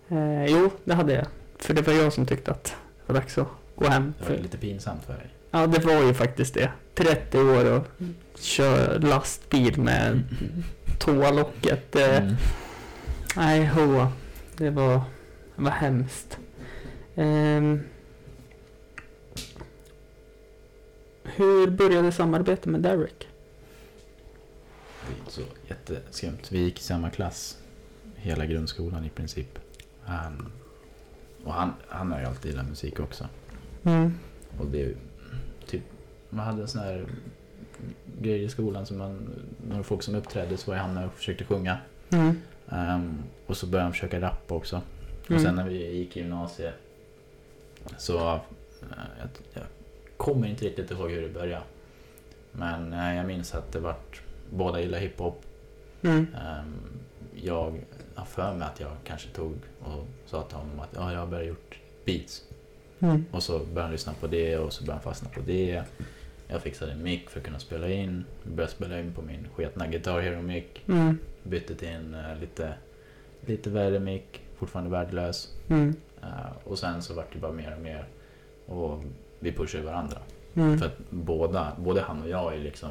Eh, 0.09 0.46
jo, 0.57 0.70
det 0.85 0.94
hade 0.94 1.12
jag. 1.12 1.27
För 1.59 1.75
det 1.75 1.83
var 1.87 1.92
jag 1.94 2.12
som 2.12 2.27
tyckte 2.27 2.51
att 2.51 2.64
det 2.64 3.12
var 3.12 3.14
dags 3.20 3.38
att 3.38 3.49
gå 3.77 3.87
hem. 3.88 4.14
Det 4.18 4.25
var 4.29 4.37
För, 4.37 4.42
lite 4.42 4.59
pinsamt 4.59 5.05
för 5.05 5.12
dig. 5.12 5.27
ja, 5.51 5.66
det 5.66 5.85
var 5.85 6.03
ju 6.03 6.14
faktiskt 6.14 6.55
det. 6.55 6.70
30 6.94 7.38
år 7.38 7.72
och 7.72 7.87
kör 8.38 8.99
lastbil 8.99 9.81
med 9.81 10.22
toalocket. 10.99 11.96
Eh, 11.96 12.16
Mm. 12.22 12.35
Nej, 13.37 13.66
ho. 13.66 14.07
Det 14.57 14.70
var, 14.70 15.01
det 15.57 15.62
var 15.62 15.70
hemskt. 15.70 16.38
Ehm, 17.16 17.81
hur 21.26 21.70
började 21.70 22.12
samarbetet 22.12 22.66
med 22.66 22.80
Derek? 22.80 23.28
Det 25.06 25.14
är 25.14 25.18
inte 25.18 25.32
så 25.32 25.40
jätteskumt. 25.68 26.52
Vi 26.52 26.58
gick 26.58 26.80
i 26.80 26.82
samma 26.82 27.10
klass 27.10 27.58
hela 28.16 28.46
grundskolan 28.46 29.04
i 29.04 29.08
princip. 29.08 29.58
Han, 30.02 30.52
och 31.44 31.52
han, 31.52 31.72
han 31.88 32.12
har 32.12 32.20
ju 32.20 32.26
alltid 32.26 32.50
gillat 32.50 32.68
musik 32.68 33.00
också. 33.00 33.28
Mm. 33.84 34.18
Och 34.58 34.66
det 34.66 34.96
typ, 35.66 35.82
man 36.30 36.46
hade 36.46 36.62
en 36.62 36.68
sån 36.68 36.80
här 36.80 37.06
grej 38.20 38.44
i 38.44 38.48
skolan 38.48 38.86
som 38.86 38.98
man, 38.98 39.30
några 39.68 39.82
folk 39.82 40.02
som 40.02 40.14
uppträdde 40.14 40.56
så 40.56 40.70
var 40.70 40.78
han 40.78 41.04
och 41.04 41.12
försökte 41.12 41.44
sjunga. 41.44 41.78
Mm. 42.10 42.40
Ehm, 42.68 43.22
och 43.46 43.56
så 43.56 43.66
började 43.66 43.84
han 43.84 43.92
försöka 43.92 44.20
rappa 44.20 44.54
också. 44.54 44.76
Mm. 44.76 45.36
Och 45.36 45.40
sen 45.40 45.54
när 45.54 45.68
vi 45.68 45.96
gick 45.96 46.16
i 46.16 46.20
gymnasiet 46.20 46.74
så 47.98 48.34
eh, 48.34 48.40
jag, 49.18 49.28
jag 49.54 49.62
kommer 50.16 50.48
inte 50.48 50.64
riktigt 50.64 50.90
ihåg 50.90 51.11
hur 51.11 51.22
det 51.22 51.29
började. 51.29 51.62
Men 52.52 52.92
eh, 52.92 53.16
jag 53.16 53.26
minns 53.26 53.55
att 53.55 53.72
det 53.72 53.81
vart, 53.81 54.22
båda 54.50 54.81
gillar 54.81 54.98
hiphop. 54.98 55.42
Mm. 56.02 56.26
Ehm, 56.35 56.74
jag 57.35 57.81
har 58.14 58.24
för 58.24 58.55
mig 58.55 58.68
att 58.68 58.81
jag 58.81 58.92
kanske 59.05 59.29
tog 59.29 59.52
och 59.81 60.07
sa 60.26 60.42
till 60.42 60.57
honom 60.57 60.81
att 60.81 60.90
ja, 60.94 61.12
jag 61.12 61.20
har 61.20 61.26
börjat 61.26 61.48
gjort 61.48 61.79
beats. 62.05 62.44
Mm. 63.00 63.24
Och 63.31 63.42
så 63.42 63.59
började 63.59 63.83
han 63.83 63.92
lyssna 63.92 64.12
på 64.20 64.26
det 64.26 64.59
och 64.59 64.72
så 64.72 64.85
började 64.85 65.02
han 65.05 65.12
fastna 65.12 65.29
på 65.29 65.40
det. 65.40 65.83
Jag 66.48 66.62
fixade 66.62 66.92
en 66.92 67.02
mick 67.02 67.31
för 67.31 67.40
att 67.40 67.46
kunna 67.46 67.59
spela 67.59 67.88
in. 67.88 68.24
Började 68.42 68.72
spela 68.72 69.00
in 69.00 69.12
på 69.12 69.22
min 69.22 69.48
sketna 69.55 69.87
Guitar 69.87 70.20
Hero 70.20 70.42
mick. 70.42 70.83
Mm. 70.88 71.18
Bytte 71.42 71.74
till 71.74 71.88
en 71.88 72.14
eh, 72.14 72.38
lite, 72.40 72.74
lite 73.46 73.70
värre 73.70 73.98
mick. 73.98 74.40
Fortfarande 74.57 74.90
värdelös. 74.90 75.55
Mm. 75.68 75.96
Eh, 76.22 76.57
och 76.64 76.79
sen 76.79 77.02
så 77.02 77.14
vart 77.14 77.33
det 77.33 77.38
bara 77.38 77.52
mer 77.52 77.74
och 77.76 77.83
mer. 77.83 78.09
Och 78.66 79.05
vi 79.38 79.53
pushade 79.53 79.85
varandra. 79.85 80.18
Mm. 80.55 80.79
För 80.79 80.87
att 80.87 80.99
båda, 81.11 81.72
både 81.79 82.01
han 82.01 82.22
och 82.22 82.29
jag 82.29 82.55
är 82.55 82.59
liksom 82.59 82.88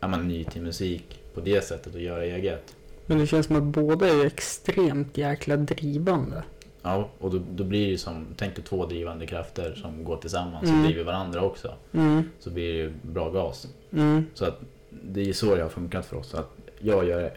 är 0.00 0.08
man 0.08 0.28
ny 0.28 0.44
till 0.44 0.62
musik 0.62 1.22
på 1.34 1.40
det 1.40 1.64
sättet 1.64 1.94
och 1.94 2.00
göra 2.00 2.24
eget. 2.24 2.76
Men 3.06 3.18
det 3.18 3.26
känns 3.26 3.46
som 3.46 3.56
att 3.56 3.62
båda 3.62 4.08
är 4.08 4.26
extremt 4.26 5.18
jäkla 5.18 5.56
drivande. 5.56 6.42
Ja, 6.82 7.08
och 7.18 7.30
då, 7.30 7.40
då 7.54 7.64
blir 7.64 7.80
det 7.84 7.90
ju 7.90 7.98
som, 7.98 8.26
tänk 8.36 8.56
dig 8.56 8.64
två 8.64 8.86
drivande 8.86 9.26
krafter 9.26 9.74
som 9.74 10.04
går 10.04 10.16
tillsammans 10.16 10.68
Mm. 10.68 10.80
och 10.80 10.86
driver 10.86 11.04
varandra 11.04 11.42
också. 11.42 11.74
Mm. 11.92 12.22
Så 12.38 12.50
blir 12.50 12.72
det 12.72 12.78
ju 12.78 12.92
bra 13.02 13.30
gas. 13.30 13.68
Mm. 13.92 14.26
Så 14.34 14.44
att 14.44 14.60
det 14.90 15.20
är 15.20 15.24
ju 15.24 15.32
så 15.32 15.54
det 15.54 15.62
har 15.62 15.68
funkat 15.68 16.06
för 16.06 16.16
oss. 16.16 16.34
Att 16.34 16.50
jag 16.78 17.08
gör 17.08 17.30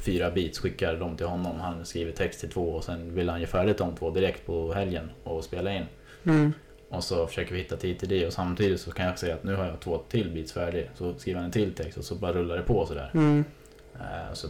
fyra 0.00 0.30
beats, 0.30 0.58
skickar 0.58 0.96
dem 0.96 1.16
till 1.16 1.26
honom. 1.26 1.60
Han 1.60 1.84
skriver 1.84 2.12
text 2.12 2.40
till 2.40 2.50
två 2.50 2.70
och 2.70 2.84
sen 2.84 3.14
vill 3.14 3.28
han 3.28 3.40
ge 3.40 3.46
färdigt 3.46 3.78
de 3.78 3.96
två 3.96 4.10
direkt 4.10 4.46
på 4.46 4.72
helgen 4.72 5.10
och 5.24 5.44
spela 5.44 5.74
in. 5.74 5.84
Mm. 6.24 6.52
Och 6.96 7.04
så 7.04 7.26
försöker 7.26 7.52
vi 7.52 7.58
hitta 7.58 7.76
tid 7.76 7.98
till 7.98 8.08
det 8.08 8.26
och 8.26 8.32
samtidigt 8.32 8.80
så 8.80 8.90
kan 8.90 9.06
jag 9.06 9.18
säga 9.18 9.34
att 9.34 9.44
nu 9.44 9.54
har 9.54 9.64
jag 9.64 9.80
två 9.80 9.98
till 10.08 10.30
beats 10.30 10.52
färdiga. 10.52 10.86
Så 10.94 11.14
skriver 11.18 11.36
han 11.36 11.44
en 11.44 11.52
till 11.52 11.74
text 11.74 11.98
och 11.98 12.04
så 12.04 12.14
bara 12.14 12.32
rullar 12.32 12.56
det 12.56 12.62
på 12.62 12.86
sådär. 12.86 13.10
Mm. 13.14 13.44
Eh, 13.94 14.32
Så 14.34 14.48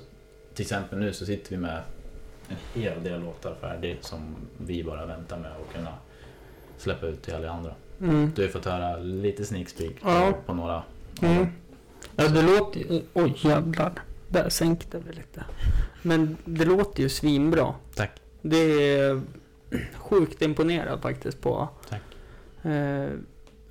till 0.54 0.62
exempel 0.62 0.98
nu 0.98 1.12
så 1.12 1.26
sitter 1.26 1.50
vi 1.50 1.56
med 1.56 1.80
en 2.48 2.82
hel 2.82 3.02
del 3.02 3.20
låtar 3.20 3.54
färdig 3.60 3.96
som 4.00 4.36
vi 4.58 4.84
bara 4.84 5.06
väntar 5.06 5.38
med 5.38 5.50
att 5.50 5.74
kunna 5.76 5.92
släppa 6.78 7.06
ut 7.06 7.22
till 7.22 7.34
alla 7.34 7.50
andra. 7.50 7.74
Mm. 8.00 8.32
Du 8.36 8.42
har 8.42 8.48
fått 8.48 8.64
höra 8.64 8.96
lite 8.96 9.44
sneak 9.44 9.66
på, 9.76 10.08
Ja. 10.08 10.32
på 10.46 10.54
några 10.54 10.82
Mm. 11.22 11.46
Ja, 12.16 12.28
det 12.28 12.42
låter 12.42 12.80
ju... 12.80 13.02
Oj, 13.14 13.34
jävlar. 13.36 13.92
Där 14.28 14.48
sänkte 14.48 14.98
vi 15.06 15.12
lite. 15.12 15.44
Men 16.02 16.36
det 16.44 16.64
låter 16.64 17.02
ju 17.02 17.08
svinbra. 17.08 17.74
Tack. 17.94 18.10
Det 18.42 18.56
är 18.98 19.20
sjukt 19.94 20.42
imponerad 20.42 21.02
faktiskt 21.02 21.40
på 21.40 21.68
Tack. 21.88 22.00
Eh, 22.66 23.10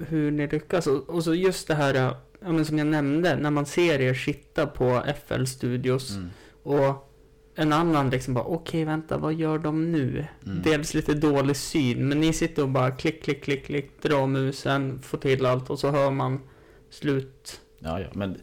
hur 0.08 0.32
ni 0.32 0.48
lyckas. 0.48 0.88
Och, 0.88 1.10
och 1.10 1.24
så 1.24 1.36
just 1.36 1.68
det 1.68 1.76
här, 1.76 1.94
ja, 1.94 2.18
men 2.52 2.66
som 2.66 2.78
jag 2.78 2.88
nämnde, 2.88 3.36
när 3.36 3.52
man 3.52 3.66
ser 3.66 4.02
er 4.02 4.14
sitta 4.14 4.68
på 4.68 5.04
FL 5.28 5.44
Studios 5.46 6.16
Mm. 6.16 6.30
och 6.64 7.12
en 7.58 7.74
annan 7.74 8.10
liksom 8.10 8.34
bara, 8.34 8.46
okej 8.46 8.86
vänta, 8.86 9.18
vad 9.18 9.34
gör 9.34 9.58
de 9.58 9.92
nu? 9.92 10.26
Mm. 10.46 10.62
Dels 10.64 10.94
lite 10.94 11.14
dålig 11.14 11.56
syn, 11.56 12.08
men 12.08 12.20
ni 12.20 12.34
sitter 12.34 12.62
och 12.64 12.70
bara 12.70 12.92
klick, 12.92 13.24
klick, 13.24 13.44
klick, 13.44 13.66
klick, 13.66 14.02
drar 14.02 14.28
musen, 14.28 15.00
får 15.02 15.18
till 15.18 15.46
allt 15.46 15.70
och 15.70 15.80
så 15.80 15.92
hör 15.92 16.12
man 16.12 16.40
slut. 16.90 17.62
Ja, 17.80 18.00
ja, 18.00 18.08
men 18.14 18.38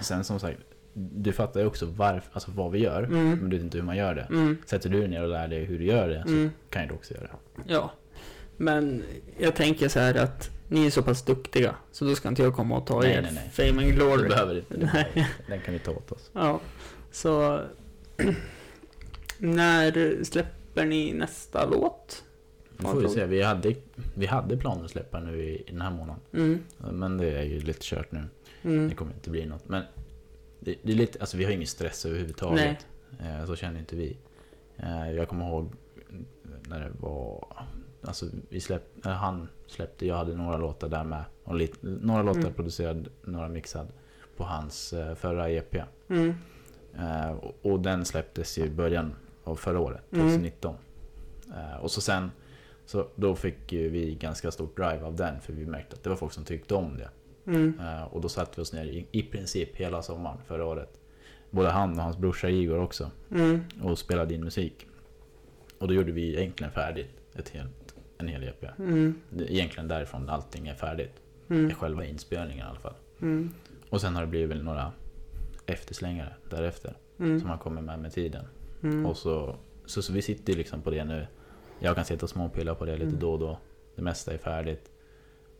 sen 0.00 0.24
som 0.24 0.40
sagt, 0.40 0.58
du 0.94 1.32
fattar 1.32 1.60
ju 1.60 1.66
också 1.66 1.86
varför, 1.86 2.30
alltså 2.32 2.50
vad 2.54 2.72
vi 2.72 2.78
gör, 2.78 3.02
Mm. 3.02 3.30
men 3.30 3.50
du 3.50 3.56
vet 3.56 3.64
inte 3.64 3.78
hur 3.78 3.84
man 3.84 3.96
gör 3.96 4.14
det. 4.14 4.22
Mm, 4.30 4.56
Sätter 4.66 4.88
du 4.90 5.06
ner 5.08 5.22
och 5.22 5.28
lär 5.28 5.48
dig 5.48 5.64
hur 5.64 5.78
du 5.78 5.84
gör 5.84 6.08
det, 6.08 6.22
så 6.26 6.32
mm. 6.32 6.50
kan 6.70 6.82
ju 6.82 6.88
du 6.88 6.94
också 6.94 7.14
göra 7.14 7.24
det. 7.24 7.62
Ja, 7.72 7.92
men 8.56 9.02
jag 9.38 9.56
tänker 9.56 9.88
så 9.88 9.98
här 10.00 10.14
att 10.14 10.50
ni 10.68 10.86
är 10.86 10.90
så 10.90 11.02
pass 11.02 11.22
duktiga 11.22 11.74
så 11.92 12.04
då 12.04 12.14
ska 12.14 12.28
inte 12.28 12.42
jag 12.42 12.54
komma 12.54 12.76
och 12.78 12.86
ta 12.86 13.00
Nej, 13.00 13.12
er 13.12 13.22
nej, 13.22 13.32
nej. 13.34 13.50
fame 13.52 13.82
and 13.82 13.90
Du 13.92 13.96
glory. 13.96 14.28
behöver 14.28 14.56
inte, 14.58 14.90
Nej. 14.94 15.28
den 15.48 15.60
kan 15.60 15.74
vi 15.74 15.80
ta 15.80 15.90
åt 15.90 16.12
oss. 16.12 16.30
Ja, 16.32 16.60
så 17.10 17.60
när 19.38 20.24
släpper 20.24 20.84
ni 20.86 21.12
nästa 21.12 21.66
låt? 21.66 22.24
Nu 22.76 22.84
får 22.84 23.00
vi 23.00 23.08
se, 23.08 23.26
vi 23.26 23.42
hade, 23.42 23.74
vi 24.14 24.26
hade 24.26 24.56
planer 24.56 24.84
att 24.84 24.90
släppa 24.90 25.20
nu 25.20 25.42
i, 25.44 25.54
i 25.56 25.64
den 25.70 25.80
här 25.80 25.90
månaden. 25.90 26.20
Mm, 26.32 26.58
Men 26.92 27.18
det 27.18 27.30
är 27.38 27.42
ju 27.42 27.60
lite 27.60 27.78
kört 27.82 28.12
nu. 28.12 28.22
mm, 28.62 28.88
Det 28.88 28.94
kommer 28.94 29.12
inte 29.12 29.30
bli 29.30 29.46
något. 29.46 29.68
Men 29.68 29.82
det, 30.60 30.74
det 30.82 30.92
är 30.92 30.96
lite, 30.96 31.20
alltså 31.20 31.36
vi 31.36 31.44
har 31.44 31.50
ingen 31.50 31.66
stress 31.66 32.06
överhuvudtaget. 32.06 32.86
Eh, 33.20 33.46
Så 33.46 33.56
känner 33.56 33.80
inte 33.80 33.96
vi. 33.96 34.16
Eh, 34.76 35.10
Jag 35.10 35.28
kommer 35.28 35.48
ihåg 35.48 35.72
när 36.68 36.80
det 36.80 36.90
var, 37.00 37.46
alltså 38.06 38.26
vi 38.48 38.60
släpp, 38.60 39.06
eh, 39.06 39.12
han 39.12 39.48
släppte, 39.66 40.06
jag 40.06 40.16
hade 40.16 40.34
några 40.36 40.56
låtar 40.56 40.88
där 40.88 41.04
med. 41.04 41.24
Och 41.44 41.54
lite, 41.54 41.76
några 41.82 42.22
låtar 42.22 42.40
Mm. 42.40 42.52
producerad, 42.54 43.08
några 43.24 43.48
mixad 43.48 43.86
på 44.36 44.44
hans 44.44 44.92
eh, 44.92 45.14
förra 45.14 45.50
EP. 45.50 45.74
mm, 46.08 46.34
Eh, 46.98 47.30
och, 47.30 47.54
och 47.72 47.80
den 47.80 48.04
släpptes 48.04 48.58
i 48.58 48.70
början 48.70 49.14
av 49.44 49.56
förra 49.56 49.78
året, 49.80 50.02
Mm. 50.12 50.26
2019. 50.26 50.74
Eh, 51.56 51.76
och 51.82 51.90
så 51.90 52.00
sen, 52.00 52.30
så 52.86 53.06
då 53.16 53.34
fick 53.36 53.72
vi 53.72 54.14
ganska 54.14 54.50
stort 54.50 54.76
drive 54.76 55.02
av 55.02 55.16
den 55.16 55.40
för 55.40 55.52
vi 55.52 55.66
märkte 55.66 55.96
att 55.96 56.02
det 56.02 56.08
var 56.10 56.16
folk 56.16 56.32
som 56.32 56.44
tyckte 56.44 56.74
om 56.74 56.96
det. 56.96 57.08
mm, 57.46 57.80
Eh, 57.80 58.02
och 58.04 58.20
då 58.20 58.28
satte 58.28 58.52
vi 58.56 58.62
oss 58.62 58.72
ner 58.72 58.84
i, 58.84 59.06
i 59.10 59.22
princip 59.22 59.76
hela 59.76 60.02
sommaren 60.02 60.38
förra 60.46 60.66
året. 60.66 61.00
Både 61.50 61.68
han 61.70 61.98
och 61.98 62.04
hans 62.04 62.16
brorsa 62.18 62.48
Igor 62.50 62.78
också. 62.78 63.10
mm, 63.30 63.64
Och 63.82 63.98
spelade 63.98 64.34
in 64.34 64.44
musik. 64.44 64.86
Och 65.78 65.88
då 65.88 65.94
gjorde 65.94 66.12
vi 66.12 66.36
egentligen 66.40 66.72
färdigt 66.72 67.10
ett 67.34 67.48
helt, 67.48 67.83
en 68.24 68.28
hel 68.28 68.42
EP. 68.48 68.64
mm, 68.78 69.14
Det 69.30 69.44
är 69.44 69.50
Egentligen 69.50 69.88
därifrån 69.88 70.28
allting 70.28 70.68
är 70.68 70.74
färdigt. 70.74 71.20
mm, 71.48 71.74
Själva 71.74 72.04
inspelningen 72.04 72.66
i 72.66 72.70
alla 72.70 72.78
fall. 72.80 72.94
mm, 73.22 73.54
Och 73.90 74.00
sen 74.00 74.14
har 74.14 74.22
det 74.22 74.28
blivit 74.28 74.50
väl 74.50 74.62
några 74.64 74.92
efterslängare 75.66 76.32
därefter. 76.50 76.94
mm, 77.18 77.40
Som 77.40 77.50
har 77.50 77.58
kommit 77.58 77.84
med 77.84 77.98
med 77.98 78.12
tiden. 78.12 78.44
mm. 78.82 79.06
Och 79.06 79.16
så, 79.16 79.56
så, 79.86 80.02
så 80.02 80.12
vi 80.12 80.22
sitter 80.22 80.52
ju 80.52 80.58
liksom 80.58 80.82
på 80.82 80.90
det 80.90 81.04
nu. 81.04 81.26
Jag 81.80 81.94
kan 81.94 82.04
sitta 82.04 82.26
och 82.26 82.30
småpilla 82.30 82.74
på 82.74 82.84
det 82.84 82.92
lite 82.96 83.08
Mm. 83.08 83.20
då 83.20 83.32
och 83.32 83.38
då. 83.38 83.58
Det 83.96 84.02
mesta 84.02 84.32
är 84.32 84.38
färdigt. 84.38 84.90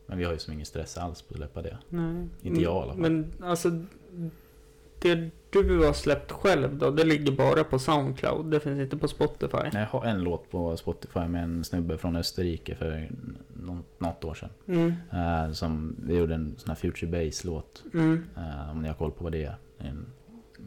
Men 0.07 0.19
vi 0.19 0.25
har 0.25 0.33
ju 0.33 0.39
som 0.39 0.53
ingen 0.53 0.67
stress 0.67 0.99
alls 0.99 1.23
på 1.23 1.35
att 1.35 1.37
släppa 1.39 1.63
det. 1.63 1.79
Nej. 1.89 2.27
Inte 2.43 2.61
jag 2.63 2.73
i 2.75 2.83
alla 2.83 2.93
fall. 2.93 3.01
Men 3.03 3.33
alltså, 3.43 3.69
det 5.51 5.63
du 5.63 5.85
har 5.87 5.93
släppt 5.93 6.33
själv 6.33 6.77
då, 6.79 6.91
det 6.91 7.05
ligger 7.05 7.33
bara 7.33 7.65
på 7.65 7.79
Soundcloud. 7.79 8.47
Det 8.51 8.61
finns 8.61 8.81
inte 8.81 8.97
på 8.97 9.09
Spotify. 9.09 9.57
Nej, 9.57 9.71
Jag 9.73 9.87
har 9.87 10.05
en 10.05 10.23
låt 10.23 10.51
på 10.51 10.77
Spotify 10.77 11.21
med 11.21 11.45
en 11.45 11.65
snubbe 11.65 11.99
från 11.99 12.17
Österrike 12.17 12.75
för 12.75 13.09
nå- 13.55 13.83
något 13.99 14.25
år 14.25 14.35
sedan. 14.35 14.49
Mm, 14.69 14.93
Eh, 15.13 15.53
som, 15.53 15.97
vi 16.03 16.17
gjorde 16.17 16.35
en 16.35 16.55
sån 16.59 16.69
här 16.69 16.77
Future 16.77 17.11
Bass-låt. 17.11 17.85
mm, 17.95 18.25
Eh, 18.37 18.71
om 18.71 18.83
ni 18.83 18.89
har 18.89 18.95
koll 18.95 19.11
på 19.11 19.25
vad 19.25 19.33
det 19.33 19.45
är. 19.45 19.55
En, 19.79 20.07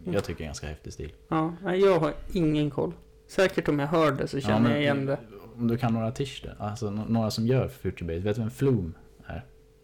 jag 0.03 0.23
tycker 0.23 0.41
en 0.41 0.47
ganska 0.47 0.67
häftig 0.67 0.93
stil. 0.93 1.11
ja, 1.27 1.53
jag 1.75 1.99
har 1.99 2.13
ingen 2.33 2.69
koll. 2.69 2.91
Säkert 3.27 3.67
om 3.67 3.79
jag 3.79 3.87
hör 3.87 4.11
det 4.11 4.27
så 4.27 4.39
känner 4.39 4.59
men 4.59 4.71
jag 4.71 4.81
igen 4.81 5.05
det. 5.05 5.19
Om 5.55 5.67
du 5.67 5.77
kan 5.77 5.93
några 5.93 6.07
artister, 6.07 6.55
alltså 6.59 6.91
nå- 6.91 7.05
några 7.07 7.31
som 7.31 7.47
gör 7.47 7.67
Future 7.67 8.05
Bass. 8.15 8.25
Vet 8.25 8.35
du 8.35 8.41
vem 8.41 8.51
Flume? 8.51 8.91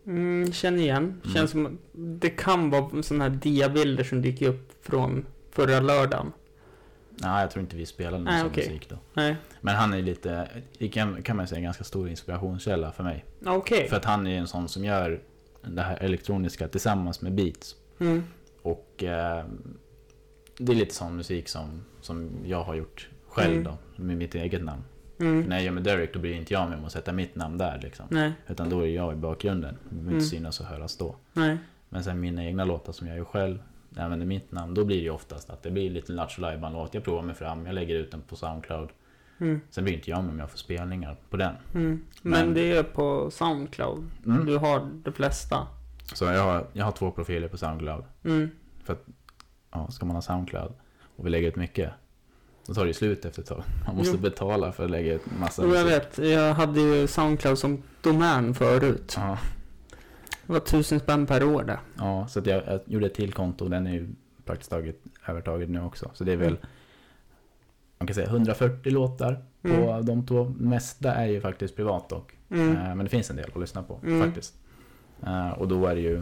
Mm, 0.05 0.51
känner 0.51 0.77
igen. 0.79 1.03
Mm. 1.23 1.35
Känns 1.35 1.51
som 1.51 1.77
det 1.93 2.29
kan 2.29 2.69
vara 2.69 3.03
sådana 3.03 3.23
här 3.23 3.31
diabilder 3.31 4.03
som 4.03 4.21
dyker 4.21 4.47
upp 4.49 4.73
från 4.85 5.25
förra 5.51 5.79
lördagen. 5.79 6.31
Nej, 7.09 7.41
jag 7.41 7.51
tror 7.51 7.61
inte 7.63 7.75
vi 7.75 7.85
spelade 7.85 8.23
någon 8.23 8.39
sån 8.39 8.47
okej. 8.47 8.67
musik 8.67 8.89
då. 8.89 8.95
Nej, 9.13 9.35
Men 9.61 9.75
han 9.75 9.93
är 9.93 10.01
lite, 10.01 10.47
kan, 10.91 11.23
kan 11.23 11.37
man 11.37 11.47
säga, 11.47 11.57
en 11.57 11.63
ganska 11.63 11.83
stor 11.83 12.09
inspirationskälla 12.09 12.91
för 12.91 13.03
mig. 13.03 13.25
okej. 13.45 13.87
För 13.89 13.95
att 13.97 14.05
han 14.05 14.27
är 14.27 14.37
en 14.39 14.47
sån 14.47 14.69
som 14.69 14.83
gör 14.85 15.21
det 15.61 15.81
här 15.81 15.97
elektroniska 15.97 16.67
tillsammans 16.67 17.21
med 17.21 17.33
beats. 17.33 17.75
Mm, 17.99 18.23
Och 18.61 19.03
eh, 19.03 19.45
det 20.57 20.71
är 20.71 20.75
lite 20.75 20.95
sån 20.95 21.15
musik 21.15 21.49
som, 21.49 21.83
som 22.01 22.29
jag 22.45 22.63
har 22.63 22.75
gjort 22.75 23.09
själv 23.27 23.51
Mm. 23.53 23.63
då, 23.63 24.03
med 24.03 24.17
mitt 24.17 24.35
eget 24.35 24.63
namn. 24.63 24.83
Mm. 25.19 25.41
När 25.41 25.55
jag 25.55 25.65
gör 25.65 25.71
med 25.71 25.83
Derek 25.83 26.13
då 26.13 26.19
bryr 26.19 26.33
inte 26.33 26.53
jag 26.53 26.69
mig 26.69 26.77
om 26.77 26.85
att 26.85 26.91
sätta 26.91 27.11
mitt 27.13 27.35
namn 27.35 27.57
där 27.57 27.79
liksom. 27.83 28.05
Nej, 28.09 28.33
Utan 28.47 28.69
då 28.69 28.81
är 28.81 28.87
jag 28.87 29.13
i 29.13 29.15
bakgrunden. 29.15 29.77
Det 29.83 29.89
behöver 29.89 30.01
Mm. 30.11 30.15
inte 30.15 30.25
synas 30.29 30.59
och 30.59 30.65
höras 30.65 30.97
då. 30.97 31.15
nej. 31.33 31.57
Men 31.89 32.03
sen 32.03 32.19
mina 32.19 32.45
egna 32.45 32.65
låtar 32.65 32.93
som 32.93 33.07
jag 33.07 33.17
gör 33.17 33.25
själv, 33.25 33.57
när 33.89 33.99
jag 33.99 34.03
använder 34.05 34.25
mitt 34.25 34.51
namn, 34.51 34.73
då 34.73 34.85
blir 34.85 35.03
det 35.03 35.09
oftast 35.09 35.49
att 35.49 35.63
det 35.63 35.71
blir 35.71 35.89
lite 35.89 36.11
Lattjo 36.11 36.41
låt 36.71 36.93
Jag 36.93 37.03
provar 37.03 37.21
mig 37.21 37.35
fram, 37.35 37.65
jag 37.65 37.75
lägger 37.75 37.95
ut 37.95 38.11
den 38.11 38.21
på 38.21 38.35
Soundcloud. 38.35 38.89
Mm. 39.39 39.61
Sen 39.69 39.83
blir 39.83 39.93
inte 39.93 40.09
jag 40.09 40.23
med 40.23 40.31
om 40.33 40.39
jag 40.39 40.49
får 40.51 40.57
spelningar 40.57 41.17
på 41.29 41.37
den. 41.37 41.55
Mm. 41.73 42.03
Men, 42.21 42.31
Men- 42.45 42.53
det 42.53 42.71
är 42.77 42.83
på 42.83 43.31
Soundcloud. 43.31 44.03
Mm. 44.25 44.45
Du 44.45 44.57
har 44.57 44.89
de 45.03 45.13
flesta. 45.13 45.67
Så 46.13 46.25
jag 46.25 46.43
har, 46.43 46.67
jag 46.73 46.85
har 46.85 46.91
två 46.91 47.11
profiler 47.11 47.47
på 47.47 47.57
Soundcloud. 47.57 48.03
Mm. 48.25 48.49
Ja, 49.71 49.87
ska 49.91 50.05
man 50.05 50.15
ha 50.15 50.21
Soundcloud 50.21 50.71
och 51.15 51.25
vi 51.25 51.29
lägger 51.29 51.47
ut 51.47 51.55
mycket, 51.55 51.91
då 52.65 52.73
tar 52.73 52.85
det 52.85 52.93
slut 52.93 53.25
efter 53.25 53.41
ett 53.41 53.47
tag. 53.47 53.63
Man 53.85 53.95
måste 53.95 54.15
Jo. 54.15 54.21
betala 54.21 54.71
för 54.71 54.83
att 54.85 54.91
lägga 54.91 55.13
ut 55.13 55.21
massa 55.39 55.65
Och 55.67 55.75
jag 55.75 55.85
vet, 55.85 56.17
jag 56.17 56.53
hade 56.53 56.81
ju 56.81 57.07
Soundcloud 57.07 57.57
som 57.57 57.83
domän 58.01 58.53
förut. 58.53 59.13
Ja, 59.17 59.37
Det 60.47 60.53
var 60.53 60.59
tusen 60.59 60.99
spänn 60.99 61.25
per 61.25 61.43
år 61.43 61.63
det. 61.63 61.79
ja, 61.97 62.27
så 62.27 62.41
jag, 62.45 62.63
jag 62.67 62.79
gjorde 62.85 63.05
ett 63.05 63.13
till 63.13 63.33
konto 63.33 63.67
den 63.67 63.87
är 63.87 63.93
ju 63.93 64.07
praktiskt 64.45 64.69
taget 64.71 64.95
övertaget 65.27 65.69
nu 65.69 65.81
också. 65.83 66.11
Så 66.13 66.23
det 66.23 66.31
är 66.33 66.37
väl, 66.37 66.47
Mm. 66.47 66.59
man 67.97 68.07
kan 68.07 68.15
säga 68.15 68.27
140 68.27 68.91
låtar 68.93 69.45
på 69.61 69.67
Mm. 69.69 70.05
de 70.05 70.25
två. 70.25 70.55
Mesta 70.57 71.13
är 71.13 71.25
ju 71.25 71.41
faktiskt 71.41 71.75
privat 71.75 72.09
dock. 72.09 72.31
Mm. 72.49 72.71
Eh, 72.77 72.95
Men 72.95 72.97
det 73.05 73.09
finns 73.09 73.29
en 73.29 73.35
del 73.35 73.49
att 73.53 73.59
lyssna 73.61 73.83
på 73.83 73.99
Mm. 74.03 74.21
faktiskt. 74.21 74.53
Eh, 75.25 75.49
Och 75.49 75.67
då 75.67 75.85
är 75.87 75.95
det 75.95 76.01
ju, 76.01 76.21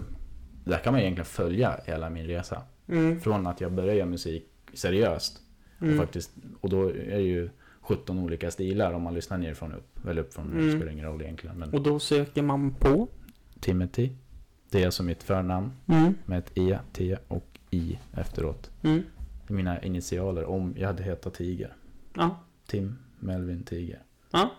där 0.63 0.77
kan 0.77 0.93
man 0.93 1.01
egentligen 1.01 1.25
följa 1.25 1.79
hela 1.85 2.09
min 2.09 2.27
resa. 2.27 2.61
Mm. 2.87 3.19
Från 3.21 3.47
att 3.47 3.61
jag 3.61 3.71
började 3.71 3.95
göra 3.97 4.05
musik 4.09 4.45
seriöst 4.73 5.37
och 5.81 5.87
Mm. 5.87 5.97
faktiskt, 5.97 6.31
och 6.61 6.69
då 6.69 6.89
är 6.89 6.93
det 7.17 7.21
ju 7.21 7.49
17 7.81 8.19
olika 8.19 8.51
stilar 8.51 8.93
om 8.93 9.01
man 9.01 9.13
lyssnar 9.13 9.37
nerifrån 9.37 9.71
och 9.71 9.77
upp. 9.77 10.07
Eller 10.07 10.21
upp 10.21 10.33
från, 10.33 10.51
Mm. 10.51 10.65
det 10.65 10.71
spelar 10.71 10.91
ingen 10.91 11.05
roll 11.05 11.21
egentligen. 11.21 11.55
Men 11.59 11.69
Och 11.73 11.81
då 11.83 11.99
söker 11.99 12.41
man 12.41 12.73
på. 12.73 13.07
Timothy, 13.59 14.09
det 14.69 14.81
är 14.81 14.85
alltså 14.85 15.03
mitt 15.03 15.23
förnamn 15.23 15.71
Mm. 15.87 16.13
med 16.25 16.39
ett 16.39 16.51
E, 16.57 16.77
T 16.93 17.17
och 17.27 17.59
I 17.71 17.99
efteråt. 18.13 18.71
Mm. 18.83 19.01
Det 19.47 19.53
mina 19.53 19.81
initialer 19.83 20.45
om 20.45 20.73
jag 20.77 20.87
hade 20.87 21.03
hetat 21.03 21.33
Tiger. 21.33 21.75
Ja. 22.15 22.39
Tim 22.67 22.97
Melvin 23.19 23.63
Tiger. 23.63 23.99
Ja. 24.31 24.51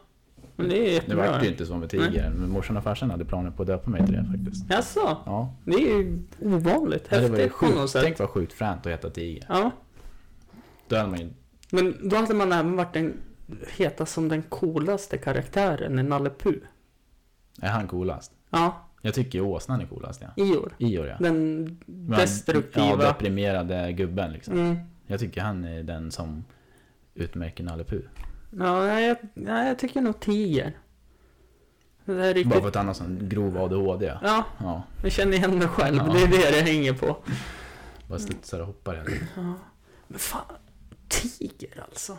Men 0.57 0.69
det 0.69 0.77
är 0.79 0.83
Det 0.85 0.91
jättebra. 0.93 1.31
var 1.33 1.43
ju 1.43 1.49
inte 1.51 1.67
så 1.67 1.77
med 1.77 1.91
Tiger, 1.91 2.33
men 2.39 2.51
morsan 2.51 2.77
och 2.77 2.83
farsan 2.83 3.11
hade 3.11 3.25
planer 3.25 3.51
på 3.51 3.63
att 3.63 3.67
döpa 3.69 3.91
mig 3.91 4.07
till 4.07 4.15
det 4.15 4.25
faktiskt. 4.25 4.71
Jaså? 4.71 5.17
Ja, 5.27 5.55
Det 5.65 5.75
är 5.75 5.81
ju 5.81 6.19
ovanligt. 6.41 7.07
Ja, 7.11 7.21
det 7.21 7.29
var 7.29 7.37
ju 7.37 7.43
Häftigt 7.43 7.59
på 7.61 7.67
något 7.67 7.75
sjukt. 7.81 7.91
sätt. 7.91 8.03
Tänk 8.05 8.19
vad 8.19 8.29
sjukt 8.29 8.53
fränt 8.53 8.87
att 8.87 8.93
heta 8.93 9.11
Tiger. 9.11 9.47
Ja. 9.49 9.71
Man 10.97 11.19
ju... 11.21 11.31
Men 11.71 12.09
då 12.09 12.17
hade 12.17 12.35
man 12.35 12.53
även 12.53 12.77
varit 12.77 12.93
den 12.95 13.15
heta 13.77 14.07
som 14.07 14.29
den 14.29 14.43
coolaste 14.43 15.19
karaktären 15.19 15.99
i 15.99 16.03
Nalle 16.03 16.31
Puh. 16.31 16.55
Är 17.63 17.71
han 17.71 17.89
coolast? 17.89 18.33
Ja, 18.51 18.89
Jag 19.03 19.15
tycker 19.15 19.41
åsnan 19.41 19.81
är 19.81 19.87
coolast 19.87 20.23
ja. 20.23 20.45
Ior. 20.45 20.75
Ior 20.79 21.07
ja. 21.07 21.17
Den 21.21 21.65
Men- 21.87 22.19
destruktiva. 22.19 22.87
Ja, 22.87 22.97
deprimerade 22.97 23.93
gubben 23.93 24.33
liksom. 24.33 24.55
Mm. 24.55 24.77
Jag 25.07 25.21
tycker 25.21 25.41
han 25.41 25.65
är 25.65 25.83
den 25.83 26.11
som 26.11 26.45
utmärker 27.15 27.65
Nalle 27.65 27.85
Puh. 27.85 28.01
Ja, 28.59 29.01
jag, 29.01 29.17
nej, 29.35 29.69
jag 29.69 29.79
tycker 29.79 30.01
nog 30.01 30.21
tiger. 30.21 30.77
Är 32.05 32.15
Bara 32.15 32.33
riktigt... 32.33 32.61
för 32.61 32.69
att 32.69 32.75
han 32.75 32.87
har 32.87 32.95
sån 32.95 33.29
grov 33.29 33.59
ADHD. 33.59 34.07
Ja. 34.07 34.19
Ja, 34.23 34.45
ja. 34.59 34.83
jag 35.03 35.13
känner 35.13 35.37
igen 35.37 35.59
mig 35.59 35.69
själv. 35.69 35.97
Ja. 35.97 36.13
Det 36.13 36.23
är 36.23 36.29
det 36.29 36.51
det 36.61 36.71
hänger 36.71 36.93
på. 36.93 37.17
Bara 38.09 38.19
studsar 38.19 38.61
och 38.61 38.67
hoppar. 38.67 39.05
Ja. 39.37 39.55
Men 40.09 40.19
fan, 40.19 40.41
tiger 41.13 41.85
alltså. 41.91 42.19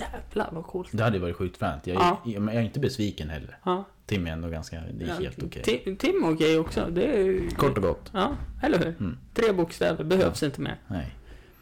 Jävlar 0.00 0.48
vad 0.52 0.64
coolt. 0.66 0.88
Det 0.92 1.02
hade 1.04 1.18
varit 1.18 1.36
sjukt 1.36 1.56
fränt. 1.56 1.86
Jag, 1.86 1.96
Ja. 1.96 2.20
jag, 2.24 2.54
är 2.54 2.60
inte 2.60 2.80
besviken 2.80 3.30
heller. 3.30 3.58
Ja. 3.64 3.84
Tim 4.06 4.26
är 4.26 4.30
ändå 4.30 4.48
ganska, 4.48 4.80
det 4.98 5.04
är 5.04 5.08
Ja, 5.08 5.14
helt 5.14 5.42
okej. 5.42 5.62
Tim, 5.62 5.96
Tim 5.96 6.24
är 6.24 6.34
okej 6.34 6.58
också. 6.58 6.88
Det 6.90 7.04
är 7.16 7.22
ju... 7.24 7.50
Kort 7.50 7.76
och 7.76 7.82
gott. 7.82 8.10
Ja, 8.14 8.36
eller 8.62 8.78
hur? 8.78 8.86
Mm. 9.00 9.18
Tre 9.34 9.52
bokstäver, 9.52 10.04
behövs 10.04 10.42
inte 10.42 10.60
mer. 10.60 10.76
Nej. 10.88 11.14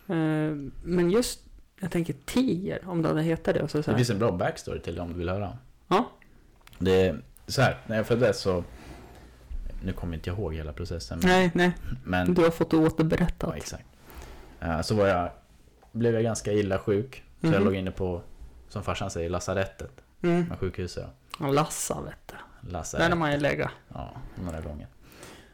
Eh, 0.08 0.54
Men 0.84 1.10
just, 1.10 1.40
jag 1.80 1.90
tänker 1.90 2.14
tiger, 2.24 2.88
om 2.88 3.02
det 3.02 3.08
hade 3.08 3.22
hetat 3.22 3.54
det. 3.54 3.62
Och 3.62 3.70
så 3.70 3.82
så 3.82 3.90
Det 3.90 3.96
finns 3.96 4.10
en 4.10 4.18
bra 4.18 4.32
backstory 4.32 4.80
till 4.80 4.94
det 4.94 5.00
om 5.00 5.12
du 5.12 5.18
vill 5.18 5.28
höra. 5.28 5.58
Ja. 5.88 6.10
Det 6.78 7.06
är 7.06 7.20
så 7.46 7.62
här, 7.62 7.78
när 7.86 7.96
jag 7.96 8.06
föddes 8.06 8.40
så... 8.40 8.64
Nu 9.84 9.92
kommer 9.92 10.14
inte 10.14 10.30
jag 10.30 10.38
ihåg 10.38 10.54
hela 10.54 10.72
processen. 10.72 11.18
Men, 11.22 11.28
Nej, 11.30 11.50
nej. 11.54 11.72
men 12.04 12.34
Du 12.34 12.42
har 12.42 12.50
fått 12.50 12.70
det 12.70 12.76
ja, 12.76 12.86
återberättat. 12.86 13.56
exakt. 13.56 13.84
Eh, 14.60 14.80
Så 14.80 14.94
var 14.94 15.06
jag, 15.06 15.30
blev 15.94 16.14
jag 16.14 16.22
ganska 16.22 16.52
illa 16.52 16.78
sjuk. 16.78 17.22
Så 17.40 17.46
jag 17.46 17.54
Mhm. 17.54 17.64
låg 17.64 17.74
inne 17.74 17.90
på, 17.90 18.22
som 18.68 18.82
farsan 18.82 19.10
säger, 19.10 19.30
lasarettet. 19.30 19.90
Mm. 20.22 20.44
Med 20.48 20.58
sjukhuset. 20.58 21.06
Ja, 21.40 21.46
vet 21.50 21.54
du. 22.26 22.34
Där 22.60 22.72
Lasarett. 22.72 23.08
har 23.08 23.16
man 23.16 23.32
ju 23.32 23.38
lägga. 23.38 23.70
Ja, 23.94 24.10
några 24.44 24.60
gånger. 24.60 24.86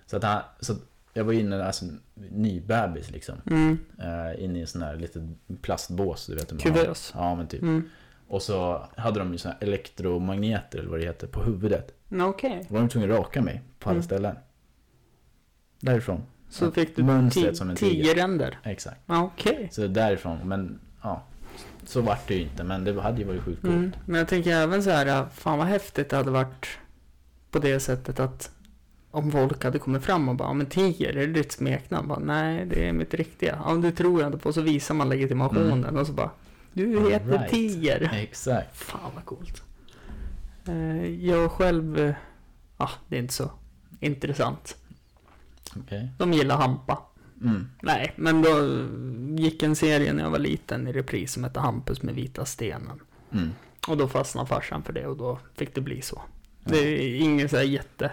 Så 0.07 0.17
att 0.17 0.23
han, 0.23 0.43
så 0.61 0.75
jag 1.13 1.25
var 1.25 1.33
inne, 1.33 1.65
alltså 1.67 1.85
ny 2.15 2.61
bebis 2.61 3.11
liksom. 3.11 3.35
Mm. 3.51 3.79
Uh, 4.01 4.45
inne 4.45 4.59
i 4.59 4.61
en 4.61 4.67
sån 4.67 4.83
här 4.83 4.97
liten 4.97 5.39
plastbås, 5.63 6.27
du 6.27 6.35
vet. 6.35 6.61
Kuvös. 6.63 7.13
Ja, 7.17 7.35
men 7.35 7.47
typ. 7.49 7.63
Mm. 7.63 7.91
Och 8.29 8.43
så 8.43 8.87
hade 8.97 9.19
de 9.19 9.33
ju 9.33 9.39
såna 9.39 9.55
här 9.55 9.67
elektromagneter, 9.69 10.79
eller 10.79 10.89
vad 10.91 11.01
det 11.01 11.07
heter, 11.07 11.27
på 11.27 11.43
huvudet. 11.43 11.95
Ja, 12.09 12.25
Okej. 12.27 12.67
Då 12.69 12.75
var 12.75 12.81
de 12.81 12.89
tvungna 12.89 13.15
att 13.15 13.21
raka 13.21 13.43
mig 13.43 13.63
på 13.79 13.89
alla 13.89 13.95
Mm. 13.97 14.03
ställen. 14.03 14.37
Därifrån. 15.81 16.23
Så 16.51 16.65
Ja, 16.65 16.71
fick 16.71 16.97
du 16.97 17.03
ti- 17.03 17.53
som 17.55 17.71
en 17.71 17.77
tiger. 17.77 18.03
tigeränder. 18.05 18.59
Exakt. 18.65 19.01
Ja, 19.07 19.23
Okej. 19.35 19.69
Så 19.73 19.87
därifrån, 19.87 20.39
men 20.45 20.79
ja. 21.03 21.23
Så 21.85 22.01
vart 22.01 22.29
det 22.29 22.35
ju 22.35 22.43
inte, 22.43 22.65
men 22.65 22.85
det 22.85 23.01
hade 23.03 23.19
ju 23.19 23.25
varit 23.25 23.43
sjukt 23.43 23.61
coolt. 23.63 23.75
Mm. 23.75 23.93
Men 24.07 24.19
jag 24.19 24.29
tänker 24.29 24.51
även 24.57 24.83
så 24.83 24.91
här, 24.91 25.27
fan 25.35 25.59
vad 25.59 25.67
häftigt 25.67 26.09
det 26.11 26.17
hade 26.17 26.31
varit 26.31 26.67
på 27.51 27.59
det 27.59 27.81
sättet 27.81 28.21
att 28.21 28.51
om 29.11 29.31
folk 29.33 29.65
hade 29.65 29.79
kommit 29.79 30.03
fram 30.05 30.29
och 30.29 30.35
bara, 30.37 30.49
"Ja, 30.49 30.53
men 30.55 30.67
tiger, 30.67 31.17
är 31.17 31.27
det 31.27 31.33
ditt 31.33 31.53
smeknamn? 31.53 32.09
Bara, 32.09 32.19
Nej, 32.19 32.67
det 32.67 32.89
är 32.89 32.93
mitt 32.93 33.15
riktiga. 33.15 33.59
Ja, 33.67 33.75
det 33.75 33.93
tror 33.93 34.21
jag 34.21 34.29
inte 34.29 34.39
på. 34.39 34.53
Så 34.53 34.61
visar 34.61 34.95
man 34.95 35.09
legitimationen 35.09 35.97
och 35.99 36.07
så 36.07 36.13
bara, 36.13 36.31
du 36.73 36.99
All 36.99 37.11
heter 37.11 37.27
right. 37.39 37.51
Tiger. 37.51 38.11
Exakt. 38.15 38.77
Fan 38.77 39.11
vad 39.15 39.25
coolt. 39.25 39.63
Eh, 40.69 41.07
Jag 41.27 41.51
själv, 41.51 41.99
eh, 41.99 42.15
ja, 42.79 42.91
det 43.09 43.17
är 43.17 43.21
inte 43.21 43.35
så 43.35 43.51
intressant. 44.01 44.77
Okej. 45.77 46.13
De 46.19 46.33
gillar 46.33 46.57
hampa. 46.57 46.99
Mm. 47.43 47.67
Nej, 47.83 48.13
men 48.17 48.43
då 48.43 48.49
gick 49.43 49.63
en 49.63 49.77
serie 49.77 50.13
när 50.13 50.23
jag 50.23 50.31
var 50.31 50.39
liten 50.39 50.89
i 50.89 50.93
repris 50.93 51.33
som 51.33 51.45
hette 51.45 51.61
Hampus 51.61 52.03
med 52.03 52.15
vita 52.15 52.45
stenen. 52.45 53.01
Mm. 53.33 53.49
Och 53.89 53.97
då 53.97 54.09
fastnade 54.09 54.47
farsan 54.47 54.83
för 54.83 54.93
det 54.93 55.07
och 55.07 55.17
då 55.17 55.39
fick 55.55 55.75
det 55.75 55.81
bli 55.81 56.03
så. 56.03 56.23
Ja. 56.65 56.71
Det 56.71 56.79
är 56.79 57.21
inget 57.21 57.51
så 57.51 57.57
här 57.57 57.65
jätte... 57.65 58.11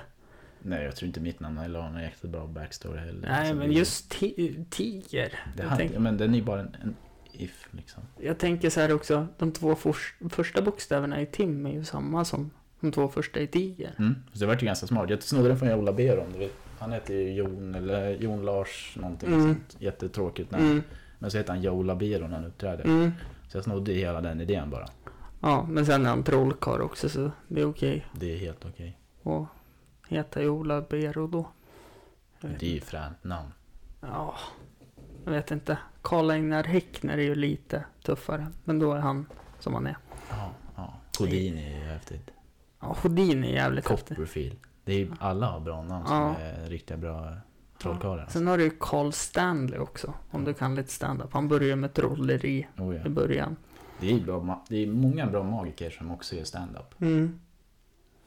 Nej, 0.61 0.83
jag 0.83 0.95
tror 0.95 1.07
inte 1.07 1.19
mitt 1.19 1.39
namn 1.39 1.57
heller 1.57 1.79
har 1.79 1.89
någon 1.89 2.01
jättebra 2.01 2.47
backstory 2.47 2.99
heller. 2.99 3.27
Nej, 3.29 3.49
Så 3.49 3.55
men 3.55 3.71
just 3.71 4.13
ti- 4.13 4.65
tiger. 4.69 5.39
Det 5.57 5.63
Jag, 5.63 5.77
tänk, 5.77 5.97
men 5.97 6.17
den 6.17 6.33
är 6.33 6.37
ju 6.37 6.43
bara 6.43 6.59
en, 6.61 6.75
en 6.83 6.95
if 7.33 7.67
liksom. 7.71 8.03
jag 8.19 8.37
tänker 8.37 8.69
så 8.69 8.79
här 8.79 8.93
också, 8.93 9.27
de 9.37 9.51
två 9.51 9.75
fors, 9.75 10.15
första 10.29 10.61
bokstäverna 10.61 11.21
i 11.21 11.25
Tim 11.25 11.65
är 11.65 11.71
ju 11.71 11.83
samma 11.85 12.25
som 12.25 12.51
de 12.79 12.91
två 12.91 13.07
första 13.07 13.39
i 13.39 13.47
tiger. 13.47 13.95
Mm. 13.99 14.15
Så 14.33 14.39
det 14.39 14.45
vart 14.45 14.61
ju 14.61 14.65
ganska 14.65 14.87
smart. 14.87 15.09
Jag 15.09 15.23
snodde 15.23 15.47
den 15.47 15.59
från 15.59 15.69
Jola 15.69 15.93
Beron. 15.93 16.31
Du 16.33 16.39
vet. 16.39 16.53
Han 16.79 16.91
heter 16.91 17.13
ju 17.13 17.33
Jon 17.33 17.75
eller 17.75 18.09
Jon 18.09 18.45
Lars 18.45 18.97
någonting 19.01 19.29
Mm. 19.33 19.41
sånt. 19.41 19.75
Jättetråkigt 19.79 20.51
namn. 20.51 20.65
Mm, 20.65 20.83
Men 21.19 21.31
så 21.31 21.37
heter 21.37 21.53
han 21.53 21.61
Jola 21.61 21.95
Beron 21.95 22.29
när 22.29 22.37
han 22.37 22.45
uppträder. 22.45 22.85
mm. 22.85 23.11
Så 23.49 23.57
jag 23.57 23.63
snodde 23.63 23.93
hela 23.93 24.21
den 24.21 24.41
idén 24.41 24.69
bara. 24.69 24.85
Ja, 25.41 25.65
men 25.69 25.85
sen 25.85 26.05
är 26.05 26.09
han 26.09 26.23
trollkarl 26.23 26.81
också 26.81 27.09
så 27.09 27.31
det 27.47 27.61
är 27.61 27.65
okej 27.69 28.05
Det 28.13 28.33
är 28.33 28.37
helt 28.37 28.65
okej. 28.65 28.97
att 29.23 29.47
heta 30.09 30.41
Ola 30.49 30.81
Bero 30.81 31.27
då. 31.27 31.47
Det 32.41 32.65
är 32.67 32.73
ju 32.73 32.79
fränt 32.81 33.23
namn. 33.23 33.49
Ja, 34.01 34.35
jag 35.25 35.31
vet 35.31 35.51
inte. 35.51 35.77
Karl-Einar 36.01 36.63
Häckner 36.63 37.17
är 37.17 37.21
ju 37.21 37.35
lite 37.35 37.83
tuffare. 38.03 38.47
Men 38.63 38.79
då 38.79 38.93
är 38.93 38.99
han 38.99 39.25
som 39.59 39.73
han 39.73 39.87
är. 39.87 39.97
Ja, 40.29 40.51
ja. 40.75 40.93
Houdini 41.19 41.73
är 41.73 41.77
ju 41.79 41.83
häftigt. 41.85 42.29
Ja, 42.79 42.95
Houdin 43.03 43.43
är 43.43 43.53
jävligt 43.53 43.87
häftig. 43.87 44.17
Copperfield. 44.17 44.57
Det 44.87 45.01
är 45.01 45.09
alla 45.19 45.47
har 45.47 45.59
bra 45.59 45.83
namn 45.83 46.07
som 46.07 46.15
Ja. 46.15 46.35
är 46.37 46.69
riktiga 46.69 46.97
bra 46.97 47.33
trollkarlar. 47.81 48.17
alltså. 48.23 48.37
Sen 48.39 48.47
har 48.47 48.57
du 48.57 48.63
ju 48.63 48.71
Carl 48.79 49.11
Stanley 49.11 49.79
också. 49.79 50.13
Om 50.31 50.43
du 50.43 50.53
kan 50.53 50.75
lite 50.75 50.91
stand-up. 50.91 51.33
Han 51.33 51.47
börjar 51.47 51.75
med 51.75 51.93
trolleri 51.93 52.67
Oh, 52.77 52.95
ja. 52.95 53.05
i 53.05 53.09
början. 53.09 53.55
Det 53.99 54.11
är, 54.11 54.19
bra, 54.21 54.65
det 54.69 54.77
är 54.77 54.87
många 54.87 55.25
bra 55.27 55.43
magiker 55.43 55.89
som 55.89 56.11
också 56.11 56.35
gör 56.35 56.43
stand-up. 56.43 57.01
Mm. 57.01 57.39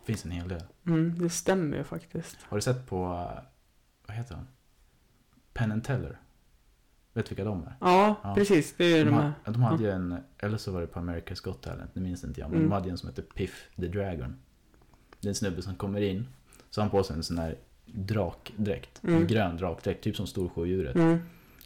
finns 0.04 0.24
en 0.24 0.30
hel 0.30 0.48
del. 0.48 0.62
Mm, 0.86 1.18
det 1.18 1.30
stämmer 1.30 1.76
ju 1.76 1.84
faktiskt. 1.84 2.36
Har 2.48 2.56
du 2.56 2.61
sett 2.61 2.86
på, 2.86 2.96
uh, 3.04 3.40
vad 4.06 4.16
heter 4.16 4.34
han? 4.34 4.46
Penn 5.52 5.72
and 5.72 5.84
Teller? 5.84 6.20
Vet 7.12 7.26
du 7.26 7.28
vilka 7.34 7.44
de 7.44 7.62
är? 7.62 7.74
Ja, 7.80 8.14
Ja. 8.22 8.34
precis. 8.34 8.74
Det 8.76 8.84
är 8.84 9.04
De, 9.04 9.11
de 9.11 9.14
ha, 9.16 9.22
här. 9.22 9.32
de 9.44 9.62
hade 9.62 9.82
ju 9.84 9.90
en, 9.90 10.16
eller 10.38 10.58
så 10.58 10.72
var 10.72 10.80
det 10.80 10.86
på 10.86 11.00
America's 11.00 11.44
Got 11.44 11.62
Talent, 11.62 11.90
det 11.94 12.00
minns 12.00 12.24
inte 12.24 12.40
jag. 12.40 12.50
Men 12.50 12.58
Mm. 12.58 12.68
de 12.70 12.74
hade 12.74 12.90
en 12.90 12.98
som 12.98 13.08
heter 13.08 13.22
Piff 13.22 13.68
the 13.76 13.86
Dragon. 13.88 14.36
Det 15.20 15.26
är 15.26 15.28
en 15.28 15.34
snubbe 15.34 15.62
som 15.62 15.74
kommer 15.74 16.00
in, 16.00 16.26
så 16.70 16.80
har 16.80 16.84
han 16.84 16.90
på 16.90 17.02
sig 17.02 17.16
en 17.16 17.22
sån 17.22 17.38
här 17.38 17.54
drakdräkt. 17.86 19.00
Mm. 19.04 19.16
En 19.20 19.26
grön 19.26 19.56
drakdräkt, 19.56 20.04
typ 20.04 20.16
som 20.16 20.26
Storsjöodjuret. 20.26 20.96
Mm. 20.96 21.18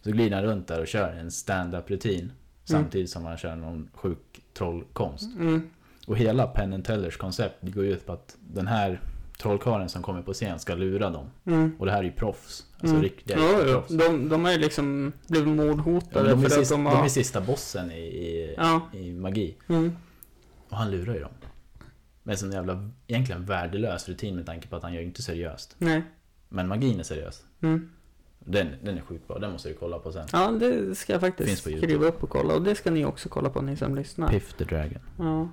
Så 0.02 0.10
glider 0.10 0.36
han 0.36 0.44
runt 0.44 0.68
där 0.68 0.80
och 0.80 0.86
kör 0.86 1.12
en 1.12 1.30
stand-up 1.30 1.90
rutin. 1.90 2.32
Samtidigt 2.64 3.10
som 3.10 3.24
han 3.24 3.36
kör 3.36 3.56
någon 3.56 3.90
sjuk 3.94 4.42
trollkonst. 4.54 5.36
Mm. 5.38 5.70
Och 6.06 6.16
hela 6.16 6.46
Penn 6.46 6.82
Tellers 6.82 7.16
koncept 7.16 7.56
går 7.62 7.84
ut 7.84 8.06
på 8.06 8.12
att 8.12 8.36
den 8.40 8.66
här 8.66 9.00
trollkarlen 9.38 9.88
som 9.88 10.02
kommer 10.02 10.22
på 10.22 10.32
scen 10.32 10.58
ska 10.58 10.74
lura 10.74 11.10
dem. 11.10 11.26
Mm. 11.44 11.76
Och 11.78 11.86
det 11.86 11.92
här 11.92 11.98
är 11.98 12.02
ju 12.04 12.12
proffs. 12.12 12.66
Alltså 12.72 12.88
Mm. 12.94 13.02
riktiga 13.02 13.36
Ja, 13.38 13.58
ja. 13.66 13.72
proffs. 13.72 13.88
De, 13.88 14.28
de 14.28 14.44
har 14.44 14.52
ju 14.52 14.58
liksom 14.58 15.12
blivit 15.28 15.48
Ja, 15.48 15.54
mordhotade 15.54 16.24
men 16.28 16.38
de, 16.40 16.44
är 16.44 16.48
för 16.48 16.60
att 16.60 16.66
sista, 16.66 16.74
de 16.74 16.84
de 16.84 16.90
har... 16.96 17.04
är 17.04 17.08
sista 17.08 17.40
bossen 17.40 17.90
i, 17.90 17.94
i, 17.98 18.54
Ja. 18.56 18.80
i 18.92 19.12
magi. 19.12 19.56
Mm. 19.68 19.96
Och 20.68 20.76
han 20.76 20.90
lurar 20.90 21.14
ju 21.14 21.20
dem. 21.20 21.30
Med 22.26 22.38
sån 22.38 22.52
jävla, 22.52 22.90
egentligen 23.06 23.44
värdelös 23.44 24.08
rutin 24.08 24.36
med 24.36 24.46
tanke 24.46 24.68
på 24.68 24.76
att 24.76 24.82
han 24.82 24.94
gör 24.94 25.02
inte 25.02 25.22
seriöst. 25.22 25.74
Nej. 25.78 26.02
Men 26.48 26.68
magin 26.68 26.98
är 27.00 27.02
seriös. 27.02 27.42
Mm. 27.60 27.90
Den, 28.38 28.68
den 28.82 28.96
är 28.98 29.02
sjukt 29.02 29.28
bra, 29.28 29.38
den 29.38 29.52
måste 29.52 29.68
du 29.68 29.74
kolla 29.74 29.98
på 29.98 30.12
sen. 30.12 30.26
Ja, 30.32 30.50
det 30.50 30.94
ska 30.94 31.12
jag 31.12 31.20
faktiskt 31.20 31.62
skriva 31.62 32.06
upp 32.06 32.22
och 32.22 32.30
kolla. 32.30 32.54
Och 32.54 32.62
det 32.62 32.74
ska 32.74 32.90
ni 32.90 33.04
också 33.04 33.28
kolla 33.28 33.50
på, 33.50 33.62
ni 33.62 33.76
som 33.76 33.94
lyssnar. 33.94 34.28
Piff 34.28 34.52
the 34.52 34.64
Dragon. 34.64 34.98
Ja. 35.18 35.48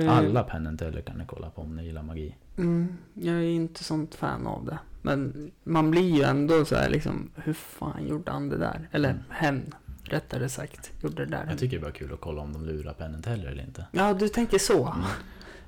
Eh, 0.00 0.18
Alla 0.18 0.42
Penn 0.42 0.66
and 0.66 0.78
Teller 0.78 1.00
kan 1.00 1.18
ni 1.18 1.24
kolla 1.26 1.50
på 1.50 1.62
om 1.62 1.76
ni 1.76 1.84
gillar 1.84 2.02
magi. 2.02 2.36
Mm, 2.58 2.96
jag 3.14 3.34
är 3.36 3.42
inte 3.42 3.84
sånt 3.84 4.14
fan 4.14 4.46
av 4.46 4.64
det. 4.66 4.78
Men 5.02 5.50
man 5.64 5.90
blir 5.90 6.16
ju 6.16 6.22
ändå 6.22 6.64
så 6.64 6.76
här 6.76 6.90
liksom, 6.90 7.30
hur 7.36 7.52
fan 7.52 8.06
gjorde 8.08 8.30
han 8.32 8.48
det 8.48 8.56
där? 8.58 8.88
Eller 8.92 9.10
Mm. 9.10 9.22
hen, 9.30 9.74
rättare 10.02 10.48
sagt, 10.48 10.92
gjorde 11.02 11.24
det 11.24 11.30
där. 11.30 11.46
Jag 11.48 11.58
tycker 11.58 11.76
det 11.76 11.80
är 11.80 11.82
bara 11.84 11.92
kul 11.92 12.12
att 12.12 12.20
kolla 12.20 12.42
om 12.42 12.52
de 12.52 12.64
lurar 12.66 12.92
Penn 12.92 13.14
and 13.14 13.24
Teller 13.24 13.46
eller 13.48 13.62
inte. 13.62 13.86
Ja, 13.92 14.14
du 14.14 14.28
tänker 14.28 14.58
så. 14.58 14.86
Mm. 14.86 15.04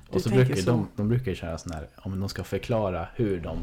Du 0.09 0.15
Och 0.15 0.21
så 0.21 0.29
brukar 0.29 0.55
så. 0.55 0.71
de, 0.71 0.87
de 0.95 1.09
brukar 1.09 1.31
ju 1.31 1.35
köra 1.35 1.57
sån 1.57 1.71
här, 1.73 1.87
om 1.97 2.19
de 2.19 2.29
ska 2.29 2.43
förklara 2.43 3.07
hur 3.15 3.39
de 3.41 3.57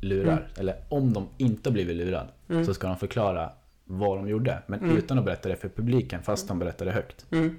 lurar, 0.00 0.32
Mm. 0.32 0.42
eller 0.56 0.76
om 0.88 1.12
de 1.12 1.26
inte 1.38 1.68
har 1.68 1.72
blivit 1.72 1.96
lurad, 1.96 2.28
Mm. 2.48 2.64
så 2.66 2.74
ska 2.74 2.86
de 2.88 2.96
förklara 2.96 3.50
vad 3.84 4.18
de 4.18 4.28
gjorde. 4.28 4.62
Men 4.66 4.80
Mm. 4.80 4.96
utan 4.96 5.18
att 5.18 5.24
berätta 5.24 5.48
det 5.48 5.56
för 5.56 5.68
publiken, 5.68 6.22
fast 6.22 6.48
de 6.48 6.58
berättar 6.58 6.86
det 6.86 6.92
högt. 6.92 7.26
Mm. 7.30 7.56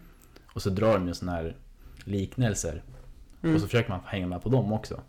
Och 0.53 0.61
så 0.61 0.69
drar 0.69 0.93
de 0.93 1.07
ju 1.07 1.13
såna 1.13 1.31
här 1.31 1.55
liknelser. 2.03 2.81
Mm. 3.43 3.55
Och 3.55 3.61
så 3.61 3.67
försöker 3.67 3.89
man 3.89 3.99
hänga 4.05 4.27
med 4.27 4.41
på 4.41 4.49
dem 4.49 4.73
också. 4.73 5.01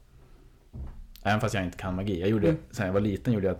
Även 1.22 1.40
fast 1.40 1.54
jag 1.54 1.64
inte 1.64 1.78
kan 1.78 1.94
magi. 1.94 2.20
Jag 2.20 2.28
gjorde, 2.28 2.48
Mm. 2.48 2.60
sen 2.70 2.86
jag 2.86 2.92
var 2.92 3.00
liten 3.00 3.32
gjorde 3.34 3.46
jag, 3.46 3.56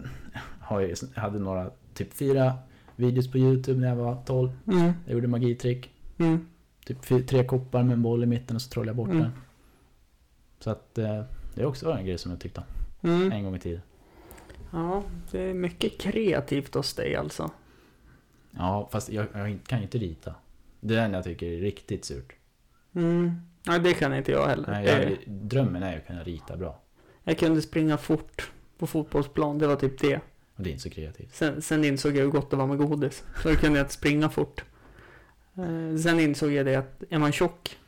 jag 1.14 1.20
hade 1.22 1.38
några, 1.38 1.70
typ 1.94 2.12
fyra 2.14 2.54
videos 2.96 3.30
på 3.30 3.38
YouTube 3.38 3.80
när 3.80 3.88
jag 3.88 3.96
var 3.96 4.22
12. 4.26 4.50
Mm. 4.66 4.92
Jag 5.06 5.14
gjorde 5.14 5.28
magitrick. 5.28 5.90
Typ 6.86 7.26
tre 7.28 7.44
koppar 7.44 7.82
med 7.82 7.92
en 7.92 8.02
boll 8.02 8.22
i 8.22 8.26
mitten 8.26 8.56
och 8.56 8.62
så 8.62 8.70
trollade 8.70 8.88
jag 8.88 8.96
bort 8.96 9.08
den. 9.22 9.30
Så 10.58 10.70
att 10.70 10.98
eh, 10.98 11.22
det 11.54 11.62
är 11.62 11.66
också 11.66 11.90
en 11.90 12.06
grej 12.06 12.18
som 12.18 12.30
jag 12.30 12.40
tyckte 12.40 12.60
om. 12.60 13.10
Mm. 13.10 13.32
En 13.32 13.44
gång 13.44 13.56
i 13.56 13.58
tiden. 13.58 13.80
Ja, 14.70 15.02
det 15.30 15.40
är 15.40 15.54
mycket 15.54 16.00
kreativt 16.00 16.74
hos 16.74 16.94
dig 16.94 17.16
alltså. 17.16 17.50
Ja, 18.50 18.88
fast 18.92 19.08
jag, 19.08 19.26
jag 19.34 19.58
kan 19.66 19.78
ju 19.78 19.84
inte 19.84 19.98
rita. 19.98 20.34
Det 20.80 20.94
är 20.94 21.02
den 21.02 21.12
jag 21.12 21.24
tycker 21.24 21.46
är 21.46 21.60
riktigt 21.60 22.04
surt. 22.04 22.32
Mm. 22.94 23.40
Ja, 23.62 23.78
det 23.78 23.94
kan 23.94 24.14
inte 24.14 24.32
jag 24.32 24.46
heller. 24.46 24.70
Nej, 24.70 24.86
jag, 24.86 25.18
drömmen 25.26 25.82
är 25.82 25.92
ju 25.92 25.98
att 25.98 26.06
kunna 26.06 26.24
rita 26.24 26.56
bra. 26.56 26.80
Jag 27.24 27.38
kunde 27.38 27.62
springa 27.62 27.96
fort 27.96 28.50
på 28.78 28.86
fotbollsplan, 28.86 29.58
det 29.58 29.66
var 29.66 29.76
typ 29.76 30.00
det. 30.00 30.20
Och 30.56 30.62
det 30.62 30.70
är 30.70 30.72
inte 30.72 30.82
så 30.82 30.90
kreativt. 30.90 31.34
Sen, 31.34 31.62
sen 31.62 31.84
insåg 31.84 32.16
jag 32.16 32.22
hur 32.22 32.30
gott 32.30 32.50
det 32.50 32.56
var 32.56 32.66
med 32.66 32.78
godis. 32.78 33.24
Så 33.42 33.48
då 33.48 33.54
kunde 33.54 33.78
jag 33.78 33.84
inte 33.84 33.94
springa 33.94 34.28
fort. 34.28 34.64
Eh, 35.54 35.96
sen 35.96 36.20
insåg 36.20 36.52
jag 36.52 36.66
det 36.66 36.76
att 36.76 37.02
är 37.10 37.18
man 37.18 37.32
tjock 37.32 37.78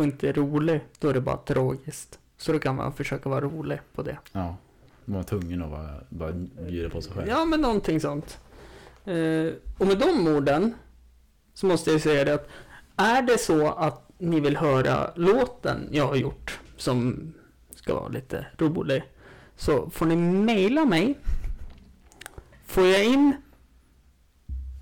och 0.00 0.06
inte 0.06 0.32
rolig, 0.32 0.80
då 0.98 1.08
är 1.08 1.14
det 1.14 1.20
bara 1.20 1.36
tragiskt. 1.36 2.18
Så 2.36 2.52
då 2.52 2.58
kan 2.58 2.76
man 2.76 2.92
försöka 2.92 3.28
vara 3.28 3.40
rolig 3.40 3.78
på 3.94 4.02
det. 4.02 4.18
Ja. 4.32 4.56
Man 5.04 5.16
var 5.16 5.22
tvungen 5.22 5.62
att 5.62 5.70
vara, 5.70 6.00
bara 6.08 6.32
bjuda 6.32 6.90
på 6.90 7.02
sig 7.02 7.12
själv. 7.12 7.28
Ja, 7.28 7.44
men 7.44 7.60
någonting 7.60 8.00
sånt. 8.00 8.40
Eh, 9.04 9.52
och 9.78 9.86
med 9.86 9.98
de 9.98 10.28
orden 10.28 10.74
så 11.54 11.66
måste 11.66 11.90
jag 11.90 12.00
säga 12.00 12.24
det 12.24 12.34
att 12.34 12.48
är 12.96 13.22
det 13.22 13.38
så 13.38 13.68
att 13.68 14.10
ni 14.18 14.40
vill 14.40 14.56
höra 14.56 15.12
låten 15.16 15.88
jag 15.90 16.06
har 16.06 16.16
gjort 16.16 16.60
som 16.76 17.32
ska 17.74 17.94
vara 17.94 18.08
lite 18.08 18.46
rolig 18.58 19.02
så 19.56 19.90
får 19.90 20.06
ni 20.06 20.16
mejla 20.16 20.84
mig. 20.84 21.18
Får 22.66 22.86
jag 22.86 23.04
in 23.04 23.36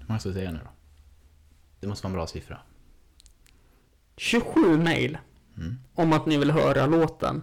Vad 0.01 0.11
måste 0.11 0.29
jag 0.29 0.37
säga 0.37 0.53
nu 0.53 0.59
då? 0.65 0.71
Det 1.81 1.87
måste 1.87 2.05
vara 2.05 2.11
en 2.11 2.17
bra 2.17 2.27
siffra. 2.27 2.59
27 4.19 4.77
mejl 4.79 5.19
Mm. 5.57 5.79
om 5.95 6.13
att 6.13 6.27
ni 6.27 6.37
vill 6.39 6.51
höra 6.51 6.87
låten. 6.87 7.43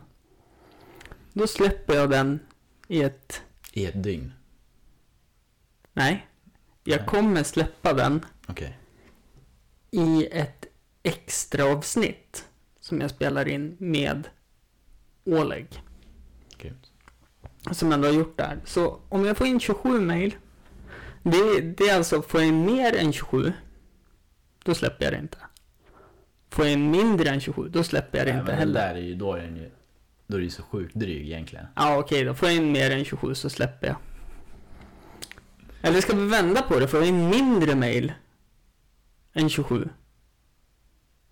Då 1.33 1.47
släpper 1.47 1.93
jag 1.95 2.09
den 2.09 2.39
i 2.87 3.01
ett... 3.01 3.41
I 3.73 3.85
ett 3.85 4.03
dygn. 4.03 4.33
Nej. 5.93 6.27
Jag 6.83 6.97
Nej. 6.97 7.07
kommer 7.07 7.43
släppa 7.43 7.93
den 7.93 8.25
Okej. 8.47 8.77
i 9.91 10.27
ett 10.31 10.65
extra 11.03 11.65
avsnitt 11.65 12.45
som 12.79 13.01
jag 13.01 13.09
spelar 13.09 13.47
in 13.47 13.75
med 13.79 14.27
Oleg. 15.23 15.83
Grymt. 16.57 16.91
Som 17.71 17.91
ändå 17.91 18.07
har 18.07 18.13
gjort 18.13 18.37
där. 18.37 18.61
Så 18.65 18.99
om 19.09 19.25
jag 19.25 19.37
får 19.37 19.47
in 19.47 19.59
27 19.59 19.99
mejl. 20.01 20.35
Det, 21.23 21.61
det 21.61 21.83
är 21.89 21.95
alltså, 21.97 22.21
får 22.21 22.39
jag 22.41 22.47
in 22.47 22.65
mer 22.65 22.95
än 22.95 23.13
27. 23.13 23.53
Då 24.63 24.75
släpper 24.75 25.03
jag 25.05 25.13
det 25.13 25.19
inte. 25.19 25.37
Får 26.55 26.65
jag 26.65 26.73
in 26.73 26.91
mindre 26.91 27.29
än 27.29 27.39
27. 27.39 27.69
Då 27.69 27.83
släpper 27.83 28.17
jag 28.17 28.27
det 28.27 28.31
Nej, 28.31 28.39
inte 28.39 28.51
men 28.51 28.59
heller. 28.59 28.81
Den 28.87 28.95
där 28.95 29.01
är 29.01 29.05
ju, 29.05 29.15
då 29.15 29.33
är 29.33 29.41
den 29.41 29.55
ju, 29.55 29.69
då 30.27 30.35
är 30.35 30.39
det 30.39 30.43
ju 30.43 30.49
så 30.51 30.63
sjukt 30.63 30.95
dryg 30.95 31.25
egentligen. 31.27 31.65
Ja 31.75 31.97
okej 31.97 32.23
då. 32.23 32.33
Får 32.33 32.47
jag 32.49 32.57
in 32.57 32.71
mer 32.71 32.91
än 32.91 33.05
27 33.05 33.35
så 33.35 33.49
släpper 33.49 33.87
jag. 33.87 33.95
Eller 35.81 36.01
ska 36.01 36.15
vi 36.15 36.25
vända 36.27 36.61
på 36.61 36.79
det? 36.79 36.87
Får 36.87 36.99
jag 36.99 37.09
in 37.09 37.29
mindre 37.29 37.75
mejl 37.75 38.13
än 39.33 39.49
27? 39.49 39.89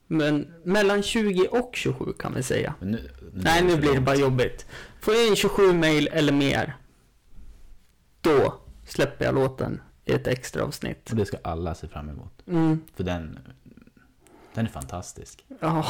Men 0.07 0.53
mellan 0.63 1.03
20 1.03 1.47
och 1.47 1.71
27 1.75 2.13
kan 2.19 2.33
vi 2.33 2.43
säga. 2.43 2.75
Men 2.79 2.91
nu, 2.91 3.09
Nej, 3.33 3.59
är 3.59 3.63
nu 3.65 3.77
blir 3.77 3.93
det 3.93 4.01
bara 4.01 4.15
jobbigt. 4.15 4.65
Får 5.01 5.13
jag 5.13 5.27
in 5.27 5.35
27 5.35 5.73
mejl 5.73 6.09
eller 6.11 6.33
mer, 6.33 6.75
då 8.21 8.59
släpper 8.87 9.25
jag 9.25 9.35
låten 9.35 9.81
i 10.05 10.11
ett 10.11 10.27
extra 10.27 10.63
avsnitt. 10.63 11.09
Och 11.09 11.15
det 11.15 11.25
ska 11.25 11.37
alla 11.43 11.75
se 11.75 11.87
fram 11.87 12.09
emot. 12.09 12.41
Mm, 12.47 12.81
För 12.95 13.03
den, 13.03 13.39
den 14.53 14.65
är 14.65 14.69
fantastisk. 14.69 15.45
ja, 15.59 15.85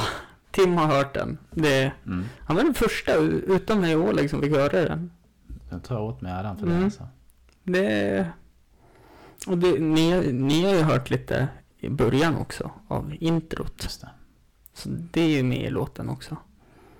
Tim 0.52 0.74
har 0.78 0.86
hört 0.88 1.14
den. 1.14 1.38
Det, 1.52 1.92
Mm. 2.06 2.26
han 2.40 2.56
var 2.56 2.64
den 2.64 2.74
första 2.74 3.16
utom 3.16 3.82
mig 3.82 3.96
och 3.96 4.10
Oleg 4.10 4.30
som 4.30 4.42
fick 4.42 4.52
höra 4.56 4.82
den. 4.86 5.12
Jag 5.70 5.84
tar 5.84 6.00
åt 6.02 6.22
mig 6.22 6.32
äran 6.32 6.58
för 6.58 6.66
Mm. 6.66 6.78
det 6.80 6.86
alltså. 6.86 7.08
Det... 7.64 8.28
Och 9.48 9.58
det, 9.58 9.80
ni, 9.80 10.32
ni 10.34 10.64
har 10.66 10.74
ju 10.74 10.82
hört 10.82 11.10
lite 11.10 11.48
i 11.78 11.90
början 11.90 12.36
också 12.36 12.72
av 12.88 13.14
introt. 13.20 13.74
Just 13.84 14.02
det. 14.02 14.10
Så 14.74 14.90
det 14.90 15.22
är 15.22 15.28
ju 15.28 15.44
med 15.44 15.62
i 15.62 15.70
låten 15.70 16.10
också. 16.10 16.38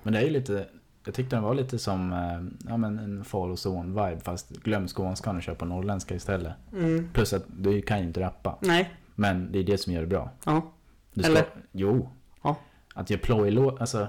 Men 0.04 0.14
det 0.14 0.20
är 0.20 0.24
ju 0.24 0.30
lite, 0.30 0.68
jag 1.06 1.14
tyckte 1.14 1.36
den 1.36 1.44
var 1.44 1.54
lite 1.54 1.80
som 1.80 2.14
eh, 2.14 2.70
ja, 2.70 2.78
men 2.78 3.00
en 3.00 3.26
far 3.26 3.50
och 3.50 3.60
son-vibe 3.60 4.20
fast 4.20 4.50
glöm 4.50 4.88
skånskan 4.88 5.36
och 5.38 5.44
kör 5.44 5.56
på 5.56 5.66
norrländska 5.66 6.16
istället. 6.16 6.54
Mm. 6.74 7.10
Plus 7.14 7.34
att 7.34 7.44
du 7.48 7.82
kan 7.82 8.00
ju 8.00 8.06
inte 8.06 8.20
rappa. 8.22 8.58
Nej. 8.62 8.94
Men 9.16 9.52
det 9.52 9.60
är 9.60 9.64
det 9.64 9.78
som 9.78 9.94
gör 9.94 10.02
det 10.02 10.08
bra. 10.08 10.32
Ja. 10.46 10.72
Ska, 11.14 11.26
Eller? 11.26 11.46
Jo. 11.72 12.10
Ja. 12.44 12.56
Att 12.94 13.10
göra 13.10 13.20
plojlåt, 13.22 13.80
alltså. 13.82 14.08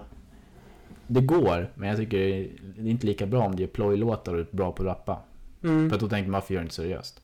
Det 1.07 1.21
går, 1.21 1.71
men 1.75 1.89
jag 1.89 1.99
tycker 1.99 2.19
det 2.19 2.81
är 2.81 2.87
inte 2.87 3.07
lika 3.07 3.27
bra 3.27 3.45
om 3.47 3.57
du 3.57 3.63
gör 3.63 3.71
plojlåtar 3.71 4.35
och 4.35 4.41
är 4.41 4.47
bra 4.51 4.73
på 4.73 4.83
att 4.83 4.87
rappa. 4.87 5.21
Mm. 5.63 5.89
För 5.89 5.95
att 5.97 6.01
då 6.01 6.09
tänker 6.09 6.31
man, 6.31 6.41
varför 6.41 6.55
gör 6.55 6.61
du 6.61 6.65
inte 6.65 6.75
seriöst? 6.75 7.21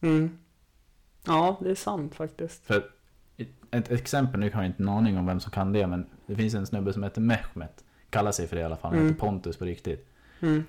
Mm. 0.00 0.38
Ja, 1.26 1.58
det 1.62 1.70
är 1.70 1.74
sant 1.74 2.14
faktiskt. 2.14 2.66
För 2.66 2.84
ett, 3.36 3.48
ett 3.70 3.90
exempel, 3.90 4.40
nu 4.40 4.50
har 4.54 4.62
jag 4.62 4.70
inte 4.70 4.82
en 4.82 4.88
aning 4.88 5.18
om 5.18 5.26
vem 5.26 5.40
som 5.40 5.52
kan 5.52 5.72
det, 5.72 5.86
men 5.86 6.06
det 6.26 6.36
finns 6.36 6.54
en 6.54 6.66
snubbe 6.66 6.92
som 6.92 7.02
heter 7.02 7.20
Mehmet. 7.20 7.84
Kallar 8.10 8.32
sig 8.32 8.46
för 8.46 8.56
det 8.56 8.62
i 8.62 8.64
alla 8.64 8.76
fall, 8.76 8.90
han 8.90 8.98
Mm. 9.00 9.08
heter 9.12 9.20
Pontus 9.26 9.56
på 9.56 9.64
riktigt. 9.64 10.08
Mm. 10.40 10.64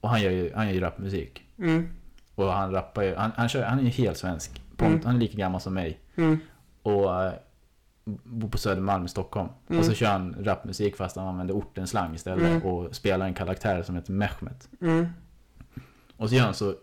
Och 0.00 0.08
han 0.08 0.22
gör 0.22 0.30
ju, 0.30 0.52
han 0.54 0.66
gör 0.66 0.74
ju 0.74 0.80
rapmusik. 0.80 1.42
Mm. 1.58 1.88
Och 2.34 2.44
han 2.52 2.70
rappar 2.72 3.02
ju, 3.02 3.14
han, 3.14 3.30
han, 3.36 3.48
kör, 3.48 3.62
han 3.62 3.78
är 3.78 3.82
ju 3.82 3.88
helt 3.88 4.16
svensk. 4.18 4.62
Pont, 4.76 4.90
Mm. 4.92 5.04
Han 5.04 5.14
är 5.16 5.20
lika 5.20 5.36
gammal 5.38 5.60
som 5.60 5.74
mig. 5.74 5.98
Mm. 6.84 6.96
Och 6.96 7.22
eh, 7.24 7.32
bor 8.04 8.48
på 8.48 8.58
Södermalm 8.58 9.04
i 9.04 9.08
Stockholm. 9.08 9.48
Mm. 9.68 9.78
Och 9.80 9.84
så 9.86 9.94
kör 9.94 10.06
han 10.06 10.36
rapmusik 10.40 10.96
fast 10.96 11.16
han 11.16 11.28
använder 11.28 11.54
ortens 11.54 11.90
slang 11.90 12.14
istället. 12.14 12.44
Mm. 12.46 12.62
Och 12.62 12.96
spelar 12.96 13.26
en 13.26 13.34
karaktär 13.34 13.82
som 13.82 13.94
heter 13.94 14.12
Mehmet. 14.12 14.68
Mm. 14.80 15.06
Och 16.16 16.28
så 16.28 16.34
gör 16.34 16.44
han 16.44 16.54
så 16.54 16.74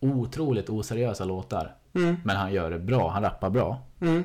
otroligt 0.00 0.70
oseriösa 0.70 1.24
låtar. 1.24 1.74
Mm. 1.94 2.16
Men 2.24 2.36
han 2.36 2.52
gör 2.52 2.70
det 2.70 2.78
bra, 2.78 3.10
han 3.10 3.22
rappar 3.22 3.50
bra. 3.50 3.80
Mm. 4.00 4.24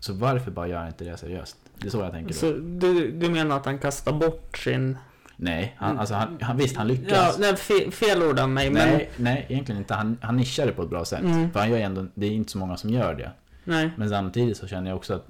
Så 0.00 0.12
varför 0.12 0.50
bara 0.50 0.68
gör 0.68 0.78
han 0.78 0.86
inte 0.86 1.04
det 1.04 1.16
seriöst? 1.16 1.56
Det 1.78 1.86
är 1.86 1.90
så 1.90 1.98
jag 1.98 2.12
tänker. 2.12 2.28
då. 2.28 2.34
Så 2.34 2.52
du, 2.52 3.10
du 3.10 3.30
menar 3.30 3.56
att 3.56 3.66
han 3.66 3.78
kastar 3.78 4.12
bort 4.12 4.58
sin... 4.58 4.98
Nej, 5.36 5.76
han, 5.78 5.98
alltså 5.98 6.14
han, 6.14 6.38
han, 6.40 6.56
visst 6.56 6.76
han 6.76 6.88
Ja, 6.88 6.94
lyckas. 6.94 7.38
nej, 7.38 7.56
fe, 7.56 7.90
fel 7.90 8.22
ord 8.22 8.38
av 8.38 8.48
mig, 8.48 8.70
men... 8.70 8.88
nej, 8.88 9.10
nej, 9.16 9.46
egentligen 9.48 9.78
inte. 9.80 9.94
Han, 9.94 10.18
han 10.22 10.36
nischar 10.36 10.66
det 10.66 10.72
på 10.72 10.82
ett 10.82 10.90
bra 10.90 11.04
sätt. 11.04 11.20
Mm. 11.20 11.52
För 11.52 11.60
han 11.60 11.70
gör 11.70 11.78
ändå, 11.78 12.06
det 12.14 12.26
är 12.26 12.30
inte 12.30 12.52
så 12.52 12.58
många 12.58 12.76
som 12.76 12.90
gör 12.90 13.14
det. 13.14 13.30
Nej. 13.64 13.90
Men 13.96 14.08
samtidigt 14.10 14.56
så 14.56 14.66
känner 14.66 14.90
jag 14.90 14.96
också 14.96 15.14
att 15.14 15.26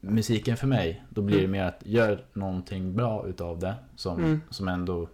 musiken 0.00 0.56
för 0.56 0.66
mig, 0.66 1.04
då 1.10 1.22
blir 1.22 1.36
det 1.36 1.44
Mm. 1.44 1.50
mer 1.50 1.64
att 1.64 1.82
gör 1.86 2.24
någonting 2.32 2.96
bra 2.96 3.26
utav 3.26 3.58
det 3.58 3.74
som, 3.96 4.18
Mm. 4.18 4.40
som 4.50 4.68
ändå 4.68 5.08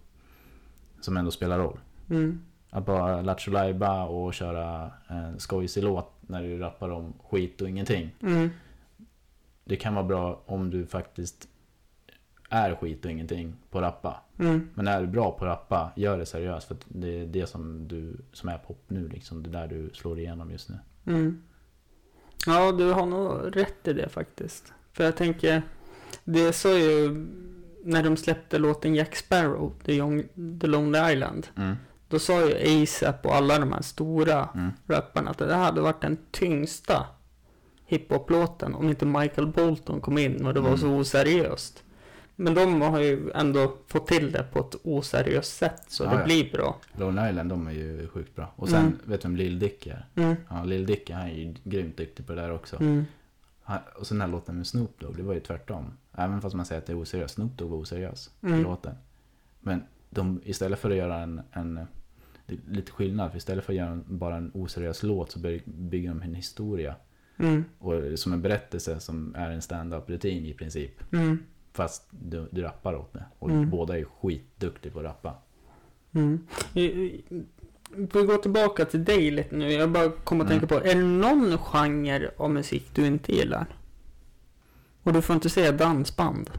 som 1.01 1.17
ändå 1.17 1.31
spelar 1.31 1.59
roll. 1.59 1.79
Mm. 2.11 2.41
Att 2.71 2.87
bara 2.87 3.23
lattjo 3.23 3.53
och 4.09 4.35
köra 4.35 4.91
en 5.07 5.41
skojsig 5.41 5.83
låt 5.85 6.13
när 6.21 6.43
du 6.43 6.59
rappar 6.59 6.89
om 6.91 7.13
skit 7.25 7.61
och 7.61 7.69
ingenting. 7.69 8.11
Mm. 8.23 8.51
Det 9.65 9.77
kan 9.77 9.95
vara 9.95 10.05
bra 10.05 10.43
om 10.47 10.71
du 10.71 10.87
faktiskt 10.87 11.49
är 12.49 12.75
skit 12.75 13.05
och 13.05 13.11
ingenting 13.11 13.55
på 13.71 13.81
rappa. 13.81 14.21
Mm. 14.39 14.69
Men 14.75 14.89
är 14.89 15.01
du 15.01 15.07
bra 15.07 15.31
på 15.31 15.45
rappa, 15.45 15.93
gör 15.97 16.19
det 16.19 16.27
seriöst. 16.27 16.67
För 16.69 16.75
att 16.75 16.85
det 16.89 17.21
är 17.21 17.27
det 17.27 17.47
som, 17.47 17.89
du, 17.89 18.17
som 18.33 18.49
är 18.49 18.59
pop 18.59 18.85
nu. 18.89 19.09
Liksom. 19.09 19.43
Det 19.43 19.49
är 19.49 19.53
där 19.53 19.69
du 19.69 19.91
slår 19.93 20.19
igenom 20.19 20.51
just 20.51 20.69
nu. 20.71 20.79
Mm. 21.07 21.43
Ja, 22.47 22.73
du 22.73 22.91
har 22.93 23.07
nog 23.07 23.57
rätt 23.57 23.89
i 23.89 23.93
det 23.93 24.09
faktiskt. 24.09 24.73
För 24.93 25.05
jag 25.05 25.17
tänker, 25.17 25.63
det 26.25 26.53
sa 26.53 26.79
ju 26.79 27.09
när 27.85 28.03
de 28.03 28.17
släppte 28.17 28.59
låten 28.59 28.95
Jack 28.95 29.17
Sparrow, 29.17 29.73
The, 29.85 29.93
Young, 29.95 30.25
The 30.61 30.67
Lonely 30.67 31.13
Island. 31.13 31.47
Mm. 31.57 31.77
Då 32.09 32.19
sa 32.19 32.41
ju 32.49 32.83
ASAP 32.83 33.27
och 33.27 33.35
alla 33.35 33.59
de 33.59 33.73
här 33.73 33.83
stora 33.83 34.49
Mm. 34.55 34.71
rapparna 34.87 35.31
att 35.31 35.39
det 35.39 35.55
hade 35.55 35.81
varit 35.81 36.01
den 36.01 36.19
tyngsta 36.31 37.07
hiphop-låten 37.87 38.75
om 38.75 38.89
inte 38.89 39.07
Michael 39.07 39.47
Bolton 39.47 40.01
kom 40.01 40.19
in 40.19 40.47
och 40.47 40.55
det 40.55 40.61
var 40.61 40.69
Mm. 40.69 40.81
så 40.81 40.89
oseriöst. 40.89 41.83
Men 42.37 42.55
de 42.55 42.81
har 42.83 43.01
ju 43.01 43.31
ändå 43.35 43.77
fått 43.87 44.07
till 44.07 44.33
det 44.33 44.43
på 44.53 44.61
ett 44.61 44.75
oseriöst 44.83 45.57
sätt 45.57 45.83
så 45.89 46.05
Ja, 46.05 46.11
det 46.11 46.19
ja. 46.19 46.25
blir 46.25 46.53
bra. 46.53 46.81
Lonely 46.99 47.29
Island, 47.31 47.51
de 47.51 47.67
är 47.67 47.73
ju 47.73 48.09
sjukt 48.09 48.35
bra. 48.37 48.53
Och 48.57 48.69
sen, 48.69 48.81
Mm. 48.87 48.99
vet 49.05 49.21
du 49.23 49.29
vem 49.29 49.37
Lil 49.37 49.59
Dick 49.59 49.87
är? 49.87 50.07
Mm. 50.15 50.35
Ja, 50.51 50.65
Lil 50.65 50.87
Dick 50.87 51.11
han 51.11 51.23
är 51.23 51.33
ju 51.35 51.55
grymt 51.65 51.97
duktig 51.97 52.27
på 52.27 52.35
det 52.35 52.41
där 52.41 52.51
också. 52.53 52.77
Mm. 52.81 53.05
Han, 53.63 53.79
och 53.99 54.07
sen 54.07 54.19
den 54.19 54.29
här 54.29 54.33
låten 54.37 54.57
med 54.57 54.67
Snoop 54.67 55.01
Dogg, 55.01 55.17
det 55.17 55.23
var 55.23 55.35
ju 55.35 55.41
tvärtom. 55.41 55.93
Även 56.13 56.41
fast 56.41 56.55
man 56.57 56.67
säger 56.67 56.81
att 56.81 56.87
det 56.87 56.93
är 56.93 57.03
oseriöst, 57.03 57.35
Snoop 57.35 57.59
Dogg 57.59 57.71
var 57.71 57.79
oseriös 57.79 58.31
i 58.43 58.47
Mm. 58.47 58.63
låten. 58.63 58.95
Men 59.61 59.83
de, 60.11 60.41
istället 60.45 60.79
för 60.79 60.91
att 60.91 60.97
göra 60.97 61.19
en, 61.21 61.41
en 61.53 61.81
lite 62.69 62.93
skillnad, 62.93 63.31
för 63.31 63.39
istället 63.39 63.65
för 63.65 63.73
att 63.73 63.77
göra 63.77 63.91
en, 63.91 64.05
bara 64.07 64.37
en 64.37 64.51
oseriös 64.55 65.03
låt 65.03 65.31
så 65.33 65.39
by- 65.39 65.63
bygger 65.65 66.09
de 66.09 66.23
en 66.23 66.35
historia. 66.35 66.95
Mm. 67.39 67.65
Och 67.79 67.95
som 68.19 68.33
en 68.33 68.43
berättelse 68.43 69.01
som 69.01 69.35
är 69.39 69.51
en 69.51 69.63
stand-up 69.63 70.11
rutin 70.11 70.45
i 70.47 70.55
princip. 70.55 70.93
Fast 71.75 72.07
du, 72.11 72.49
du 72.53 72.63
rappar 72.63 72.95
åt 72.95 73.13
det. 73.13 73.25
Och 73.39 73.51
Mm. 73.51 73.71
båda 73.71 73.99
är 73.99 74.05
skitduktiga 74.05 74.93
på 74.93 74.99
att 74.99 75.05
rappa. 75.05 75.35
Mm. 76.13 76.47
Vi 76.73 77.23
går 78.13 78.37
tillbaka 78.39 78.85
till 78.85 79.05
dig 79.05 79.31
lite 79.31 79.57
nu. 79.57 79.73
Jag 79.73 79.91
bara 79.91 80.11
kom 80.11 80.41
att 80.41 80.47
Mm. 80.51 80.61
tänka 80.61 80.75
på, 80.75 80.85
är 80.85 80.95
det 80.95 81.03
någon 81.03 81.59
genre 81.59 82.31
av 82.37 82.51
musik 82.51 82.91
du 82.95 83.07
inte 83.07 83.33
gillar? 83.33 83.67
Och 85.03 85.13
du 85.13 85.23
får 85.23 85.35
inte 85.35 85.51
säga 85.51 85.73
dansband. 85.73 86.51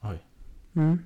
Oj. 0.00 0.18
Mm. 0.74 0.98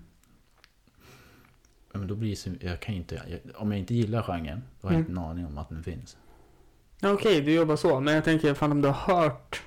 Men 1.92 2.06
då 2.06 2.14
blir 2.14 2.30
det 2.30 2.36
så, 2.36 2.50
jag 2.60 2.80
kan 2.80 2.94
inte, 2.94 3.22
jag, 3.28 3.60
om 3.62 3.70
jag 3.72 3.78
inte 3.80 3.94
gillar 3.94 4.22
genren, 4.22 4.62
då 4.80 4.88
har 4.88 4.92
jag 4.94 5.00
Mm. 5.00 5.10
inte 5.10 5.12
en 5.20 5.26
aning 5.28 5.46
om 5.46 5.58
att 5.58 5.68
den 5.68 5.82
finns. 5.82 6.16
Okej, 7.02 7.40
du 7.40 7.52
jobbar 7.54 7.76
så. 7.76 8.00
Men 8.00 8.14
jag 8.14 8.24
tänker, 8.24 8.54
fan 8.54 8.72
om 8.72 8.82
du 8.82 8.88
har 8.88 9.14
hört 9.14 9.62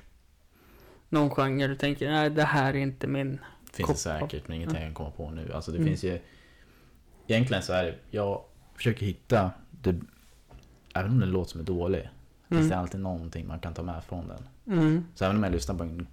någon 1.11 1.29
genre 1.29 1.67
du 1.67 1.75
tänker, 1.75 2.11
nej 2.11 2.29
det 2.29 2.43
här 2.43 2.73
är 2.73 2.77
inte 2.77 3.07
min. 3.07 3.39
Finns 3.73 3.87
Kopp- 3.87 3.95
det 3.95 3.99
säkert, 3.99 4.47
men 4.47 4.57
ingenting 4.57 4.77
jag 4.79 4.87
kan 4.87 4.93
komma 4.93 5.11
på 5.11 5.29
nu. 5.31 5.53
Alltså 5.53 5.71
det 5.71 5.77
Mm. 5.77 5.87
finns 5.89 6.03
ju... 6.03 6.19
Egentligen 7.27 7.63
så 7.63 7.73
är 7.73 7.83
det, 7.83 7.95
jag 8.11 8.43
försöker 8.75 9.05
hitta, 9.05 9.51
det, 9.71 9.95
även 10.95 11.11
om 11.11 11.19
det 11.19 11.25
låter 11.25 11.51
som 11.51 11.61
är 11.61 11.65
dålig, 11.65 12.09
finns 12.49 12.61
det 12.61 12.73
Mm. 12.73 12.79
alltid 12.79 12.99
någonting 13.01 13.47
man 13.47 13.59
kan 13.59 13.73
ta 13.73 13.83
med 13.83 14.03
från 14.03 14.27
den. 14.27 14.47
Mm. 14.77 15.05
Så 15.15 15.25
även 15.25 15.37
om 15.37 15.43
jag 15.43 15.51
lyssnar 15.51 15.75
på 15.75 15.83
en 15.83 16.07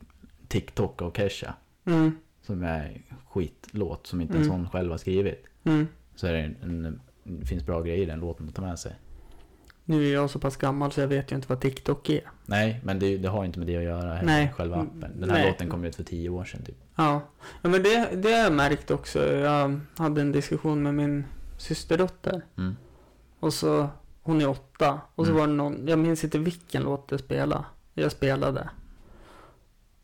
TikTok 0.48 1.02
av 1.02 1.10
Kesha, 1.12 1.54
Mm. 1.84 2.18
som 2.42 2.62
är 2.62 3.02
skitlåt, 3.28 4.06
som 4.06 4.20
inte 4.20 4.32
Mm. 4.34 4.42
ens 4.42 4.52
hon 4.60 4.68
själv 4.70 4.90
har 4.90 4.98
skrivit, 4.98 5.44
Mm. 5.64 5.86
så 6.14 6.26
är 6.26 6.32
det 6.32 6.38
en, 6.62 6.84
en, 7.24 7.44
finns 7.46 7.66
bra 7.66 7.82
grejer 7.82 8.02
i 8.02 8.06
den 8.06 8.20
låten 8.20 8.48
att 8.48 8.54
ta 8.54 8.62
med 8.62 8.78
sig. 8.78 8.92
Nu 9.90 10.08
är 10.08 10.12
jag 10.12 10.30
så 10.30 10.38
pass 10.38 10.56
gammal 10.56 10.92
så 10.92 11.00
jag 11.00 11.08
vet 11.08 11.32
ju 11.32 11.36
inte 11.36 11.48
vad 11.48 11.60
TikTok 11.60 12.10
är. 12.10 12.20
Nej, 12.46 12.80
men 12.84 12.98
det, 12.98 13.18
det 13.18 13.28
har 13.28 13.44
inte 13.44 13.58
med 13.58 13.68
det 13.68 13.76
att 13.76 13.82
göra 13.82 14.14
heller, 14.14 14.22
Nej. 14.26 14.52
själva 14.56 14.76
appen. 14.76 15.20
Den 15.20 15.30
här 15.30 15.38
Nej. 15.38 15.50
låten 15.50 15.68
kom 15.68 15.84
ut 15.84 15.96
för 15.96 16.04
tio 16.04 16.28
år 16.30 16.44
sedan 16.44 16.62
typ. 16.64 16.76
Ja, 16.96 17.20
ja 17.62 17.68
men 17.68 17.82
det, 17.82 18.08
det 18.22 18.32
har 18.32 18.38
jag 18.38 18.52
märkt 18.52 18.90
också. 18.90 19.26
Jag 19.34 19.80
hade 19.96 20.20
en 20.20 20.32
diskussion 20.32 20.82
med 20.82 20.94
min 20.94 21.24
systerdotter. 21.58 22.42
Mm. 22.58 22.76
Och 23.40 23.54
så, 23.54 23.88
hon 24.22 24.40
är 24.40 24.48
åtta. 24.48 25.00
Och 25.14 25.26
så 25.26 25.30
Mm. 25.32 25.40
var 25.40 25.46
det 25.46 25.52
någon, 25.54 25.88
jag 25.88 25.98
minns 25.98 26.24
inte 26.24 26.38
vilken 26.38 26.82
låt 26.82 27.06
jag 27.10 27.20
spelade. 27.20 27.64
Jag 27.94 28.12
spelade. 28.12 28.68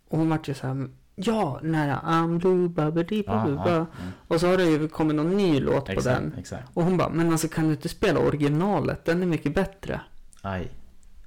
Och 0.08 0.18
hon 0.18 0.28
vart 0.30 0.48
ju 0.48 0.54
så 0.54 0.66
här, 0.66 0.88
ja, 1.14 1.60
här 1.74 1.96
I'm 2.02 2.38
blue, 2.38 2.68
babbidi, 2.68 3.24
Ja, 3.26 3.32
babbidi, 3.32 3.56
ja, 3.56 3.64
ba. 3.64 3.70
mm. 3.70 3.86
Och 4.28 4.40
så 4.40 4.46
har 4.46 4.56
det 4.56 4.64
ju 4.64 4.88
kommit 4.88 5.16
någon 5.16 5.36
ny 5.36 5.60
låt 5.60 5.86
på 5.86 5.92
Exakt, 5.92 6.20
den. 6.20 6.34
exakt. 6.38 6.68
Och 6.74 6.84
hon 6.84 6.96
bara, 6.96 7.08
men 7.08 7.32
alltså 7.32 7.48
kan 7.48 7.64
du 7.64 7.70
inte 7.70 7.88
spela 7.88 8.20
originalet? 8.20 9.04
Den 9.04 9.22
är 9.22 9.26
mycket 9.26 9.54
bättre. 9.54 10.00
Aj. 10.42 10.70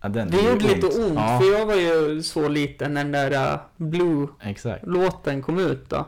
Ja, 0.02 0.10
den 0.10 0.30
Det 0.30 0.42
gjorde 0.42 0.68
lite 0.76 0.88
ont, 0.88 1.14
Ja, 1.16 1.40
för 1.42 1.58
jag 1.60 1.66
var 1.66 1.76
ju 1.76 2.24
så 2.24 2.48
liten 2.48 2.94
när 2.94 3.04
den 3.04 3.12
där 3.12 3.54
uh, 3.54 4.30
exakt. 4.44 4.84
Blue-låten 4.86 5.42
kom 5.42 5.60
ut 5.60 5.90
då. 5.90 6.06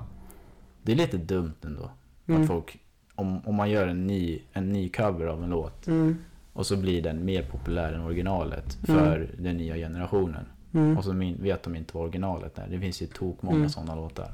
Det 0.83 0.91
är 0.91 0.95
lite 0.95 1.17
dumt 1.17 1.53
ändå. 1.65 1.91
Mm. 2.27 2.41
Att 2.41 2.47
folk, 2.47 2.79
om, 3.15 3.41
om 3.47 3.55
man 3.55 3.69
gör 3.69 3.87
en 3.87 4.07
ny, 4.07 4.41
en 4.53 4.69
ny 4.69 4.89
cover 4.89 5.25
av 5.25 5.43
en 5.43 5.49
låt 5.49 5.87
Mm. 5.87 6.17
och 6.53 6.65
så 6.65 6.77
blir 6.77 7.01
den 7.01 7.25
mer 7.25 7.43
populär 7.43 7.93
än 7.93 8.01
originalet 8.01 8.77
Mm. 8.87 8.99
för 9.01 9.29
den 9.37 9.57
nya 9.57 9.75
generationen. 9.75 10.45
Mm. 10.73 10.97
Och 10.97 11.03
så 11.03 11.11
vet 11.39 11.63
de 11.63 11.75
inte 11.75 11.93
vad 11.97 12.03
originalet 12.03 12.57
är. 12.57 12.67
Det 12.67 12.79
finns 12.79 13.01
ju 13.01 13.05
tok 13.07 13.41
många 13.41 13.57
Mm. 13.57 13.69
sådana 13.69 13.95
låtar. 13.95 14.33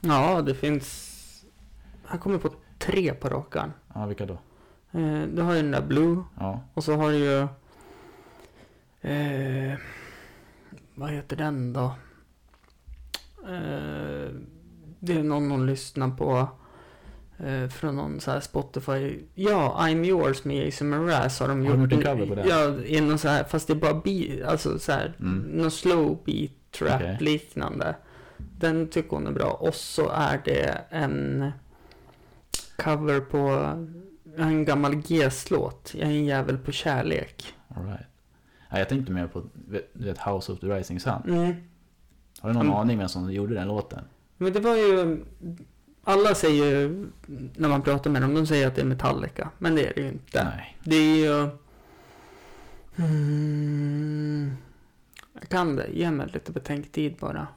Ja, 0.00 0.42
det 0.42 0.54
finns... 0.54 1.10
Han 2.04 2.18
kommer 2.18 2.38
på 2.38 2.50
tre 2.78 3.14
på 3.14 3.28
rakan. 3.28 3.72
Ja, 3.94 4.06
vilka 4.06 4.26
då? 4.26 4.38
Eh, 4.92 5.22
du 5.34 5.42
har 5.42 5.54
ju 5.54 5.62
den 5.62 5.70
där 5.70 5.82
Blue 5.86 6.22
Ja, 6.38 6.60
och 6.74 6.84
så 6.84 6.94
har 6.96 7.10
du 7.10 7.16
ju... 7.16 7.38
Eh, 9.10 9.78
vad 10.94 11.10
heter 11.10 11.36
den 11.36 11.72
då? 11.72 11.84
Eh, 13.42 14.30
det 15.00 15.12
är 15.12 15.22
någon 15.22 15.50
hon 15.50 15.66
lyssnar 15.66 16.08
på. 16.10 16.48
Eh, 17.38 17.68
från 17.68 17.96
någon 17.96 18.20
så 18.20 18.30
här 18.30 18.40
Spotify. 18.40 19.18
Ja, 19.34 19.76
I'm 19.80 20.04
yours 20.06 20.44
med 20.44 20.64
Jason 20.66 20.88
Mraz 20.88 21.40
har 21.40 21.48
de 21.48 21.66
Har 21.66 21.76
gjort. 21.76 21.92
en 21.92 22.02
cover 22.02 22.26
på 22.26 22.34
den? 22.34 22.48
Ja, 22.48 22.74
i 22.84 23.00
någon 23.00 23.18
så 23.18 23.28
här, 23.28 23.44
fast 23.44 23.66
det 23.66 23.72
är 23.72 23.74
bara 23.74 23.94
beat, 24.04 24.48
alltså 24.50 24.78
så 24.78 24.92
här, 24.92 25.16
Mm. 25.20 25.38
någon 25.38 25.70
slow 25.70 26.18
beat 26.26 26.50
trap 26.70 26.94
Okej. 27.00 27.16
liknande. 27.20 27.96
Den 28.58 28.88
tycker 28.88 29.10
hon 29.10 29.26
är 29.26 29.32
bra. 29.32 29.50
Och 29.50 29.74
så 29.74 30.08
är 30.10 30.40
det 30.44 30.80
en 30.90 31.50
cover 32.76 33.20
på 33.20 33.38
en 34.36 34.64
gammal 34.64 34.94
GES-låt. 35.06 35.92
Jag 35.94 36.02
är 36.08 36.12
en 36.12 36.24
jävel 36.24 36.58
på 36.58 36.72
kärlek. 36.72 37.54
alright. 37.76 38.06
Ja, 38.70 38.78
jag 38.78 38.88
tänkte 38.88 39.12
mer 39.12 39.26
på, 39.26 39.42
du 39.92 40.04
vet 40.04 40.18
House 40.18 40.52
of 40.52 40.60
the 40.60 40.66
Rising 40.66 41.00
Sun. 41.00 41.22
Mm. 41.28 41.54
Har 42.40 42.48
du 42.48 42.54
någon 42.54 42.66
Mm. 42.66 42.76
aning 42.78 42.98
vem 42.98 43.08
som 43.08 43.32
gjorde 43.32 43.54
den 43.54 43.68
låten? 43.68 44.04
Men 44.36 44.52
det 44.52 44.60
var 44.60 44.76
ju... 44.76 45.24
Alla 46.04 46.34
säger 46.34 47.06
när 47.56 47.68
man 47.68 47.82
pratar 47.82 48.10
med 48.10 48.22
dem, 48.22 48.34
de 48.34 48.46
säger 48.46 48.66
att 48.66 48.74
det 48.74 48.80
är 48.80 48.86
Metallica. 48.86 49.50
Men 49.58 49.74
det 49.74 49.86
är 49.86 49.94
det 49.94 50.00
ju 50.00 50.08
inte. 50.08 50.44
Nej. 50.44 50.76
Det 50.84 50.96
är 50.96 51.16
ju... 51.16 51.50
Mm, 52.96 54.56
jag 55.32 55.48
kan 55.48 55.76
det. 55.76 55.88
Ge 55.88 56.10
mig 56.10 56.28
lite 56.32 56.52
betänktid 56.52 57.16
bara. 57.20 57.48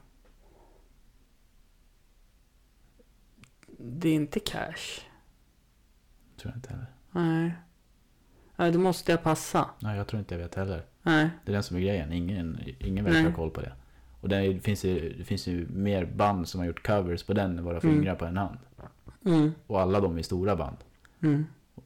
Det 3.79 4.09
är 4.09 4.13
inte 4.13 4.39
Cash. 4.39 5.01
Tror 6.37 6.51
jag 6.51 6.55
inte 6.55 6.69
heller. 6.69 6.87
Nej. 7.11 7.55
Nej, 8.55 8.71
då 8.71 8.79
måste 8.79 9.11
jag 9.11 9.23
passa. 9.23 9.69
Nej, 9.79 9.97
jag 9.97 10.07
tror 10.07 10.19
inte 10.19 10.35
jag 10.35 10.39
vet 10.39 10.55
heller. 10.55 10.85
Nej. 11.01 11.29
Det 11.45 11.51
är 11.51 11.53
den 11.53 11.63
som 11.63 11.77
är 11.77 11.81
grejen. 11.81 12.11
Ingen, 12.13 12.59
ingen 12.79 13.05
verkar 13.05 13.29
ha 13.29 13.35
koll 13.35 13.51
på 13.51 13.61
det. 13.61 13.73
Och 14.21 14.29
det, 14.29 14.59
finns 14.63 14.83
ju, 14.85 15.13
det 15.17 15.23
finns 15.23 15.47
ju 15.47 15.67
mer 15.73 16.05
band 16.05 16.47
som 16.47 16.59
har 16.59 16.67
gjort 16.67 16.87
covers 16.87 17.23
på 17.23 17.33
den 17.33 17.57
än 17.57 17.63
våra 17.63 17.77
Mm. 17.79 17.95
fingrar 17.95 18.15
på 18.15 18.25
en 18.25 18.37
hand. 18.37 18.57
Mm. 19.25 19.51
Och 19.67 19.81
alla 19.81 19.99
de 19.99 20.17
är 20.17 20.21
stora 20.21 20.55
band. 20.55 20.77
Mm. 21.21 21.45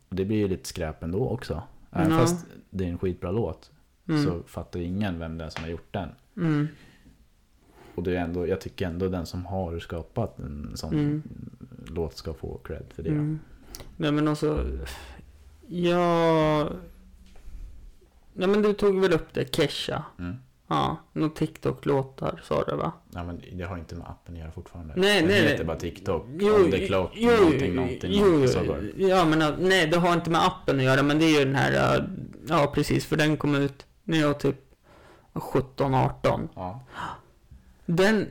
Det 0.09 0.25
blir 0.25 0.37
ju 0.37 0.47
lite 0.47 0.67
skräp 0.69 1.03
ändå 1.03 1.29
också. 1.29 1.63
Även 1.91 2.11
Ja. 2.11 2.19
fast 2.19 2.45
det 2.69 2.85
är 2.85 2.89
en 2.89 2.97
skitbra 2.97 3.31
låt. 3.31 3.71
Mm. 4.07 4.23
Så 4.23 4.43
fattar 4.47 4.79
ingen 4.79 5.19
vem 5.19 5.37
det 5.37 5.45
är 5.45 5.49
som 5.49 5.63
har 5.63 5.69
gjort 5.71 5.93
den. 5.93 6.09
Mm. 6.37 6.67
Och 7.95 8.03
det 8.03 8.11
är 8.17 8.21
ändå, 8.21 8.47
jag 8.47 8.61
tycker 8.61 8.87
ändå 8.87 9.07
den 9.09 9.25
som 9.25 9.45
har 9.45 9.79
skapat 9.79 10.39
en 10.39 10.71
sån 10.75 10.93
Mm. 10.93 11.21
låt 11.87 12.17
ska 12.17 12.33
få 12.33 12.57
cred 12.57 12.85
för 12.89 13.03
det. 13.03 13.37
Nej 13.97 14.11
men 14.11 14.27
alltså, 14.27 14.65
jag... 15.67 16.71
Nej 18.33 18.47
men 18.47 18.61
du 18.61 18.73
tog 18.73 18.99
väl 19.01 19.13
upp 19.13 19.33
det, 19.33 19.55
Kesha. 19.55 20.05
Ja, 20.71 20.97
några 21.13 21.29
TikTok-låtar 21.33 22.41
sa 22.43 22.63
du 22.63 22.75
va? 22.75 22.91
Ja, 23.13 23.23
men 23.23 23.41
det 23.53 23.63
har 23.63 23.77
inte 23.77 23.95
med 23.95 24.09
appen 24.09 24.33
att 24.33 24.39
göra 24.39 24.51
fortfarande. 24.51 24.93
Nej, 24.97 25.19
Den 25.21 25.29
nej, 25.29 25.41
heter 25.41 25.57
nej. 25.57 25.65
bara 25.65 25.77
TikTok. 25.77 26.25
on 26.25 26.71
the 26.71 26.87
clock, 26.87 27.15
någonting, 27.21 27.75
någonting, 27.75 28.11
jo, 28.13 28.25
någonting. 28.25 28.47
Så 28.47 28.63
går 28.63 28.77
det. 28.95 29.03
Ja 29.07 29.25
men 29.25 29.41
äh, 29.41 29.49
nej, 29.59 29.87
det 29.87 29.97
har 29.97 30.13
inte 30.13 30.29
med 30.29 30.45
appen 30.45 30.77
att 30.77 30.83
göra 30.83 31.03
men 31.03 31.19
det 31.19 31.25
är 31.25 31.39
ju 31.39 31.45
den 31.45 31.55
här, 31.55 31.97
äh, 31.97 32.03
ja 32.47 32.71
precis 32.75 33.05
för 33.05 33.15
den 33.17 33.37
kom 33.37 33.55
ut 33.55 33.85
när 34.03 34.19
jag 34.19 34.39
typ 34.39 34.55
17-18. 35.33 36.47
Ja. 36.55 36.79
Den, 37.85 38.27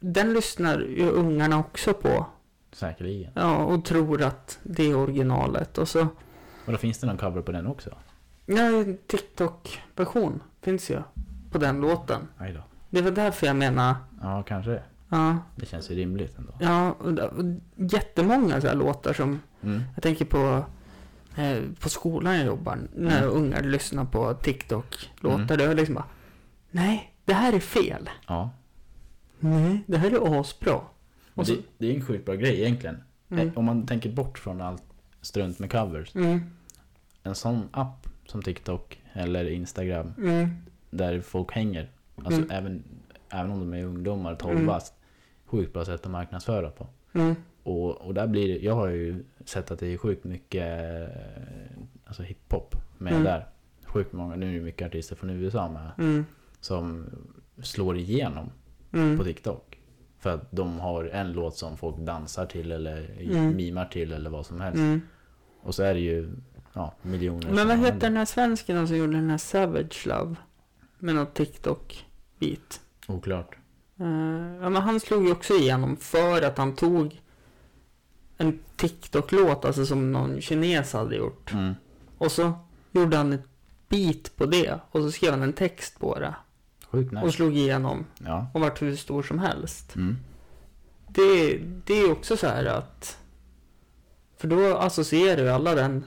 den 0.00 0.32
lyssnar 0.34 0.78
ju 0.80 1.10
ungarna 1.10 1.58
också 1.58 1.94
på. 1.94 2.26
Säkerligen. 2.72 3.32
Ja, 3.34 3.56
och 3.56 3.84
tror 3.84 4.22
att 4.22 4.58
det 4.62 4.90
är 4.90 4.96
originalet. 4.96 5.78
Och 5.78 5.88
så, 5.88 6.06
Och 6.66 6.72
då 6.72 6.78
finns 6.78 6.98
det 6.98 7.06
någon 7.06 7.18
cover 7.18 7.42
på 7.42 7.52
den 7.52 7.66
också? 7.66 7.90
ja, 8.46 8.84
TikTok-version 9.06 10.40
finns 10.62 10.90
ju 10.90 11.02
på 11.52 11.58
den 11.58 11.80
låten. 11.80 12.20
Aj 12.38 12.52
då. 12.52 12.60
Det 12.90 13.02
var 13.02 13.10
därför 13.10 13.46
jag 13.46 13.56
menar, 13.56 13.94
Ja, 14.22 14.42
kanske. 14.42 14.82
ja, 15.08 15.38
Det 15.56 15.66
känns 15.66 15.90
ju 15.90 15.94
rimligt 15.94 16.38
ändå. 16.38 16.52
ja, 16.60 16.92
och, 16.92 17.18
och 17.18 17.44
jättemånga 17.76 18.60
så 18.60 18.66
här 18.66 18.74
låtar 18.74 19.12
som, 19.12 19.40
Mm. 19.62 19.82
jag 19.94 20.02
tänker 20.02 20.24
på, 20.24 20.64
eh, 21.36 21.58
på 21.80 21.88
skolan 21.88 22.36
jag 22.36 22.46
jobbar, 22.46 22.78
när 22.94 23.22
Mm. 23.22 23.34
ungar 23.36 23.62
lyssnar 23.62 24.04
på 24.04 24.34
TikTok-låtar, 24.34 25.34
Mm. 25.54 25.58
då 25.58 25.64
är 25.64 25.74
liksom 25.74 25.94
bara, 25.94 26.06
nej, 26.70 27.14
det 27.24 27.34
här 27.34 27.52
är 27.52 27.60
fel. 27.60 28.10
Ja. 28.26 28.50
Nej, 29.40 29.84
det 29.86 29.98
här 29.98 30.10
är 30.10 30.40
asbra. 30.40 30.80
Och 31.34 31.46
så, 31.46 31.52
Det, 31.52 31.60
det 31.78 31.90
är 31.90 31.94
en 31.94 32.04
sjukt 32.06 32.26
bra 32.26 32.34
grej 32.34 32.60
egentligen. 32.62 33.02
mm, 33.30 33.48
Eh, 33.48 33.58
Om 33.58 33.64
man 33.64 33.86
tänker 33.86 34.12
bort 34.12 34.38
från 34.38 34.60
allt 34.60 34.82
strunt 35.20 35.58
med 35.58 35.70
covers. 35.72 36.14
mm, 36.14 36.40
En 37.22 37.34
sån 37.34 37.68
app 37.72 38.06
som 38.26 38.42
TikTok 38.42 39.00
eller 39.12 39.50
Instagram 39.50 40.14
mm, 40.18 40.56
där 40.92 41.20
folk 41.20 41.52
hänger. 41.52 41.90
Alltså 42.16 42.40
Mm. 42.40 42.50
även, 42.50 42.82
även 43.30 43.50
om 43.50 43.60
de 43.70 43.74
är 43.78 43.84
ungdomar, 43.84 44.34
12 44.34 44.52
Mm. 44.52 44.66
bast. 44.66 44.94
Sjukt 45.46 45.72
bra 45.72 45.84
sätt 45.84 46.04
att 46.06 46.10
marknadsföra 46.10 46.70
på. 46.70 46.86
mm, 47.14 47.34
Och, 47.62 47.90
och 48.00 48.14
där 48.14 48.26
blir 48.26 48.48
det, 48.48 48.58
jag 48.64 48.74
har 48.74 48.88
ju 48.88 49.24
sett 49.44 49.70
att 49.70 49.78
det 49.78 49.86
är 49.86 49.96
sjukt 49.96 50.24
mycket 50.24 50.62
eh, 50.66 51.08
alltså 52.04 52.22
hiphop 52.22 52.76
med 52.98 53.12
Mm. 53.12 53.24
där. 53.24 53.46
Sjukt 53.84 54.12
många, 54.12 54.36
nu 54.36 54.50
är 54.50 54.54
det 54.58 54.64
mycket 54.64 54.86
artister 54.86 55.16
från 55.16 55.30
USA 55.30 55.68
med. 55.68 55.90
mm, 55.98 56.24
Som 56.60 57.06
slår 57.62 57.96
igenom 57.98 58.50
mm, 58.92 59.18
på 59.18 59.24
TikTok. 59.24 59.78
För 60.18 60.34
att 60.34 60.50
de 60.50 60.80
har 60.80 61.04
en 61.04 61.32
låt 61.32 61.56
som 61.56 61.76
folk 61.76 61.96
dansar 61.96 62.46
till 62.46 62.72
eller 62.72 63.10
Mm. 63.20 63.56
mimar 63.56 63.84
till 63.84 64.12
eller 64.12 64.30
vad 64.30 64.46
som 64.46 64.60
helst. 64.60 64.82
Och 65.62 65.74
så 65.74 65.82
är 65.82 65.94
det 65.94 66.00
ju 66.00 66.30
ja, 66.72 66.94
miljoner 67.02 67.46
Men 67.46 67.54
vad 67.56 67.66
heter 67.66 67.76
använder. 67.86 68.00
den 68.08 68.16
här 68.16 68.24
svensken 68.24 68.86
som 68.88 68.96
gjorde 68.96 69.12
den 69.12 69.30
här 69.30 69.38
Savage 69.38 70.06
Love? 70.06 70.36
Med 71.02 71.14
något 71.14 71.34
TikTok-bit. 71.34 72.80
Oklart. 73.06 73.56
Eh, 74.00 74.06
ja, 74.62 74.68
men 74.68 74.76
han 74.76 75.00
slog 75.00 75.24
ju 75.26 75.32
också 75.32 75.54
igenom 75.54 75.96
för 75.96 76.42
att 76.42 76.58
han 76.58 76.74
tog 76.74 77.20
en 78.36 78.58
TikTok-låt, 78.76 79.64
alltså 79.64 79.86
som 79.86 80.12
någon 80.12 80.40
kines 80.40 80.92
hade 80.92 81.16
gjort. 81.16 81.52
Mm. 81.52 81.74
Och 82.18 82.32
så 82.32 82.52
gjorde 82.92 83.16
han 83.16 83.32
ett 83.32 83.44
beat 83.88 84.36
på 84.36 84.46
det 84.46 84.78
och 84.90 85.00
så 85.02 85.12
skrev 85.12 85.30
han 85.30 85.42
en 85.42 85.52
text 85.52 85.98
på 86.00 86.18
det. 86.18 86.34
Sjukt 86.90 87.12
Och 87.16 87.22
nice. 87.24 87.36
slog 87.36 87.56
igenom 87.56 88.06
Ja. 88.24 88.46
och 88.54 88.60
vart 88.60 88.82
hur 88.82 88.96
stor 88.96 89.22
som 89.22 89.38
helst. 89.38 89.96
Mm. 89.96 90.16
Det, 91.08 91.56
det 91.86 91.94
är 91.94 92.12
också 92.12 92.36
så 92.36 92.46
här 92.46 92.64
att... 92.64 93.18
För 94.36 94.48
då 94.48 94.76
associerar 94.76 95.42
ju 95.42 95.48
alla 95.48 95.74
den 95.74 96.04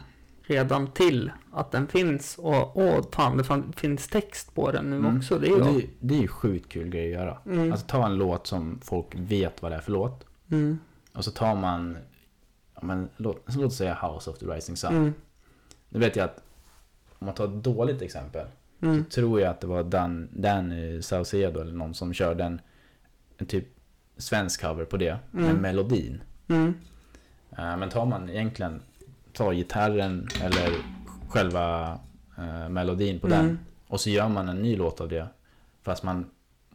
redan 0.48 0.88
till 0.92 1.32
att 1.52 1.72
den 1.72 1.88
finns 1.88 2.38
och 2.38 2.78
åh 2.78 3.06
fan 3.12 3.38
det 3.38 3.44
fan, 3.44 3.74
finns 3.78 4.08
text 4.08 4.56
på 4.56 4.72
den 4.72 4.90
nu 4.90 4.96
Mm. 4.96 5.18
också. 5.18 5.40
Det 5.40 5.48
är 5.48 5.62
Och 5.62 5.74
ju... 5.74 5.82
det, 5.82 5.88
det 6.00 6.16
är 6.16 6.22
ju 6.22 6.28
sjukt 6.28 6.70
kul 6.72 6.90
grej 6.90 7.16
att 7.16 7.22
göra. 7.22 7.38
Mm. 7.46 7.72
Alltså 7.72 7.88
ta 7.88 8.06
en 8.06 8.16
låt 8.16 8.48
som 8.48 8.80
folk 8.84 9.08
vet 9.16 9.62
vad 9.62 9.72
det 9.72 9.76
är 9.76 9.82
för 9.82 9.92
låt. 9.92 10.26
Mm. 10.52 10.80
Och 11.14 11.26
så 11.26 11.32
tar 11.32 11.56
man, 11.56 11.98
ja, 12.76 12.80
men, 12.84 13.10
låt, 13.18 13.44
låt 13.56 13.66
oss 13.66 13.78
säga 13.78 13.94
House 14.08 14.30
of 14.30 14.38
the 14.38 14.46
Rising 14.46 14.78
Sun. 14.78 14.96
Mm. 14.96 15.14
Nu 15.90 16.00
vet 16.00 16.16
jag 16.16 16.26
att 16.26 16.44
om 17.20 17.26
man 17.26 17.36
tar 17.36 17.46
ett 17.46 17.64
dåligt 17.64 18.02
exempel. 18.02 18.48
Mm. 18.82 19.06
Tror 19.06 19.42
jag 19.42 19.50
att 19.50 19.62
det 19.62 19.68
var 19.68 19.84
Dan, 19.84 20.30
Dan 20.32 20.74
Saucedo 21.04 21.60
eller 21.62 21.74
någon 21.74 21.94
som 21.94 22.14
körde 22.14 22.44
en, 22.44 22.62
en 23.38 23.46
typ 23.46 23.66
svensk 24.18 24.62
cover 24.62 24.86
på 24.86 24.98
det. 24.98 25.18
Med 25.32 25.44
Mm. 25.50 25.58
melodin. 25.62 26.22
Eh, 27.58 27.78
men 27.78 27.90
tar 27.90 28.06
man 28.06 28.30
egentligen, 28.30 28.82
tar 29.36 29.54
gitarren 29.54 30.28
eller 30.44 30.70
själva 31.30 32.00
eh, 32.38 32.70
melodin 32.70 33.20
på 33.20 33.28
den. 33.28 33.40
Mm. 33.46 33.60
Och 33.88 34.00
så 34.02 34.10
gör 34.10 34.30
man 34.30 34.50
en 34.50 34.58
ny 34.62 34.76
låt 34.76 35.02
av 35.02 35.10
det. 35.10 35.28
Fast 35.84 36.04
man, 36.04 36.26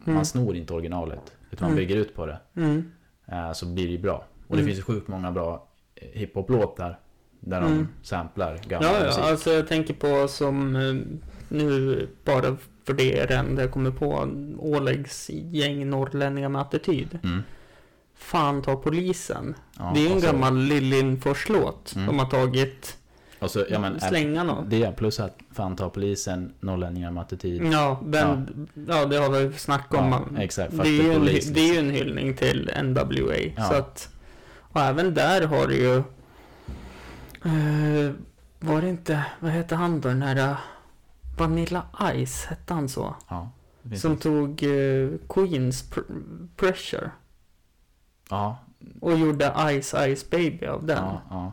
Mm. 0.04 0.14
man 0.14 0.24
snor 0.26 0.56
inte 0.56 0.72
originalet. 0.74 1.32
Utan 1.50 1.66
man 1.68 1.72
Mm. 1.72 1.76
bygger 1.86 1.96
ut 2.00 2.14
på 2.14 2.26
det. 2.26 2.38
Mm. 2.56 2.90
eh, 3.26 3.52
Så 3.52 3.66
blir 3.66 3.84
det 3.86 3.92
ju 3.92 3.98
bra. 3.98 4.24
Och 4.48 4.56
det 4.56 4.62
Mm. 4.62 4.66
finns 4.66 4.78
ju 4.78 4.82
sjukt 4.82 5.08
många 5.08 5.32
bra 5.32 5.68
eh, 5.94 6.08
hiphop-låtar. 6.20 6.98
Där 7.40 7.60
de 7.60 7.88
samplar 8.02 8.58
gammal 8.68 8.88
Ja, 8.94 9.04
musik. 9.06 9.22
ja, 9.24 9.30
alltså 9.30 9.50
jag 9.50 9.68
tänker 9.68 9.94
på 9.94 10.28
som 10.28 10.76
eh, 10.76 10.94
nu 11.48 12.08
bara 12.24 12.56
för 12.84 12.92
det 12.94 13.18
är 13.18 13.26
det 13.26 13.34
enda 13.36 13.62
jag 13.62 13.70
kommer 13.72 13.90
på. 13.90 14.28
Åläggs 14.58 15.30
gäng 15.30 15.90
norrlänningar 15.90 16.48
med 16.48 16.60
attityd. 16.62 17.18
Mm. 17.22 17.42
Fan 18.20 18.62
ta 18.62 18.76
polisen. 18.76 19.54
Ja, 19.78 19.90
det 19.94 20.00
är 20.00 20.04
ju 20.04 20.10
en 20.10 20.16
och 20.16 20.20
så- 20.22 20.26
gammal 20.26 20.56
Lillinfors-låt. 20.58 21.92
Mm. 21.94 22.06
De 22.06 22.18
har 22.18 22.26
tagit 22.26 22.96
Och 23.38 23.50
så, 23.50 23.64
ja, 23.70 23.78
men, 23.78 23.96
äh, 23.96 24.08
slänga 24.08 24.42
något. 24.44 24.70
det 24.70 24.96
plus 24.96 25.20
att 25.20 25.38
fan 25.52 25.76
ta 25.76 25.90
polisen, 25.90 26.52
norrlänningar 26.60 27.10
med 27.10 27.20
attityd. 27.22 27.62
Ja, 27.72 28.00
den, 28.04 28.68
ja. 28.88 29.04
det 29.06 29.16
har 29.16 29.30
vi 29.30 29.58
snackat 29.58 30.00
om. 30.00 30.10
Ja, 30.34 30.42
exakt. 30.42 30.76
det, 30.76 30.82
är 30.88 31.02
ju 31.02 31.12
en, 31.12 31.24
det 31.24 31.60
är 31.60 31.72
ju 31.72 31.78
en 31.78 31.90
hyllning 31.90 32.36
till 32.36 32.70
NWA. 32.82 33.36
Ja. 33.56 33.64
Så 33.68 33.74
att, 33.74 34.08
och 34.58 34.80
även 34.80 35.14
där 35.14 35.46
har 35.46 35.66
du 35.66 35.74
ju... 35.76 35.96
Eh, 37.44 38.12
var 38.60 38.80
det 38.82 38.88
inte, 38.88 39.24
vad 39.40 39.50
hette 39.50 39.74
han 39.74 40.00
då, 40.00 40.08
den 40.08 40.22
här 40.22 40.36
eh, 40.50 40.56
Vanilla 41.38 41.82
Ice, 42.26 42.44
hette 42.44 42.74
han 42.74 42.88
så? 42.88 43.14
Ja, 43.28 43.50
Som 43.96 44.16
tog 44.16 44.62
eh, 44.62 45.08
Queens 45.28 45.90
pr- 45.92 46.48
Pressure 46.56 47.10
ja, 48.30 48.58
och 49.00 49.18
gjorde 49.18 49.52
Ice 49.82 49.94
Ice 50.16 50.30
Baby 50.30 50.66
av 50.66 50.86
den. 50.86 50.96
ja, 51.04 51.22
ja. 51.30 51.52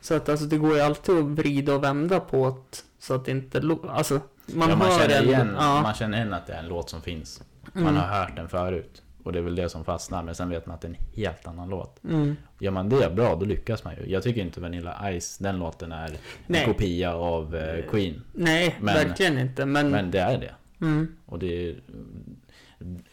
Så 0.00 0.14
att 0.14 0.28
alltså 0.28 0.46
det 0.46 0.58
går 0.58 0.74
ju 0.74 0.80
alltid 0.80 1.18
att 1.18 1.24
vrida 1.24 1.74
och 1.74 1.84
vända 1.84 2.20
på 2.20 2.50
det 2.70 2.78
så 2.98 3.14
att 3.14 3.24
det 3.24 3.30
inte 3.30 3.62
Alltså 3.88 4.20
man, 4.46 4.70
ja, 4.70 4.76
man, 4.76 4.88
hör 4.88 4.98
känner 4.98 5.18
en, 5.18 5.24
igen, 5.28 5.56
ja, 5.58 5.82
man 5.82 5.94
känner 5.94 6.16
igen 6.18 6.32
att 6.32 6.46
det 6.46 6.52
är 6.52 6.58
en 6.58 6.68
låt 6.68 6.90
som 6.90 7.00
finns. 7.02 7.42
Man 7.72 7.82
mm, 7.82 7.96
har 7.96 8.06
hört 8.20 8.36
den 8.36 8.48
förut. 8.48 9.02
Och 9.22 9.32
det 9.32 9.38
är 9.38 9.42
väl 9.42 9.54
det 9.54 9.68
som 9.68 9.84
fastnar. 9.84 10.22
Men 10.22 10.34
sen 10.34 10.48
vet 10.48 10.66
man 10.66 10.74
att 10.74 10.80
det 10.80 10.88
är 10.88 10.90
en 10.90 10.96
helt 11.14 11.46
annan 11.46 11.68
låt. 11.68 12.04
mm, 12.04 12.36
Gör 12.60 12.70
man 12.70 12.88
det 12.88 13.10
bra, 13.14 13.34
då 13.34 13.44
lyckas 13.46 13.84
man 13.84 13.94
ju. 13.96 14.10
Jag 14.10 14.22
tycker 14.22 14.40
inte 14.40 14.60
Vanilla 14.60 15.20
Ice, 15.20 15.38
den 15.38 15.58
låten 15.58 15.92
är 15.92 16.08
en 16.08 16.16
Nej. 16.46 16.64
kopia 16.64 17.14
av 17.14 17.56
eh, 17.56 17.90
Queen. 17.90 18.22
Nej, 18.32 18.76
Men- 18.80 18.94
verkligen 18.94 19.38
inte. 19.38 19.66
Men, 19.66 19.90
Men 19.90 20.10
det 20.10 20.18
är 20.20 20.38
det. 20.38 20.54
mm, 20.80 21.16
Och 21.26 21.38
det 21.38 21.68
är, 21.70 21.76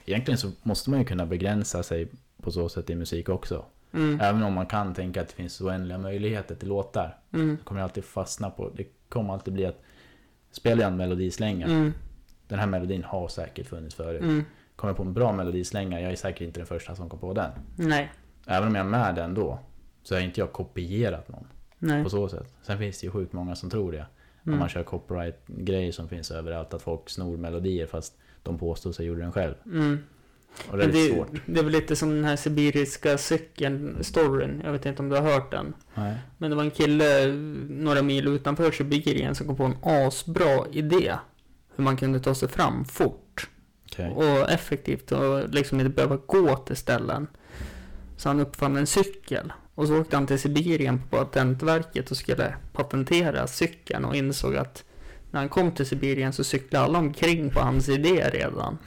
Egentligen 0.05 0.37
så 0.37 0.51
måste 0.63 0.89
man 0.89 0.99
ju 0.99 1.05
kunna 1.05 1.25
begränsa 1.25 1.83
sig 1.83 2.07
på 2.43 2.51
så 2.51 2.69
sätt 2.69 2.89
i 2.89 2.95
musik 2.95 3.29
också. 3.29 3.65
mm, 3.93 4.19
Även 4.21 4.43
om 4.43 4.53
man 4.53 4.65
kan 4.65 4.93
tänka 4.93 5.21
att 5.21 5.27
det 5.27 5.33
finns 5.33 5.61
oändliga 5.61 5.97
möjligheter 5.97 6.55
till 6.55 6.67
låtar. 6.67 7.17
mm, 7.33 7.57
kommer 7.63 7.81
alltid 7.81 8.03
fastna 8.03 8.49
på, 8.49 8.69
det 8.69 8.85
kommer 9.09 9.33
alltid 9.33 9.53
bli 9.53 9.65
att 9.65 9.81
Spelar 10.51 10.81
jag 10.83 10.91
en 10.91 10.97
melodislänga, 10.97 11.65
mm, 11.65 11.93
den 12.47 12.59
här 12.59 12.67
melodin 12.67 13.03
har 13.03 13.27
säkert 13.27 13.67
funnits 13.67 13.95
förut. 13.95 14.21
mm, 14.21 14.43
Kommer 14.75 14.89
jag 14.89 14.97
på 14.97 15.03
en 15.03 15.13
bra 15.13 15.31
melodislänga, 15.33 16.01
jag 16.01 16.11
är 16.11 16.15
säkert 16.15 16.41
inte 16.41 16.59
den 16.59 16.67
första 16.67 16.95
som 16.95 17.09
kom 17.09 17.19
på 17.19 17.33
den. 17.33 17.51
nej, 17.77 18.11
Även 18.47 18.67
om 18.67 18.75
jag 18.75 18.85
är 18.85 18.89
med 18.89 19.15
den 19.15 19.33
då, 19.33 19.59
så 20.03 20.15
har 20.15 20.21
inte 20.21 20.39
jag 20.39 20.51
kopierat 20.51 21.29
någon 21.29 21.47
nej. 21.79 22.03
på 22.03 22.09
så 22.09 22.29
sätt. 22.29 22.53
Sen 22.61 22.77
finns 22.77 22.99
det 23.01 23.05
ju 23.07 23.11
sjukt 23.11 23.33
många 23.33 23.55
som 23.55 23.69
tror 23.69 23.91
det. 23.91 24.05
Om 24.43 24.49
Mm, 24.49 24.59
man 24.59 24.69
kör 24.69 24.83
copyright-grejer 24.83 25.91
som 25.91 26.09
finns 26.09 26.31
överallt, 26.31 26.73
att 26.73 26.81
folk 26.81 27.09
snor 27.09 27.37
melodier 27.37 27.87
fast 27.87 28.17
de 28.43 28.57
påstår 28.57 28.91
sig 28.91 29.05
gjorde 29.05 29.21
den 29.21 29.31
själv. 29.31 29.53
mm. 29.65 29.97
Och 30.69 30.77
det 30.77 30.83
är 30.83 30.87
det, 30.87 31.09
svårt. 31.09 31.27
det 31.45 31.59
är 31.59 31.63
väl 31.63 31.71
lite 31.73 31.95
som 31.95 32.09
den 32.09 32.25
här 32.25 32.35
sibiriska 32.35 33.17
cykeln-storyn. 33.17 34.61
Jag 34.63 34.71
vet 34.71 34.85
inte 34.85 35.01
om 35.01 35.09
du 35.09 35.15
har 35.15 35.23
hört 35.23 35.51
den. 35.51 35.73
Nej. 35.95 36.17
Men 36.37 36.49
det 36.49 36.55
var 36.55 36.63
en 36.63 36.71
kille 36.71 37.27
några 37.69 38.01
mil 38.01 38.27
utanför 38.27 38.71
Sibirien 38.71 39.35
som 39.35 39.47
kom 39.47 39.55
på 39.55 39.63
en 39.63 39.77
asbra 39.81 40.65
idé. 40.71 41.15
Hur 41.75 41.83
man 41.83 41.97
kunde 41.97 42.19
ta 42.19 42.35
sig 42.35 42.49
fram 42.49 42.85
fort 42.85 43.49
Okej. 43.91 44.11
och 44.11 44.51
effektivt 44.51 45.11
och 45.11 45.49
liksom 45.49 45.79
inte 45.79 45.89
behöva 45.89 46.17
gå 46.25 46.57
till 46.57 46.75
ställen. 46.75 47.27
Så 48.17 48.29
han 48.29 48.39
uppfann 48.39 48.77
en 48.77 48.87
cykel. 48.87 49.53
Och 49.75 49.87
så 49.87 49.99
åkte 49.99 50.15
han 50.15 50.27
till 50.27 50.39
Sibirien 50.39 51.01
på 51.09 51.17
patentverket 51.17 52.11
och 52.11 52.17
skulle 52.17 52.55
patentera 52.73 53.47
cykeln 53.47 54.05
och 54.05 54.15
insåg 54.15 54.55
att 54.55 54.83
när 55.31 55.39
han 55.39 55.49
kom 55.49 55.71
till 55.71 55.85
Sibirien 55.85 56.33
så 56.33 56.43
cyklade 56.43 56.85
alla 56.85 56.99
omkring 56.99 57.49
på 57.49 57.59
hans 57.59 57.89
idé 57.89 58.29
redan. 58.33 58.77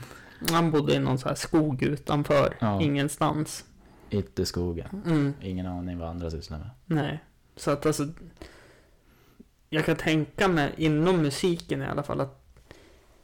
Han 0.51 0.71
bodde 0.71 0.93
i 0.93 0.99
någon 0.99 1.17
sån 1.17 1.29
här 1.29 1.35
skog 1.35 1.83
utanför, 1.83 2.55
Ja. 2.59 2.81
ingenstans. 2.81 3.65
Ytterskogen. 4.09 5.01
Mm. 5.05 5.33
Ingen 5.41 5.65
aning 5.65 5.97
vad 5.99 6.09
andra 6.09 6.31
sysslar 6.31 6.57
med. 6.57 6.69
Nej, 6.85 7.23
så 7.55 7.71
att 7.71 7.85
alltså 7.85 8.07
Jag 9.69 9.85
kan 9.85 9.95
tänka 9.95 10.47
mig 10.47 10.73
inom 10.77 11.21
musiken 11.21 11.81
i 11.81 11.85
alla 11.85 12.03
fall 12.03 12.21
att 12.21 12.43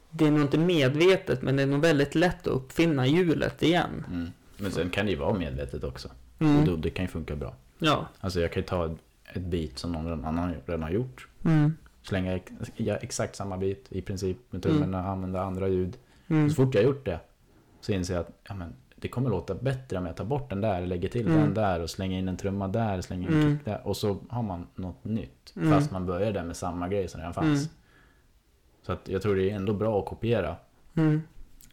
Det 0.10 0.26
är 0.28 0.32
nog 0.32 0.42
inte 0.42 0.58
medvetet 0.58 1.42
men 1.42 1.56
det 1.56 1.64
är 1.64 1.68
nog 1.68 1.82
väldigt 1.82 2.16
lätt 2.16 2.42
att 2.48 2.54
uppfinna 2.54 3.08
hjulet 3.08 3.64
igen. 3.64 4.06
Mm. 4.08 4.30
Men 4.58 4.72
sen 4.72 4.90
kan 4.90 5.06
det 5.06 5.12
ju 5.12 5.18
vara 5.18 5.34
medvetet 5.34 5.84
också. 5.84 6.08
Och 6.38 6.42
Mm. 6.46 6.66
då, 6.66 6.76
det 6.76 6.90
kan 6.90 7.06
ju 7.06 7.10
funka 7.10 7.36
bra. 7.36 7.56
Ja. 7.80 8.08
Alltså 8.20 8.40
jag 8.42 8.52
kan 8.52 8.62
ju 8.62 8.68
ta 8.68 8.86
ett- 9.34 9.42
beat 9.42 9.78
som 9.80 9.92
någon 9.92 10.26
annan 10.26 10.54
redan 10.66 10.84
har 10.84 10.90
gjort. 10.90 11.28
Mm. 11.46 11.78
Slänga 12.04 12.34
ex- 12.36 12.52
exakt 12.78 13.36
samma 13.36 13.58
beat 13.58 13.78
i 13.90 14.02
princip 14.02 14.38
med 14.50 14.64
tummarna, 14.64 15.08
använda 15.08 15.42
andra 15.42 15.68
ljud. 15.68 15.98
Mm. 16.34 16.50
Så 16.50 16.56
fort 16.56 16.76
jag 16.76 16.84
gjort 16.84 17.06
det 17.06 17.20
så 17.82 17.92
inser 17.92 18.14
jag 18.14 18.22
att 18.22 18.32
ja, 18.48 18.54
men, 18.56 18.74
det 18.96 19.08
kommer 19.08 19.30
låta 19.30 19.56
bättre 19.56 19.98
om 19.98 20.06
jag 20.06 20.16
tar 20.18 20.26
bort 20.26 20.50
den 20.50 20.62
där, 20.62 20.86
lägger 20.86 21.10
till 21.10 21.28
Mm. 21.28 21.40
den 21.42 21.54
där 21.54 21.80
och 21.82 21.90
slänger 21.90 22.20
in 22.20 22.28
en 22.28 22.38
trumma 22.38 22.68
där, 22.68 23.02
slänger 23.02 23.28
in 23.30 23.34
en 23.34 23.42
Mm. 23.42 23.58
kick 23.58 23.66
där. 23.66 23.88
Och 23.88 23.98
så 23.98 24.18
har 24.30 24.44
man 24.44 24.68
något 24.76 25.04
nytt. 25.04 25.54
Mm. 25.56 25.70
Fast 25.72 25.92
man 25.92 26.06
börjar 26.06 26.32
där 26.32 26.44
med 26.44 26.56
samma 26.58 26.88
grej 26.90 27.08
som 27.08 27.20
redan 27.20 27.34
fanns. 27.34 27.60
Mm. 27.66 27.74
Så 28.82 28.92
att 28.92 29.08
jag 29.10 29.22
tror 29.22 29.36
det 29.36 29.52
är 29.52 29.56
ändå 29.56 29.74
bra 29.74 30.00
att 30.00 30.06
kopiera. 30.06 30.56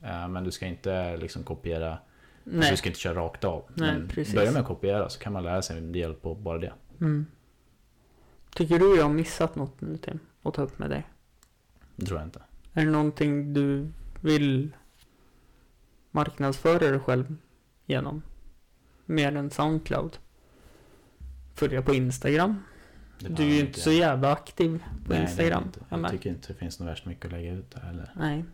Eh, 0.02 0.28
Men 0.28 0.44
du 0.44 0.50
ska 0.50 0.66
inte 0.66 1.16
liksom 1.16 1.42
kopiera, 1.42 1.98
Nej. 2.44 2.70
du 2.70 2.76
ska 2.76 2.88
inte 2.88 3.00
köra 3.00 3.14
rakt 3.14 3.44
av. 3.44 3.62
Nej, 3.74 3.92
men 3.98 4.08
precis. 4.08 4.34
börja 4.34 4.52
med 4.52 4.60
att 4.60 4.66
kopiera 4.68 5.08
så 5.08 5.18
kan 5.20 5.32
man 5.32 5.42
lära 5.42 5.62
sig 5.62 5.78
en 5.78 5.92
del 5.92 6.14
på 6.14 6.34
bara 6.34 6.58
det. 6.58 6.72
Mm. 7.00 7.26
Tycker 8.54 8.78
du 8.78 8.96
jag 8.96 9.02
har 9.04 9.10
missat 9.12 9.56
något 9.56 9.80
nu 9.80 9.96
Tim? 9.96 10.18
Att 10.42 10.54
ta 10.54 10.62
upp 10.62 10.78
med 10.78 10.90
dig? 10.90 11.06
Det 11.96 12.06
tror 12.06 12.18
jag 12.18 12.26
inte. 12.26 12.40
Är 12.72 12.84
det 12.84 12.90
någonting 12.90 13.54
du 13.54 13.88
vill 14.20 14.70
marknadsföra 16.10 16.78
dig 16.78 16.98
själv 17.00 17.36
genom? 17.86 18.22
Mer 19.06 19.36
än 19.36 19.50
Soundcloud? 19.50 20.18
Följa 21.54 21.82
på 21.82 21.94
Instagram? 21.94 22.62
Du 23.18 23.42
är 23.42 23.46
ju 23.48 23.60
inte 23.60 23.80
så 23.80 23.90
jävla 23.92 24.32
aktiv 24.32 24.84
på 25.06 25.12
Nej, 25.12 25.22
Instagram. 25.22 25.62
inte. 25.62 25.80
Jag 25.88 26.00
Jag 26.00 26.10
tycker 26.10 26.30
inte 26.30 26.48
det 26.52 26.58
finns 26.58 26.80
något 26.80 26.88
värst 26.88 27.06
mycket 27.06 27.24
att 27.26 27.32
lägga 27.32 27.52
ut 27.52 27.70
där 27.70 27.80
heller. 27.80 28.12
Nej, 28.16 28.44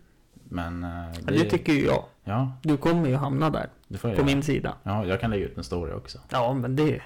Men 0.48 0.84
eh, 0.84 1.12
det, 1.22 1.32
det 1.32 1.50
tycker 1.50 1.72
ju 1.72 1.84
jag. 1.84 2.04
Ja, 2.24 2.52
Du 2.62 2.76
kommer 2.76 3.08
ju 3.08 3.14
hamna 3.16 3.50
där, 3.50 3.68
jag 3.88 4.00
på 4.00 4.08
göra. 4.08 4.24
min 4.24 4.42
sida. 4.42 4.74
Ja, 4.82 5.04
jag 5.06 5.20
kan 5.20 5.30
lägga 5.30 5.46
ut 5.46 5.58
en 5.58 5.64
story 5.64 5.92
också. 5.92 6.18
Ja, 6.30 6.52
men 6.54 6.76
det... 6.76 7.02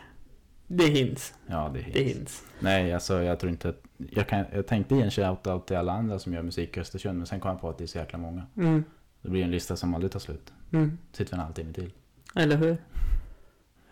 Det 0.73 0.87
hinns. 0.87 1.35
Ja, 1.47 1.71
det 1.75 1.81
är 1.81 1.93
Det 1.93 2.03
hinns. 2.03 2.45
Nej, 2.59 2.95
alltså 2.95 3.23
jag 3.23 3.41
tror 3.41 3.51
inte 3.53 3.69
att... 3.69 3.83
Jag, 3.97 4.29
kan, 4.29 4.45
jag 4.53 4.67
tänkte 4.67 4.95
ge 4.95 5.03
en 5.03 5.11
shoutout 5.11 5.67
till 5.67 5.77
alla 5.77 5.93
andra 5.93 6.19
som 6.19 6.35
gör 6.35 6.43
musik 6.43 6.77
i 6.77 6.81
Östersund, 6.81 7.19
men 7.19 7.27
sen 7.27 7.41
kom 7.41 7.51
jag 7.51 7.61
på 7.61 7.69
att 7.69 7.79
det 7.79 7.85
är 7.85 7.87
så 7.87 7.99
jäkla 7.99 8.19
många. 8.19 8.47
Mm. 8.57 8.85
Det 9.23 9.31
blir 9.31 9.45
en 9.45 9.51
lista 9.51 9.77
som 9.77 9.95
aldrig 9.95 10.13
tar 10.13 10.21
slut. 10.21 10.53
Mm. 10.73 10.99
Sitter 11.13 11.35
en 11.35 11.41
halvtimme 11.41 11.73
till. 11.73 11.93
Eller 12.35 12.57
hur? 12.57 12.77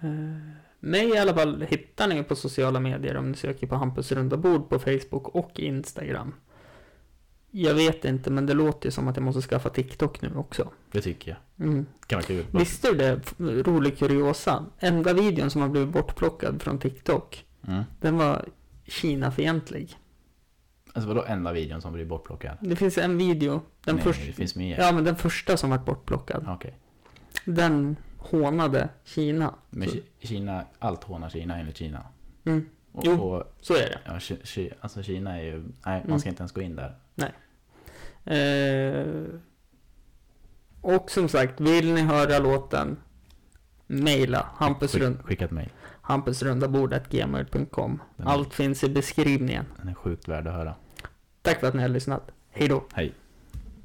Uh, 0.05 0.37
mig 0.81 1.09
i 1.09 1.19
alla 1.19 1.35
fall 1.35 1.63
hittar 1.63 2.09
ni 2.09 2.23
på 2.23 2.37
sociala 2.37 2.81
medier 2.81 3.17
om 3.17 3.31
ni 3.31 3.37
söker 3.37 3.67
på 3.67 3.75
Hampus 3.75 4.13
runda 4.13 4.37
bord 4.37 4.69
på 4.69 4.79
Facebook 4.79 5.29
och 5.29 5.61
Instagram. 5.61 6.35
Jag 7.51 7.75
vet 7.75 8.05
inte, 8.05 8.31
men 8.31 8.47
det 8.47 8.55
låter 8.55 8.87
ju 8.87 8.91
som 8.91 9.09
att 9.09 9.17
jag 9.17 9.23
måste 9.25 9.43
skaffa 9.43 9.69
TikTok 9.69 10.23
nu 10.23 10.31
också. 10.37 10.71
Det 10.93 11.01
tycker 11.01 11.31
jag. 11.57 11.67
Mm. 11.69 11.87
Kan 12.07 12.17
vara 12.17 12.27
kul. 12.27 12.45
Visste 12.51 12.89
du 12.93 12.97
det? 12.97 13.21
Rolig 13.63 13.99
kuriosa. 13.99 14.65
Enda 14.79 15.13
videon 15.13 15.51
som 15.51 15.61
har 15.63 15.69
blivit 15.69 15.89
bortplockad 15.89 16.63
från 16.63 16.79
TikTok, 16.79 17.45
Mm. 17.69 17.83
den 18.01 18.17
var 18.17 18.49
Kina-fientlig. 18.87 19.97
Alltså 20.93 21.09
vadå 21.09 21.25
enda 21.29 21.53
videon 21.53 21.83
som 21.83 21.93
blir 21.93 22.05
bortplockad? 22.05 22.57
Det 22.61 22.77
finns 22.77 22.99
en 22.99 23.19
video, 23.19 23.61
den 23.85 23.95
Nej, 23.95 24.05
första... 24.05 24.27
det 24.27 24.33
finns 24.33 24.55
mer. 24.57 24.79
Ja, 24.79 24.93
men 24.93 25.05
den 25.05 25.17
första 25.17 25.57
som 25.57 25.71
var 25.71 25.79
bortplockad. 25.79 26.45
Okej. 26.49 26.75
Den 27.45 27.97
hånade 28.19 28.89
Kina. 29.05 29.55
Men 29.71 29.89
Så- 29.89 29.97
Kina, 30.21 30.65
allt 30.79 31.05
hånar 31.05 31.29
Kina 31.29 31.59
enligt 31.59 31.77
Kina. 31.77 32.07
Mm, 32.45 32.69
Och, 32.93 33.03
Jo. 33.07 33.13
och 33.21 33.55
så 33.61 33.75
är 33.75 33.79
det. 33.79 33.99
ja, 34.05 34.13
Ki- 34.13 34.43
Ki- 34.43 34.73
alltså 34.81 35.03
Kina 35.03 35.39
är 35.39 35.43
ju... 35.43 35.53
Nej, 35.63 35.71
man 35.85 36.03
Mm. 36.03 36.19
ska 36.19 36.29
inte 36.29 36.41
ens 36.43 36.53
gå 36.53 36.61
in 36.61 36.77
där. 36.77 36.95
Eh, 38.25 39.25
och 40.81 41.11
som 41.11 41.29
sagt, 41.29 41.61
vill 41.61 41.95
ni 41.95 42.01
höra 42.01 42.39
låten? 42.39 42.97
Maila 43.87 44.47
hampusrund, 44.55 45.17
Skick, 45.17 45.27
skicka 45.27 45.45
ett 45.45 45.51
mejl. 45.51 45.71
hampusrundabordet.gmail.com 46.01 48.03
Allt 48.17 48.55
finns 48.55 48.85
i 48.85 48.89
beskrivningen. 48.89 49.65
Den 49.77 49.89
är 49.89 49.95
sjukt 49.95 50.29
värd 50.29 50.47
att 50.47 50.55
höra. 50.55 50.75
Tack 51.43 51.61
för 51.61 51.67
att 51.67 51.75
ni 51.75 51.83
har 51.83 51.89
lyssnat. 51.89 52.31
Hej 52.51 52.69
då! 52.69 52.85
Hej. 52.93 53.15